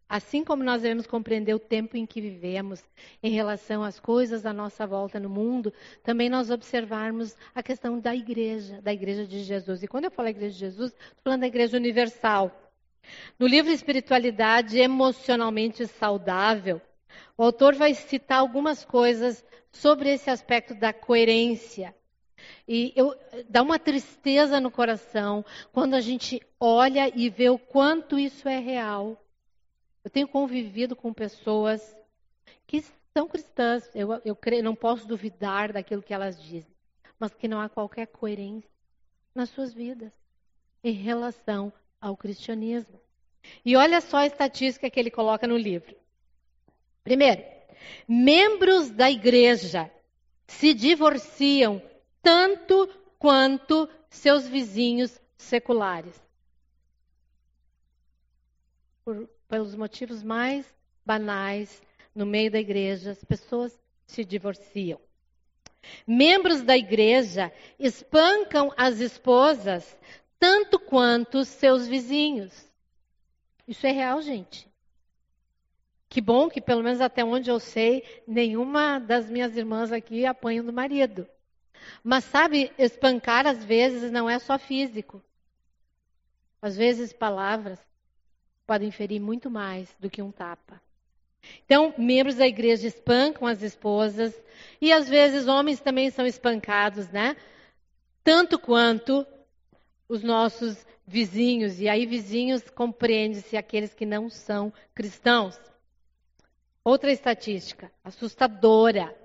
Assim 0.10 0.44
como 0.44 0.64
nós 0.64 0.82
devemos 0.82 1.06
compreender 1.06 1.54
o 1.54 1.60
tempo 1.60 1.96
em 1.96 2.04
que 2.04 2.20
vivemos 2.20 2.84
em 3.22 3.30
relação 3.30 3.84
às 3.84 4.00
coisas 4.00 4.44
à 4.44 4.52
nossa 4.52 4.88
volta 4.88 5.20
no 5.20 5.30
mundo, 5.30 5.72
também 6.04 6.28
nós 6.32 6.50
observarmos 6.50 7.38
a 7.54 7.62
questão 7.62 8.00
da 8.00 8.16
igreja, 8.16 8.82
da 8.82 8.92
igreja 8.92 9.28
de 9.28 9.44
Jesus. 9.44 9.84
E 9.84 9.88
quando 9.88 10.06
eu 10.06 10.12
falo 10.12 10.30
igreja 10.30 10.54
de 10.54 10.60
Jesus, 10.60 10.92
estou 10.94 11.26
falando 11.26 11.42
da 11.42 11.48
igreja 11.48 11.78
universal. 11.78 12.52
No 13.38 13.46
livro 13.46 13.72
Espiritualidade 13.72 14.80
Emocionalmente 14.80 15.86
Saudável, 15.86 16.82
o 17.38 17.44
autor 17.44 17.76
vai 17.76 17.94
citar 17.94 18.40
algumas 18.40 18.84
coisas 18.86 19.44
sobre 19.72 20.10
esse 20.10 20.30
aspecto 20.30 20.74
da 20.74 20.94
coerência. 20.94 21.96
E 22.68 22.94
eu, 22.96 23.16
dá 23.50 23.62
uma 23.62 23.78
tristeza 23.78 24.60
no 24.60 24.72
coração 24.72 25.44
quando 25.72 25.94
a 25.94 26.02
gente 26.02 26.42
olha 26.60 27.12
e 27.14 27.30
vê 27.30 27.50
o 27.50 27.60
quanto 27.60 28.18
isso 28.18 28.48
é 28.48 28.60
real 28.60 29.18
eu 30.04 30.10
tenho 30.10 30.28
convivido 30.28 30.96
com 30.96 31.14
pessoas 31.14 31.96
que 32.66 32.84
são 33.14 33.28
cristãs, 33.28 33.90
eu, 33.94 34.14
eu 34.24 34.36
creio, 34.36 34.64
não 34.64 34.76
posso 34.76 35.08
duvidar 35.08 35.74
daquilo 35.74 36.02
que 36.02 36.14
elas 36.14 36.42
dizem, 36.42 36.74
mas 37.20 37.34
que 37.34 37.48
não 37.48 37.60
há 37.60 37.68
qualquer 37.68 38.08
coerência 38.08 38.70
nas 39.36 39.50
suas 39.50 39.74
vidas 39.74 40.12
em 40.84 40.94
relação 40.94 41.72
ao 42.00 42.16
cristianismo. 42.16 43.00
E 43.66 43.76
olha 43.76 44.00
só 44.00 44.18
a 44.18 44.26
estatística 44.26 44.90
que 44.90 45.00
ele 45.00 45.12
coloca 45.12 45.48
no 45.48 45.58
livro. 45.58 45.96
Primeiro, 47.04 47.44
membros 48.08 48.90
da 48.90 49.10
igreja 49.10 49.90
se 50.48 50.74
divorciam 50.74 51.82
tanto 52.22 52.88
quanto 53.18 53.90
seus 54.10 54.48
vizinhos 54.48 55.20
seculares. 55.38 56.22
Por 59.04 59.30
pelos 59.50 59.74
motivos 59.74 60.22
mais 60.22 60.66
banais, 61.04 61.82
no 62.14 62.26
meio 62.26 62.52
da 62.52 62.60
igreja, 62.60 63.12
as 63.12 63.24
pessoas 63.24 63.78
se 64.06 64.24
divorciam. 64.24 65.00
Membros 66.06 66.62
da 66.62 66.78
igreja 66.78 67.52
espancam 67.80 68.72
as 68.78 69.00
esposas 69.00 69.98
tanto 70.38 70.80
quanto 70.80 71.44
seus 71.44 71.88
vizinhos. 71.88 72.54
Isso 73.68 73.86
é 73.88 73.92
real, 73.92 74.22
gente. 74.22 74.69
Que 76.10 76.20
bom 76.20 76.50
que, 76.50 76.60
pelo 76.60 76.82
menos 76.82 77.00
até 77.02 77.24
onde 77.24 77.52
eu 77.52 77.60
sei, 77.60 78.04
nenhuma 78.28 79.00
das 79.00 79.30
minhas 79.30 79.56
irmãs 79.56 79.92
aqui 79.92 80.26
apanha 80.26 80.64
do 80.64 80.74
marido. 80.74 81.28
Mas 82.04 82.24
sabe, 82.26 82.72
espancar 82.78 83.46
às 83.46 83.64
vezes 83.64 84.12
não 84.12 84.28
é 84.28 84.40
só 84.40 84.58
físico. 84.58 85.22
Às 86.62 86.76
vezes 86.76 87.14
palavras, 87.14 87.80
podem 88.66 88.92
ferir 88.92 89.20
muito 89.20 89.50
mais 89.50 89.96
do 90.00 90.10
que 90.10 90.22
um 90.22 90.32
tapa. 90.32 90.82
Então, 91.66 91.94
membros 91.98 92.36
da 92.36 92.48
igreja 92.48 92.88
espancam 92.88 93.48
as 93.48 93.62
esposas 93.62 94.34
e 94.82 94.92
às 94.92 95.08
vezes 95.08 95.48
homens 95.48 95.80
também 95.80 96.10
são 96.10 96.26
espancados, 96.26 97.08
né? 97.10 97.38
Tanto 98.24 98.60
quanto 98.60 99.26
os 100.08 100.22
nossos 100.24 100.86
vizinhos, 101.06 101.80
e 101.80 101.88
aí 101.88 102.06
vizinhos 102.06 102.70
compreende-se 102.70 103.56
aqueles 103.56 103.94
que 103.94 104.06
não 104.06 104.30
são 104.30 104.74
cristãos. 104.94 105.60
Outra 106.90 107.12
estatística 107.12 107.92
assustadora. 108.04 109.16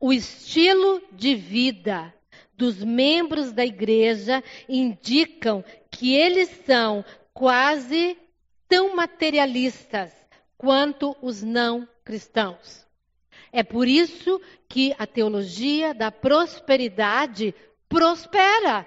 O 0.00 0.10
estilo 0.10 1.02
de 1.12 1.34
vida 1.34 2.14
dos 2.56 2.82
membros 2.82 3.52
da 3.52 3.62
igreja 3.62 4.42
indicam 4.66 5.62
que 5.90 6.14
eles 6.14 6.48
são 6.64 7.04
quase 7.34 8.16
tão 8.66 8.96
materialistas 8.96 10.10
quanto 10.56 11.14
os 11.20 11.42
não 11.42 11.86
cristãos. 12.02 12.86
É 13.52 13.62
por 13.62 13.86
isso 13.86 14.40
que 14.66 14.94
a 14.98 15.06
teologia 15.06 15.92
da 15.92 16.10
prosperidade 16.10 17.54
prospera. 17.86 18.86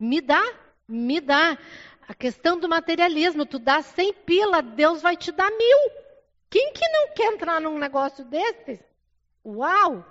Me 0.00 0.20
dá, 0.20 0.42
me 0.88 1.20
dá. 1.20 1.56
A 2.06 2.14
questão 2.14 2.58
do 2.58 2.68
materialismo, 2.68 3.46
tu 3.46 3.58
dá 3.58 3.80
100 3.80 4.12
pila, 4.26 4.62
Deus 4.62 5.00
vai 5.00 5.16
te 5.16 5.32
dar 5.32 5.50
mil. 5.50 5.78
Quem 6.50 6.72
que 6.72 6.88
não 6.88 7.14
quer 7.14 7.32
entrar 7.32 7.60
num 7.60 7.78
negócio 7.78 8.24
desses? 8.24 8.78
Uau! 9.44 10.04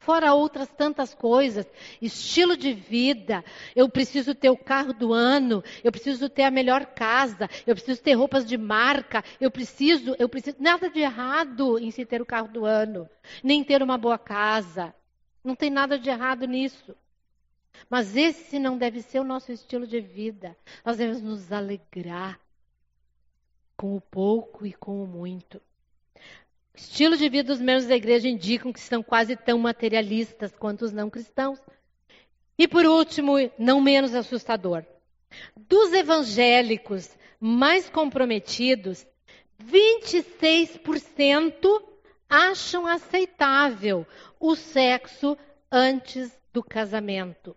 Fora 0.00 0.32
outras 0.32 0.68
tantas 0.70 1.12
coisas, 1.12 1.70
estilo 2.00 2.56
de 2.56 2.72
vida. 2.72 3.44
Eu 3.76 3.86
preciso 3.86 4.34
ter 4.34 4.48
o 4.48 4.56
carro 4.56 4.94
do 4.94 5.12
ano, 5.12 5.62
eu 5.84 5.92
preciso 5.92 6.26
ter 6.30 6.44
a 6.44 6.50
melhor 6.50 6.86
casa, 6.86 7.50
eu 7.66 7.74
preciso 7.74 8.02
ter 8.02 8.14
roupas 8.14 8.46
de 8.46 8.56
marca, 8.56 9.22
eu 9.38 9.50
preciso, 9.50 10.16
eu 10.18 10.26
preciso. 10.26 10.56
Nada 10.58 10.88
de 10.88 11.00
errado 11.00 11.78
em 11.78 11.90
se 11.90 12.06
ter 12.06 12.22
o 12.22 12.26
carro 12.26 12.48
do 12.48 12.64
ano, 12.64 13.08
nem 13.44 13.62
ter 13.62 13.82
uma 13.82 13.98
boa 13.98 14.18
casa. 14.18 14.94
Não 15.44 15.54
tem 15.54 15.68
nada 15.68 15.98
de 15.98 16.08
errado 16.08 16.46
nisso. 16.46 16.96
Mas 17.88 18.16
esse 18.16 18.58
não 18.58 18.78
deve 18.78 19.02
ser 19.02 19.20
o 19.20 19.24
nosso 19.24 19.52
estilo 19.52 19.86
de 19.86 20.00
vida. 20.00 20.56
Nós 20.84 20.96
devemos 20.96 21.22
nos 21.22 21.52
alegrar 21.52 22.40
com 23.76 23.96
o 23.96 24.00
pouco 24.00 24.66
e 24.66 24.72
com 24.72 25.02
o 25.02 25.06
muito. 25.06 25.60
Estilo 26.74 27.16
de 27.16 27.28
vida 27.28 27.52
dos 27.52 27.60
membros 27.60 27.86
da 27.86 27.96
igreja 27.96 28.28
indicam 28.28 28.72
que 28.72 28.80
são 28.80 29.02
quase 29.02 29.36
tão 29.36 29.58
materialistas 29.58 30.54
quanto 30.56 30.84
os 30.84 30.92
não 30.92 31.10
cristãos. 31.10 31.60
E 32.58 32.68
por 32.68 32.84
último, 32.84 33.34
não 33.58 33.80
menos 33.80 34.14
assustador, 34.14 34.84
dos 35.56 35.92
evangélicos 35.92 37.16
mais 37.40 37.88
comprometidos, 37.88 39.06
26% 39.64 41.82
acham 42.28 42.86
aceitável 42.86 44.06
o 44.38 44.54
sexo 44.54 45.36
antes 45.70 46.38
do 46.52 46.62
casamento. 46.62 47.56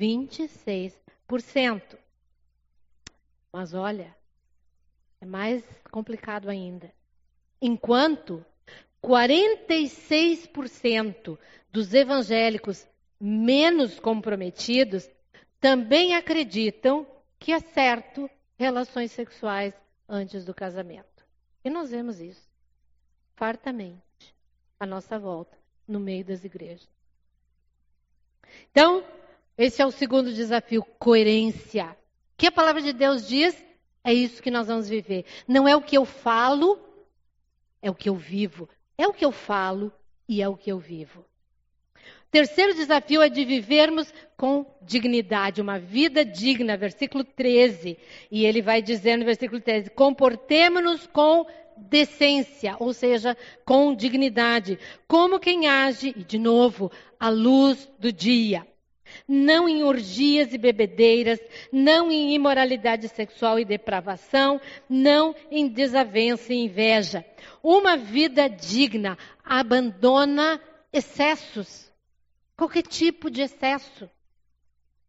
26%. 0.00 1.98
Mas 3.52 3.74
olha, 3.74 4.16
é 5.20 5.26
mais 5.26 5.62
complicado 5.90 6.48
ainda. 6.48 6.90
Enquanto 7.60 8.42
46% 9.02 11.36
dos 11.70 11.92
evangélicos 11.92 12.86
menos 13.20 14.00
comprometidos 14.00 15.06
também 15.60 16.14
acreditam 16.14 17.06
que 17.38 17.52
é 17.52 17.60
certo 17.60 18.30
relações 18.58 19.12
sexuais 19.12 19.74
antes 20.08 20.42
do 20.44 20.54
casamento. 20.54 21.24
E 21.62 21.68
nós 21.68 21.90
vemos 21.90 22.18
isso 22.20 22.48
fartamente 23.36 24.00
à 24.78 24.86
nossa 24.86 25.18
volta, 25.18 25.58
no 25.86 26.00
meio 26.00 26.24
das 26.24 26.42
igrejas. 26.44 26.88
Então, 28.70 29.04
esse 29.60 29.82
é 29.82 29.86
o 29.86 29.90
segundo 29.90 30.32
desafio, 30.32 30.82
coerência. 30.98 31.84
O 31.84 32.38
que 32.38 32.46
a 32.46 32.52
palavra 32.52 32.80
de 32.80 32.94
Deus 32.94 33.28
diz? 33.28 33.54
É 34.02 34.10
isso 34.10 34.42
que 34.42 34.50
nós 34.50 34.66
vamos 34.66 34.88
viver. 34.88 35.26
Não 35.46 35.68
é 35.68 35.76
o 35.76 35.82
que 35.82 35.98
eu 35.98 36.06
falo, 36.06 36.80
é 37.82 37.90
o 37.90 37.94
que 37.94 38.08
eu 38.08 38.16
vivo. 38.16 38.66
É 38.96 39.06
o 39.06 39.12
que 39.12 39.22
eu 39.22 39.30
falo 39.30 39.92
e 40.26 40.40
é 40.40 40.48
o 40.48 40.56
que 40.56 40.72
eu 40.72 40.78
vivo. 40.78 41.22
Terceiro 42.30 42.74
desafio 42.74 43.20
é 43.20 43.28
de 43.28 43.44
vivermos 43.44 44.10
com 44.34 44.64
dignidade, 44.80 45.60
uma 45.60 45.78
vida 45.78 46.24
digna, 46.24 46.74
versículo 46.74 47.22
13. 47.22 47.98
E 48.30 48.46
ele 48.46 48.62
vai 48.62 48.80
dizer 48.80 49.18
no 49.18 49.26
versículo 49.26 49.60
13: 49.60 49.90
comportemos-nos 49.90 51.06
com 51.06 51.44
decência, 51.76 52.76
ou 52.78 52.94
seja, 52.94 53.36
com 53.64 53.94
dignidade, 53.94 54.78
como 55.06 55.38
quem 55.38 55.68
age, 55.68 56.14
e 56.16 56.24
de 56.24 56.38
novo, 56.38 56.90
à 57.18 57.28
luz 57.28 57.90
do 57.98 58.10
dia. 58.10 58.69
Não 59.26 59.68
em 59.68 59.82
orgias 59.82 60.52
e 60.52 60.58
bebedeiras, 60.58 61.40
não 61.72 62.10
em 62.10 62.34
imoralidade 62.34 63.08
sexual 63.08 63.58
e 63.58 63.64
depravação, 63.64 64.60
não 64.88 65.34
em 65.50 65.68
desavença 65.68 66.52
e 66.52 66.64
inveja. 66.64 67.24
Uma 67.62 67.96
vida 67.96 68.48
digna 68.48 69.16
abandona 69.44 70.60
excessos 70.92 71.90
qualquer 72.60 72.82
tipo 72.82 73.30
de 73.30 73.40
excesso. 73.40 74.10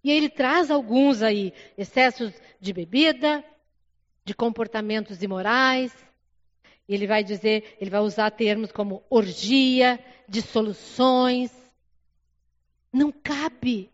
E 0.01 0.09
ele 0.09 0.29
traz 0.29 0.71
alguns 0.71 1.21
aí: 1.21 1.53
excessos 1.77 2.33
de 2.61 2.71
bebida, 2.71 3.43
de 4.23 4.33
comportamentos 4.33 5.21
imorais. 5.21 5.93
Ele 6.87 7.05
vai 7.07 7.23
dizer, 7.23 7.77
ele 7.79 7.89
vai 7.89 8.01
usar 8.01 8.31
termos 8.31 8.71
como 8.71 9.03
orgia, 9.09 9.99
dissoluções. 10.27 11.51
Não 12.91 13.11
cabe. 13.11 13.90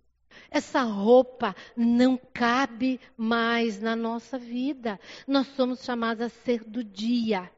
Essa 0.50 0.82
roupa 0.82 1.56
não 1.76 2.18
cabe 2.34 3.00
mais 3.16 3.82
na 3.82 3.96
nossa 3.96 4.38
vida. 4.38 5.00
Nós 5.28 5.48
somos 5.56 5.84
chamados 5.84 6.24
a 6.24 6.30
ser 6.30 6.64
do 6.64 6.84
dia. 6.84 7.50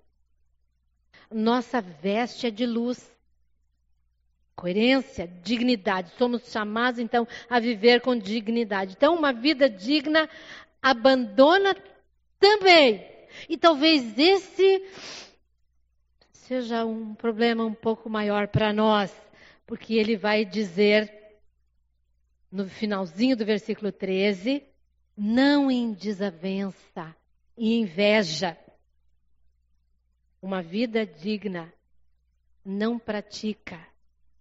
Nossa 1.31 1.81
veste 1.81 2.47
é 2.47 2.51
de 2.51 2.65
luz 2.65 3.09
coerência, 4.59 5.25
dignidade. 5.41 6.11
Somos 6.17 6.51
chamados 6.51 6.99
então 6.99 7.25
a 7.49 7.61
viver 7.61 8.01
com 8.01 8.13
dignidade. 8.17 8.93
Então, 8.97 9.15
uma 9.15 9.31
vida 9.31 9.69
digna 9.69 10.29
abandona 10.81 11.73
também. 12.37 13.05
E 13.47 13.57
talvez 13.57 14.17
esse 14.17 14.83
seja 16.31 16.85
um 16.85 17.13
problema 17.13 17.63
um 17.63 17.73
pouco 17.73 18.09
maior 18.09 18.49
para 18.49 18.73
nós, 18.73 19.15
porque 19.65 19.93
ele 19.93 20.17
vai 20.17 20.43
dizer 20.43 21.18
no 22.51 22.67
finalzinho 22.67 23.35
do 23.35 23.45
versículo 23.45 23.91
13: 23.91 24.63
não 25.15 25.69
em 25.69 25.93
desavença 25.93 27.15
e 27.57 27.75
inveja. 27.75 28.57
Uma 30.41 30.61
vida 30.61 31.05
digna 31.05 31.71
não 32.63 32.97
pratica 32.97 33.79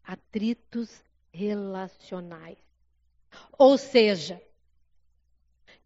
atritos 0.04 1.02
relacionais. 1.32 2.58
Ou 3.58 3.76
seja, 3.76 4.40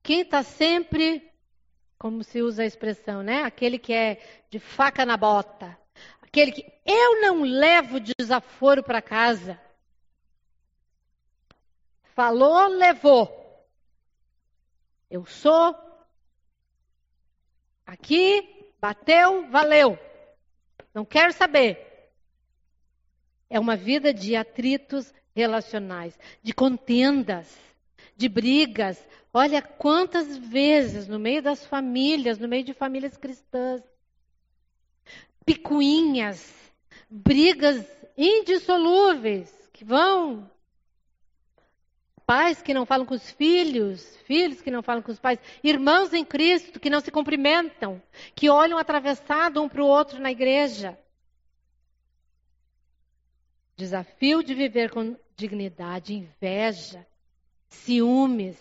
quem 0.03 0.21
está 0.21 0.43
sempre, 0.43 1.31
como 1.99 2.23
se 2.23 2.43
usa 2.43 2.63
a 2.63 2.67
expressão, 2.67 3.23
né? 3.23 3.43
Aquele 3.43 3.79
que 3.79 3.93
é 3.93 4.45
de 4.51 4.59
faca 4.59 5.07
na 5.07 5.17
bota. 5.17 5.79
Aquele 6.21 6.53
que 6.53 6.65
eu 6.85 7.21
não 7.21 7.43
levo 7.43 8.01
desaforo 8.01 8.83
para 8.83 9.01
casa. 9.01 9.61
Falou, 12.15 12.69
levou. 12.69 13.67
Eu 15.11 15.25
sou. 15.25 15.75
Aqui, 17.87 18.67
bateu, 18.81 19.49
valeu. 19.51 19.99
Não 20.95 21.05
quero 21.05 21.33
saber. 21.33 22.11
É 23.49 23.59
uma 23.59 23.77
vida 23.77 24.13
de 24.13 24.35
atritos 24.37 25.13
relacionais, 25.35 26.19
de 26.43 26.53
contendas, 26.53 27.59
de 28.17 28.29
brigas. 28.29 29.03
Olha 29.33 29.63
quantas 29.63 30.37
vezes 30.37 31.09
no 31.09 31.19
meio 31.19 31.43
das 31.43 31.65
famílias, 31.67 32.39
no 32.39 32.49
meio 32.49 32.65
de 32.65 32.75
famílias 32.75 33.17
cristãs, 33.17 33.83
picuinhas, 35.45 36.55
brigas 37.11 37.87
indissolúveis 38.17 39.51
que 39.73 39.85
vão 39.85 40.51
pais 42.33 42.63
que 42.63 42.73
não 42.73 42.87
falam 42.87 43.05
com 43.05 43.13
os 43.13 43.31
filhos, 43.33 44.17
filhos 44.25 44.63
que 44.63 44.71
não 44.71 44.83
falam 44.83 45.03
com 45.03 45.13
os 45.13 45.21
pais, 45.21 45.39
irmãos 45.63 46.15
em 46.15 46.25
Cristo 46.25 46.81
que 46.81 46.89
não 46.89 46.99
se 46.99 47.11
cumprimentam, 47.11 48.01
que 48.35 48.49
olham 48.49 48.79
atravessado 48.79 49.61
um 49.61 49.69
para 49.69 49.85
o 49.85 49.87
outro 49.87 50.19
na 50.19 50.33
igreja. 50.33 50.99
Desafio 53.77 54.43
de 54.43 54.55
viver 54.55 54.91
com 54.91 55.15
dignidade, 55.37 56.15
inveja, 56.15 57.07
ciúmes. 57.69 58.57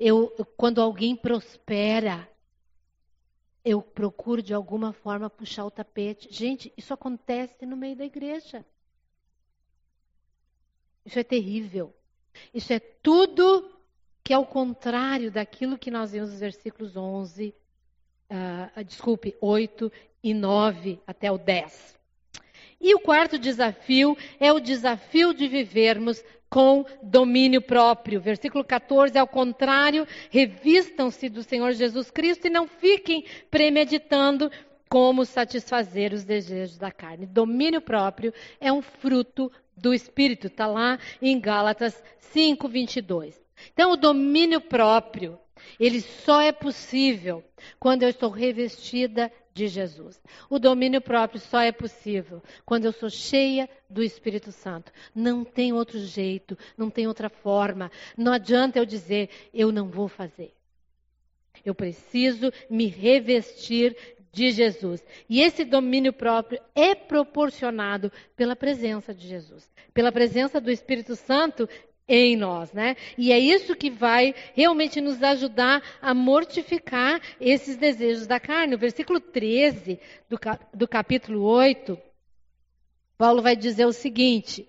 Eu, 0.00 0.34
quando 0.56 0.80
alguém 0.80 1.14
prospera, 1.14 2.26
eu 3.62 3.82
procuro 3.82 4.40
de 4.40 4.54
alguma 4.54 4.94
forma 4.94 5.28
puxar 5.28 5.66
o 5.66 5.70
tapete. 5.70 6.26
Gente, 6.30 6.72
isso 6.74 6.94
acontece 6.94 7.66
no 7.66 7.76
meio 7.76 7.96
da 7.96 8.06
igreja. 8.06 8.64
Isso 11.04 11.18
é 11.18 11.22
terrível. 11.22 11.94
Isso 12.52 12.72
é 12.72 12.78
tudo 12.78 13.70
que 14.22 14.32
é 14.32 14.38
o 14.38 14.44
contrário 14.44 15.30
daquilo 15.30 15.78
que 15.78 15.90
nós 15.90 16.12
vimos 16.12 16.30
nos 16.30 16.40
versículos 16.40 16.96
11, 16.96 17.48
uh, 18.30 18.70
ah, 18.76 18.82
desculpe, 18.82 19.34
8 19.40 19.90
e 20.22 20.34
9 20.34 21.00
até 21.06 21.32
o 21.32 21.38
10. 21.38 21.98
E 22.80 22.94
o 22.94 23.00
quarto 23.00 23.38
desafio 23.38 24.16
é 24.38 24.52
o 24.52 24.60
desafio 24.60 25.32
de 25.34 25.48
vivermos 25.48 26.22
com 26.48 26.84
domínio 27.02 27.60
próprio. 27.60 28.20
Versículo 28.20 28.64
14, 28.64 29.18
ao 29.18 29.26
contrário, 29.26 30.06
revistam-se 30.30 31.28
do 31.28 31.42
Senhor 31.42 31.72
Jesus 31.72 32.10
Cristo 32.10 32.46
e 32.46 32.50
não 32.50 32.66
fiquem 32.66 33.24
premeditando 33.50 34.50
como 34.88 35.24
satisfazer 35.24 36.12
os 36.12 36.24
desejos 36.24 36.78
da 36.78 36.90
carne. 36.90 37.26
Domínio 37.26 37.80
próprio 37.80 38.32
é 38.60 38.72
um 38.72 38.80
fruto 38.80 39.52
do 39.80 39.94
Espírito, 39.94 40.48
está 40.48 40.66
lá 40.66 40.98
em 41.20 41.38
Gálatas 41.40 42.02
5, 42.20 42.68
22. 42.68 43.40
Então, 43.72 43.92
o 43.92 43.96
domínio 43.96 44.60
próprio, 44.60 45.38
ele 45.78 46.00
só 46.00 46.40
é 46.40 46.52
possível 46.52 47.44
quando 47.78 48.02
eu 48.02 48.08
estou 48.08 48.30
revestida 48.30 49.32
de 49.52 49.66
Jesus. 49.66 50.20
O 50.48 50.58
domínio 50.58 51.00
próprio 51.00 51.40
só 51.40 51.60
é 51.60 51.72
possível 51.72 52.42
quando 52.64 52.84
eu 52.84 52.92
sou 52.92 53.10
cheia 53.10 53.68
do 53.90 54.02
Espírito 54.02 54.52
Santo. 54.52 54.92
Não 55.14 55.44
tem 55.44 55.72
outro 55.72 55.98
jeito, 55.98 56.56
não 56.76 56.88
tem 56.88 57.08
outra 57.08 57.28
forma. 57.28 57.90
Não 58.16 58.32
adianta 58.32 58.78
eu 58.78 58.86
dizer, 58.86 59.30
eu 59.52 59.72
não 59.72 59.88
vou 59.88 60.06
fazer. 60.06 60.54
Eu 61.64 61.74
preciso 61.74 62.52
me 62.70 62.86
revestir 62.86 63.96
de 64.32 64.50
Jesus. 64.50 65.04
E 65.28 65.40
esse 65.40 65.64
domínio 65.64 66.12
próprio 66.12 66.60
é 66.74 66.94
proporcionado 66.94 68.12
pela 68.36 68.54
presença 68.54 69.14
de 69.14 69.26
Jesus. 69.26 69.70
Pela 69.92 70.12
presença 70.12 70.60
do 70.60 70.70
Espírito 70.70 71.16
Santo 71.16 71.68
em 72.08 72.36
nós, 72.36 72.72
né? 72.72 72.96
E 73.18 73.30
é 73.30 73.38
isso 73.38 73.76
que 73.76 73.90
vai 73.90 74.34
realmente 74.54 75.00
nos 75.00 75.22
ajudar 75.22 75.82
a 76.00 76.14
mortificar 76.14 77.20
esses 77.38 77.76
desejos 77.76 78.26
da 78.26 78.40
carne. 78.40 78.74
O 78.74 78.78
versículo 78.78 79.20
13 79.20 80.00
do, 80.28 80.38
do 80.72 80.88
capítulo 80.88 81.42
8, 81.42 81.98
Paulo 83.18 83.42
vai 83.42 83.54
dizer 83.54 83.84
o 83.84 83.92
seguinte: 83.92 84.66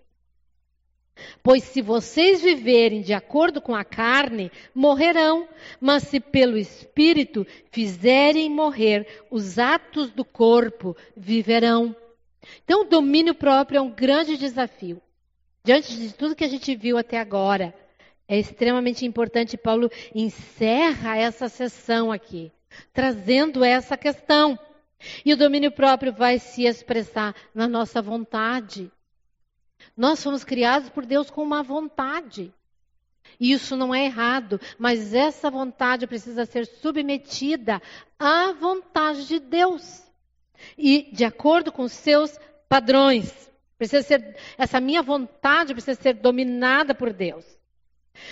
Pois 1.41 1.63
se 1.63 1.81
vocês 1.81 2.41
viverem 2.41 3.01
de 3.01 3.13
acordo 3.13 3.61
com 3.61 3.75
a 3.75 3.83
carne, 3.83 4.51
morrerão, 4.73 5.47
mas 5.79 6.03
se 6.03 6.19
pelo 6.19 6.57
Espírito 6.57 7.45
fizerem 7.71 8.49
morrer 8.49 9.25
os 9.29 9.57
atos 9.57 10.09
do 10.11 10.25
corpo, 10.25 10.95
viverão. 11.15 11.95
Então, 12.63 12.81
o 12.81 12.89
domínio 12.89 13.35
próprio 13.35 13.77
é 13.77 13.81
um 13.81 13.91
grande 13.91 14.37
desafio. 14.37 15.01
Diante 15.63 15.95
de 15.95 16.13
tudo 16.13 16.35
que 16.35 16.43
a 16.43 16.49
gente 16.49 16.75
viu 16.75 16.97
até 16.97 17.19
agora, 17.19 17.73
é 18.27 18.37
extremamente 18.39 19.05
importante. 19.05 19.57
Paulo 19.57 19.91
encerra 20.13 21.17
essa 21.17 21.49
sessão 21.49 22.11
aqui, 22.11 22.51
trazendo 22.93 23.63
essa 23.63 23.97
questão. 23.97 24.57
E 25.25 25.33
o 25.33 25.37
domínio 25.37 25.71
próprio 25.71 26.13
vai 26.13 26.39
se 26.39 26.65
expressar 26.65 27.35
na 27.53 27.67
nossa 27.67 28.01
vontade. 28.01 28.91
Nós 29.95 30.23
fomos 30.23 30.43
criados 30.43 30.89
por 30.89 31.05
Deus 31.05 31.29
com 31.29 31.43
uma 31.43 31.63
vontade. 31.63 32.53
E 33.39 33.51
isso 33.51 33.75
não 33.75 33.93
é 33.93 34.05
errado, 34.05 34.59
mas 34.77 35.13
essa 35.13 35.49
vontade 35.49 36.07
precisa 36.07 36.45
ser 36.45 36.65
submetida 36.65 37.81
à 38.17 38.51
vontade 38.53 39.27
de 39.27 39.39
Deus. 39.39 40.03
E 40.77 41.09
de 41.13 41.23
acordo 41.23 41.71
com 41.71 41.87
seus 41.87 42.37
padrões. 42.67 43.49
Precisa 43.77 44.03
ser, 44.03 44.37
essa 44.57 44.81
minha 44.81 45.01
vontade 45.01 45.73
precisa 45.73 45.99
ser 46.01 46.15
dominada 46.15 46.93
por 46.93 47.13
Deus. 47.13 47.45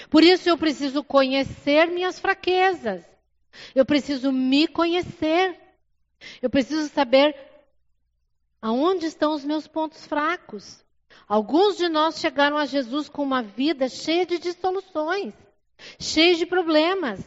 Por 0.09 0.23
isso 0.23 0.49
eu 0.49 0.57
preciso 0.57 1.03
conhecer 1.03 1.87
minhas 1.87 2.19
fraquezas. 2.19 3.03
Eu 3.73 3.85
preciso 3.85 4.31
me 4.31 4.67
conhecer. 4.67 5.57
Eu 6.41 6.49
preciso 6.49 6.89
saber 6.89 7.35
aonde 8.61 9.05
estão 9.05 9.33
os 9.33 9.45
meus 9.45 9.67
pontos 9.67 10.05
fracos. 10.05 10.83
Alguns 11.27 11.77
de 11.77 11.87
nós 11.87 12.19
chegaram 12.19 12.57
a 12.57 12.65
Jesus 12.65 13.07
com 13.07 13.23
uma 13.23 13.41
vida 13.41 13.87
cheia 13.87 14.25
de 14.25 14.39
dissoluções, 14.39 15.33
cheia 15.99 16.35
de 16.35 16.45
problemas. 16.45 17.19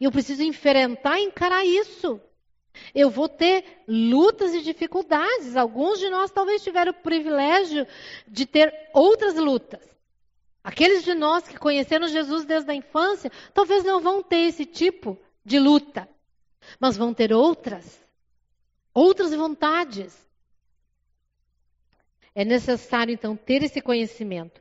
E 0.00 0.04
eu 0.04 0.12
preciso 0.12 0.42
enfrentar 0.42 1.18
e 1.18 1.24
encarar 1.24 1.64
isso. 1.64 2.20
Eu 2.94 3.10
vou 3.10 3.28
ter 3.28 3.64
lutas 3.86 4.54
e 4.54 4.62
dificuldades. 4.62 5.56
Alguns 5.56 5.98
de 5.98 6.08
nós 6.08 6.30
talvez 6.30 6.62
tiveram 6.62 6.92
o 6.92 6.94
privilégio 6.94 7.86
de 8.26 8.46
ter 8.46 8.72
outras 8.94 9.34
lutas. 9.34 9.86
Aqueles 10.62 11.04
de 11.04 11.14
nós 11.14 11.48
que 11.48 11.58
conheceram 11.58 12.06
Jesus 12.08 12.44
desde 12.44 12.70
a 12.70 12.74
infância, 12.74 13.30
talvez 13.54 13.82
não 13.82 14.00
vão 14.00 14.22
ter 14.22 14.48
esse 14.48 14.66
tipo 14.66 15.18
de 15.44 15.58
luta, 15.58 16.08
mas 16.78 16.96
vão 16.96 17.14
ter 17.14 17.32
outras, 17.32 17.98
outras 18.92 19.34
vontades. 19.34 20.29
É 22.34 22.44
necessário, 22.44 23.12
então, 23.12 23.36
ter 23.36 23.62
esse 23.62 23.80
conhecimento. 23.80 24.60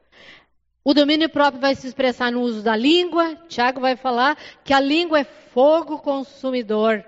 O 0.83 0.93
domínio 0.93 1.29
próprio 1.29 1.61
vai 1.61 1.75
se 1.75 1.87
expressar 1.87 2.31
no 2.31 2.41
uso 2.41 2.63
da 2.63 2.75
língua. 2.75 3.35
Tiago 3.47 3.79
vai 3.79 3.95
falar 3.95 4.37
que 4.63 4.73
a 4.73 4.79
língua 4.79 5.19
é 5.19 5.23
fogo 5.23 5.99
consumidor 5.99 7.05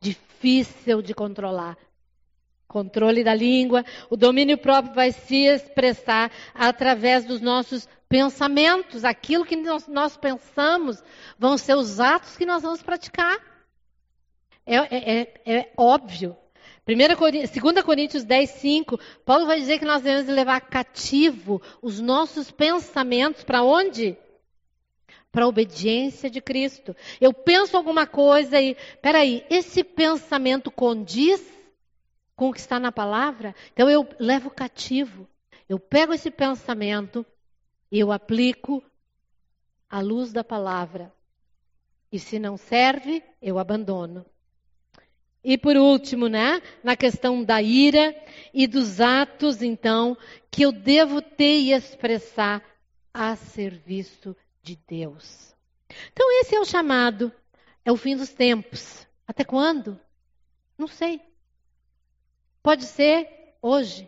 difícil 0.00 1.02
de 1.02 1.14
controlar. 1.14 1.76
Controle 2.66 3.24
da 3.24 3.34
língua, 3.34 3.82
o 4.10 4.16
domínio 4.16 4.58
próprio 4.58 4.94
vai 4.94 5.10
se 5.10 5.46
expressar 5.46 6.30
através 6.52 7.24
dos 7.24 7.40
nossos 7.40 7.88
pensamentos. 8.08 9.04
Aquilo 9.04 9.44
que 9.44 9.56
nós, 9.56 10.16
pensamos 10.16 11.02
vão 11.38 11.56
ser 11.56 11.76
os 11.76 11.98
atos 11.98 12.36
que 12.36 12.44
nós 12.44 12.62
vamos 12.62 12.82
praticar. 12.82 13.38
É, 14.66 14.76
é, 14.76 15.20
é, 15.20 15.52
é 15.56 15.72
óbvio. 15.76 16.36
2 16.94 17.82
Coríntios 17.84 18.24
10, 18.24 18.50
5, 18.50 18.98
Paulo 19.24 19.46
vai 19.46 19.60
dizer 19.60 19.78
que 19.78 19.84
nós 19.84 20.00
devemos 20.00 20.32
levar 20.32 20.60
cativo 20.62 21.60
os 21.82 22.00
nossos 22.00 22.50
pensamentos 22.50 23.44
para 23.44 23.62
onde? 23.62 24.16
para 25.30 25.44
a 25.44 25.48
obediência 25.48 26.30
de 26.30 26.40
Cristo. 26.40 26.96
Eu 27.20 27.34
penso 27.34 27.76
alguma 27.76 28.06
coisa 28.06 28.58
e, 28.60 28.74
peraí, 29.02 29.44
esse 29.50 29.84
pensamento 29.84 30.70
condiz 30.70 31.40
com 32.34 32.48
o 32.48 32.52
que 32.52 32.60
está 32.60 32.80
na 32.80 32.90
palavra? 32.90 33.54
Então 33.72 33.90
eu 33.90 34.08
levo 34.18 34.50
cativo. 34.50 35.28
Eu 35.68 35.78
pego 35.78 36.14
esse 36.14 36.30
pensamento 36.30 37.26
e 37.92 37.98
eu 37.98 38.10
aplico 38.10 38.82
à 39.88 40.00
luz 40.00 40.32
da 40.32 40.42
palavra. 40.42 41.12
E 42.10 42.18
se 42.18 42.38
não 42.38 42.56
serve, 42.56 43.22
eu 43.42 43.58
abandono. 43.58 44.24
E 45.48 45.56
por 45.56 45.78
último, 45.78 46.28
né, 46.28 46.60
na 46.84 46.94
questão 46.94 47.42
da 47.42 47.62
ira 47.62 48.14
e 48.52 48.66
dos 48.66 49.00
atos, 49.00 49.62
então, 49.62 50.14
que 50.50 50.60
eu 50.60 50.70
devo 50.70 51.22
ter 51.22 51.60
e 51.60 51.72
expressar 51.72 52.62
a 53.14 53.34
serviço 53.34 54.36
de 54.62 54.78
Deus. 54.86 55.56
Então, 56.12 56.30
esse 56.42 56.54
é 56.54 56.60
o 56.60 56.66
chamado, 56.66 57.32
é 57.82 57.90
o 57.90 57.96
fim 57.96 58.14
dos 58.14 58.28
tempos. 58.28 59.06
Até 59.26 59.42
quando? 59.42 59.98
Não 60.76 60.86
sei. 60.86 61.18
Pode 62.62 62.84
ser 62.84 63.26
hoje. 63.62 64.06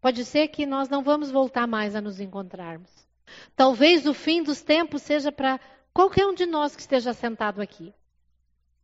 Pode 0.00 0.24
ser 0.24 0.48
que 0.48 0.64
nós 0.64 0.88
não 0.88 1.02
vamos 1.02 1.30
voltar 1.30 1.66
mais 1.66 1.94
a 1.94 2.00
nos 2.00 2.20
encontrarmos. 2.20 2.90
Talvez 3.54 4.06
o 4.06 4.14
fim 4.14 4.42
dos 4.42 4.62
tempos 4.62 5.02
seja 5.02 5.30
para 5.30 5.60
qualquer 5.92 6.24
um 6.24 6.32
de 6.32 6.46
nós 6.46 6.74
que 6.74 6.80
esteja 6.80 7.12
sentado 7.12 7.60
aqui. 7.60 7.92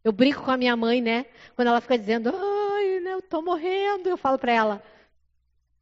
Eu 0.04 0.12
brinco 0.12 0.42
com 0.42 0.50
a 0.50 0.56
minha 0.56 0.76
mãe, 0.76 1.00
né? 1.00 1.26
Quando 1.54 1.68
ela 1.68 1.80
fica 1.80 1.98
dizendo, 1.98 2.30
ai, 2.34 3.00
né, 3.00 3.12
eu 3.12 3.18
estou 3.18 3.42
morrendo, 3.42 4.08
eu 4.08 4.16
falo 4.16 4.38
para 4.38 4.52
ela, 4.52 4.82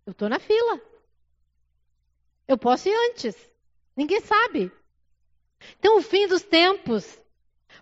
eu 0.04 0.12
estou 0.12 0.28
na 0.28 0.38
fila. 0.38 0.80
Eu 2.48 2.56
posso 2.56 2.88
ir 2.88 2.94
antes. 3.10 3.36
Ninguém 3.96 4.20
sabe. 4.20 4.70
Então, 5.78 5.98
o 5.98 6.02
fim 6.02 6.26
dos 6.26 6.42
tempos 6.42 7.18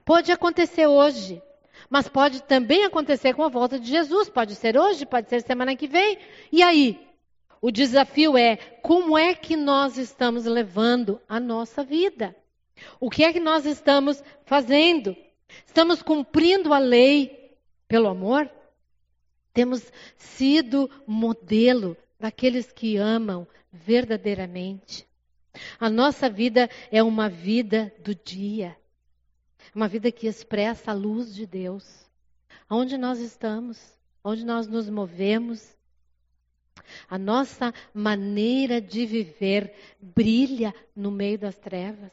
pode 0.05 0.31
acontecer 0.33 0.87
hoje, 0.87 1.43
mas 1.89 2.09
pode 2.09 2.43
também 2.43 2.85
acontecer 2.85 3.35
com 3.35 3.43
a 3.43 3.49
volta 3.49 3.79
de 3.79 3.89
Jesus. 3.89 4.29
Pode 4.29 4.55
ser 4.55 4.79
hoje, 4.79 5.05
pode 5.05 5.29
ser 5.29 5.43
semana 5.43 5.77
que 5.77 5.87
vem. 5.87 6.19
E 6.51 6.63
aí? 6.63 7.05
O 7.61 7.71
desafio 7.71 8.37
é 8.37 8.57
como 8.83 9.17
é 9.17 9.35
que 9.35 9.57
nós 9.57 9.97
estamos 9.97 10.45
levando 10.45 11.21
a 11.27 11.41
nossa 11.41 11.83
vida? 11.83 12.37
O 13.01 13.09
que 13.09 13.25
é 13.25 13.33
que 13.33 13.41
nós 13.41 13.65
estamos 13.65 14.23
fazendo? 14.45 15.17
Estamos 15.67 16.03
cumprindo 16.03 16.73
a 16.73 16.79
lei 16.79 17.57
pelo 17.89 18.09
amor? 18.09 18.51
Temos 19.53 19.83
sido 20.17 20.91
modelo 21.07 21.97
daqueles 22.19 22.73
que 22.73 22.97
amam 22.97 23.47
verdadeiramente? 23.73 25.07
A 25.79 25.89
nossa 25.89 26.29
vida 26.29 26.69
é 26.91 27.03
uma 27.03 27.29
vida 27.29 27.95
do 28.03 28.15
dia, 28.15 28.77
uma 29.75 29.87
vida 29.87 30.11
que 30.11 30.27
expressa 30.27 30.91
a 30.91 30.95
luz 30.95 31.35
de 31.35 31.47
Deus. 31.47 32.05
Onde 32.69 32.97
nós 32.97 33.21
estamos, 33.21 33.79
onde 34.23 34.45
nós 34.45 34.67
nos 34.67 34.89
movemos, 34.89 35.77
a 37.09 37.19
nossa 37.19 37.73
maneira 37.93 38.81
de 38.81 39.07
viver 39.07 39.73
brilha 40.01 40.75
no 40.95 41.11
meio 41.11 41.39
das 41.39 41.57
trevas. 41.57 42.11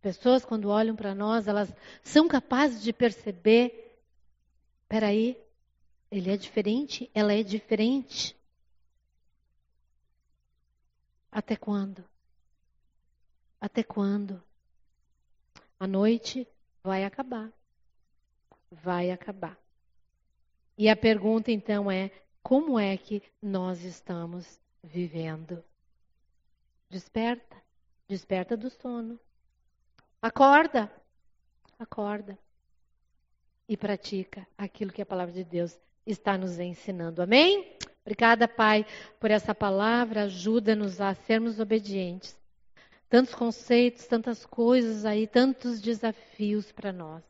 Pessoas, 0.00 0.44
quando 0.44 0.70
olham 0.70 0.96
para 0.96 1.14
nós, 1.14 1.46
elas 1.46 1.72
são 2.02 2.26
capazes 2.26 2.82
de 2.82 2.92
perceber: 2.92 4.00
peraí, 4.88 5.36
ele 6.10 6.30
é 6.30 6.36
diferente, 6.36 7.10
ela 7.14 7.32
é 7.34 7.42
diferente. 7.42 8.36
Até 11.30 11.54
quando? 11.54 12.04
Até 13.60 13.82
quando? 13.82 14.42
A 15.78 15.86
noite 15.86 16.48
vai 16.82 17.04
acabar. 17.04 17.52
Vai 18.70 19.10
acabar. 19.10 19.58
E 20.78 20.88
a 20.88 20.96
pergunta 20.96 21.52
então 21.52 21.90
é: 21.90 22.10
como 22.42 22.78
é 22.78 22.96
que 22.96 23.22
nós 23.42 23.84
estamos 23.84 24.58
vivendo? 24.82 25.62
Desperta, 26.88 27.56
desperta 28.08 28.56
do 28.56 28.70
sono. 28.70 29.20
Acorda, 30.22 30.90
acorda. 31.78 32.38
E 33.68 33.76
pratica 33.76 34.46
aquilo 34.58 34.92
que 34.92 35.02
a 35.02 35.06
palavra 35.06 35.32
de 35.32 35.44
Deus 35.44 35.78
está 36.04 36.36
nos 36.36 36.58
ensinando. 36.58 37.22
Amém? 37.22 37.76
Obrigada, 38.02 38.48
Pai, 38.48 38.84
por 39.20 39.30
essa 39.30 39.54
palavra. 39.54 40.22
Ajuda-nos 40.24 41.00
a 41.00 41.14
sermos 41.14 41.60
obedientes 41.60 42.40
tantos 43.10 43.34
conceitos, 43.34 44.06
tantas 44.06 44.46
coisas 44.46 45.04
aí, 45.04 45.26
tantos 45.26 45.80
desafios 45.80 46.70
para 46.70 46.92
nós. 46.92 47.24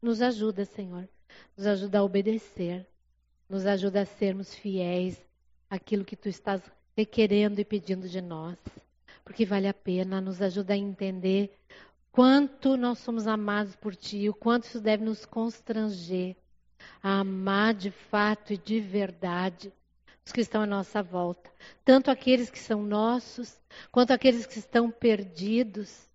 Nos 0.00 0.20
ajuda, 0.20 0.66
Senhor. 0.66 1.08
Nos 1.56 1.66
ajuda 1.66 1.98
a 2.00 2.04
obedecer. 2.04 2.86
Nos 3.48 3.64
ajuda 3.64 4.02
a 4.02 4.06
sermos 4.06 4.54
fiéis 4.54 5.18
àquilo 5.70 6.04
que 6.04 6.16
tu 6.16 6.28
estás 6.28 6.60
requerendo 6.94 7.58
e 7.58 7.64
pedindo 7.64 8.06
de 8.06 8.20
nós. 8.20 8.58
Porque 9.24 9.46
vale 9.46 9.66
a 9.66 9.72
pena, 9.72 10.20
nos 10.20 10.42
ajuda 10.42 10.74
a 10.74 10.76
entender 10.76 11.58
quanto 12.12 12.76
nós 12.76 12.98
somos 12.98 13.26
amados 13.26 13.74
por 13.74 13.96
Ti, 13.96 14.28
o 14.28 14.34
quanto 14.34 14.64
isso 14.64 14.80
deve 14.80 15.02
nos 15.02 15.24
constranger 15.24 16.36
a 17.02 17.20
amar 17.20 17.74
de 17.74 17.90
fato 17.90 18.52
e 18.52 18.58
de 18.58 18.80
verdade 18.80 19.72
os 20.24 20.30
que 20.30 20.40
estão 20.40 20.62
à 20.62 20.66
nossa 20.66 21.02
volta, 21.02 21.50
tanto 21.84 22.10
aqueles 22.10 22.48
que 22.48 22.58
são 22.58 22.82
nossos, 22.82 23.58
quanto 23.90 24.12
aqueles 24.12 24.46
que 24.46 24.58
estão 24.58 24.88
perdidos, 24.90 26.08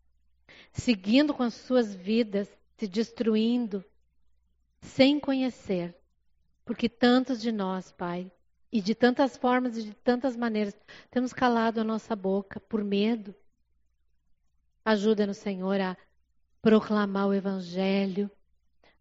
seguindo 0.71 1.33
com 1.33 1.43
as 1.43 1.53
suas 1.53 1.93
vidas, 1.93 2.47
se 2.77 2.87
destruindo, 2.87 3.83
sem 4.81 5.19
conhecer. 5.19 5.93
Porque 6.63 6.87
tantos 6.87 7.41
de 7.41 7.51
nós, 7.51 7.91
Pai, 7.91 8.31
e 8.71 8.81
de 8.81 8.93
tantas 8.93 9.35
formas 9.35 9.77
e 9.77 9.83
de 9.83 9.93
tantas 9.93 10.35
maneiras, 10.35 10.77
temos 11.09 11.33
calado 11.33 11.81
a 11.81 11.83
nossa 11.83 12.15
boca 12.15 12.59
por 12.59 12.83
medo. 12.83 13.33
Ajuda-nos, 14.87 15.35
Senhor, 15.35 15.81
a 15.81 15.97
proclamar 16.61 17.27
o 17.27 17.33
Evangelho. 17.33 18.31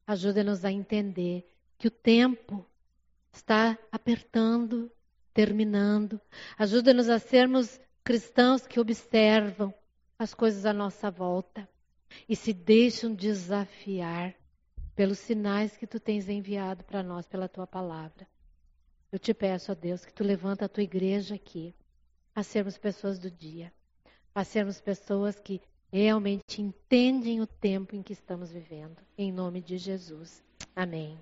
Ajuda-nos 0.05 0.65
a 0.65 0.73
entender 0.73 1.49
que 1.79 1.87
o 1.87 1.93
tempo 1.93 2.67
está 3.33 3.79
apertando, 3.93 4.91
terminando. 5.33 6.21
Ajuda-nos 6.59 7.09
a 7.09 7.21
sermos 7.21 7.81
cristãos 8.03 8.67
que 8.67 8.81
observam 8.81 9.73
as 10.19 10.35
coisas 10.35 10.67
à 10.67 10.73
nossa 10.73 11.09
volta 11.09 11.69
e 12.29 12.35
se 12.35 12.53
deixam 12.53 13.15
desafiar 13.15 14.35
pelos 14.97 15.21
sinais 15.21 15.77
que 15.77 15.87
tu 15.87 16.01
tens 16.01 16.29
enviado 16.29 16.83
para 16.83 17.01
nós 17.01 17.29
pela 17.29 17.49
tua 17.49 17.65
palavra. 17.65 18.27
Eu 19.13 19.21
te 19.21 19.33
peço, 19.33 19.71
ó 19.71 19.75
Deus, 19.77 20.05
que 20.05 20.13
tu 20.13 20.25
levanta 20.25 20.65
a 20.65 20.69
tua 20.69 20.83
igreja 20.83 21.37
aqui 21.37 21.73
a 22.35 22.43
sermos 22.43 22.77
pessoas 22.77 23.21
do 23.21 23.31
dia, 23.31 23.73
a 24.35 24.43
sermos 24.43 24.81
pessoas 24.81 25.39
que 25.39 25.63
realmente 25.97 26.61
entendem 26.61 27.41
o 27.41 27.47
tempo 27.47 27.97
em 27.97 28.03
que 28.03 28.13
estamos 28.13 28.51
vivendo. 28.53 28.99
Em 29.17 29.33
nome 29.33 29.63
de 29.63 29.79
Jesus. 29.79 30.45
Amém. 30.75 31.19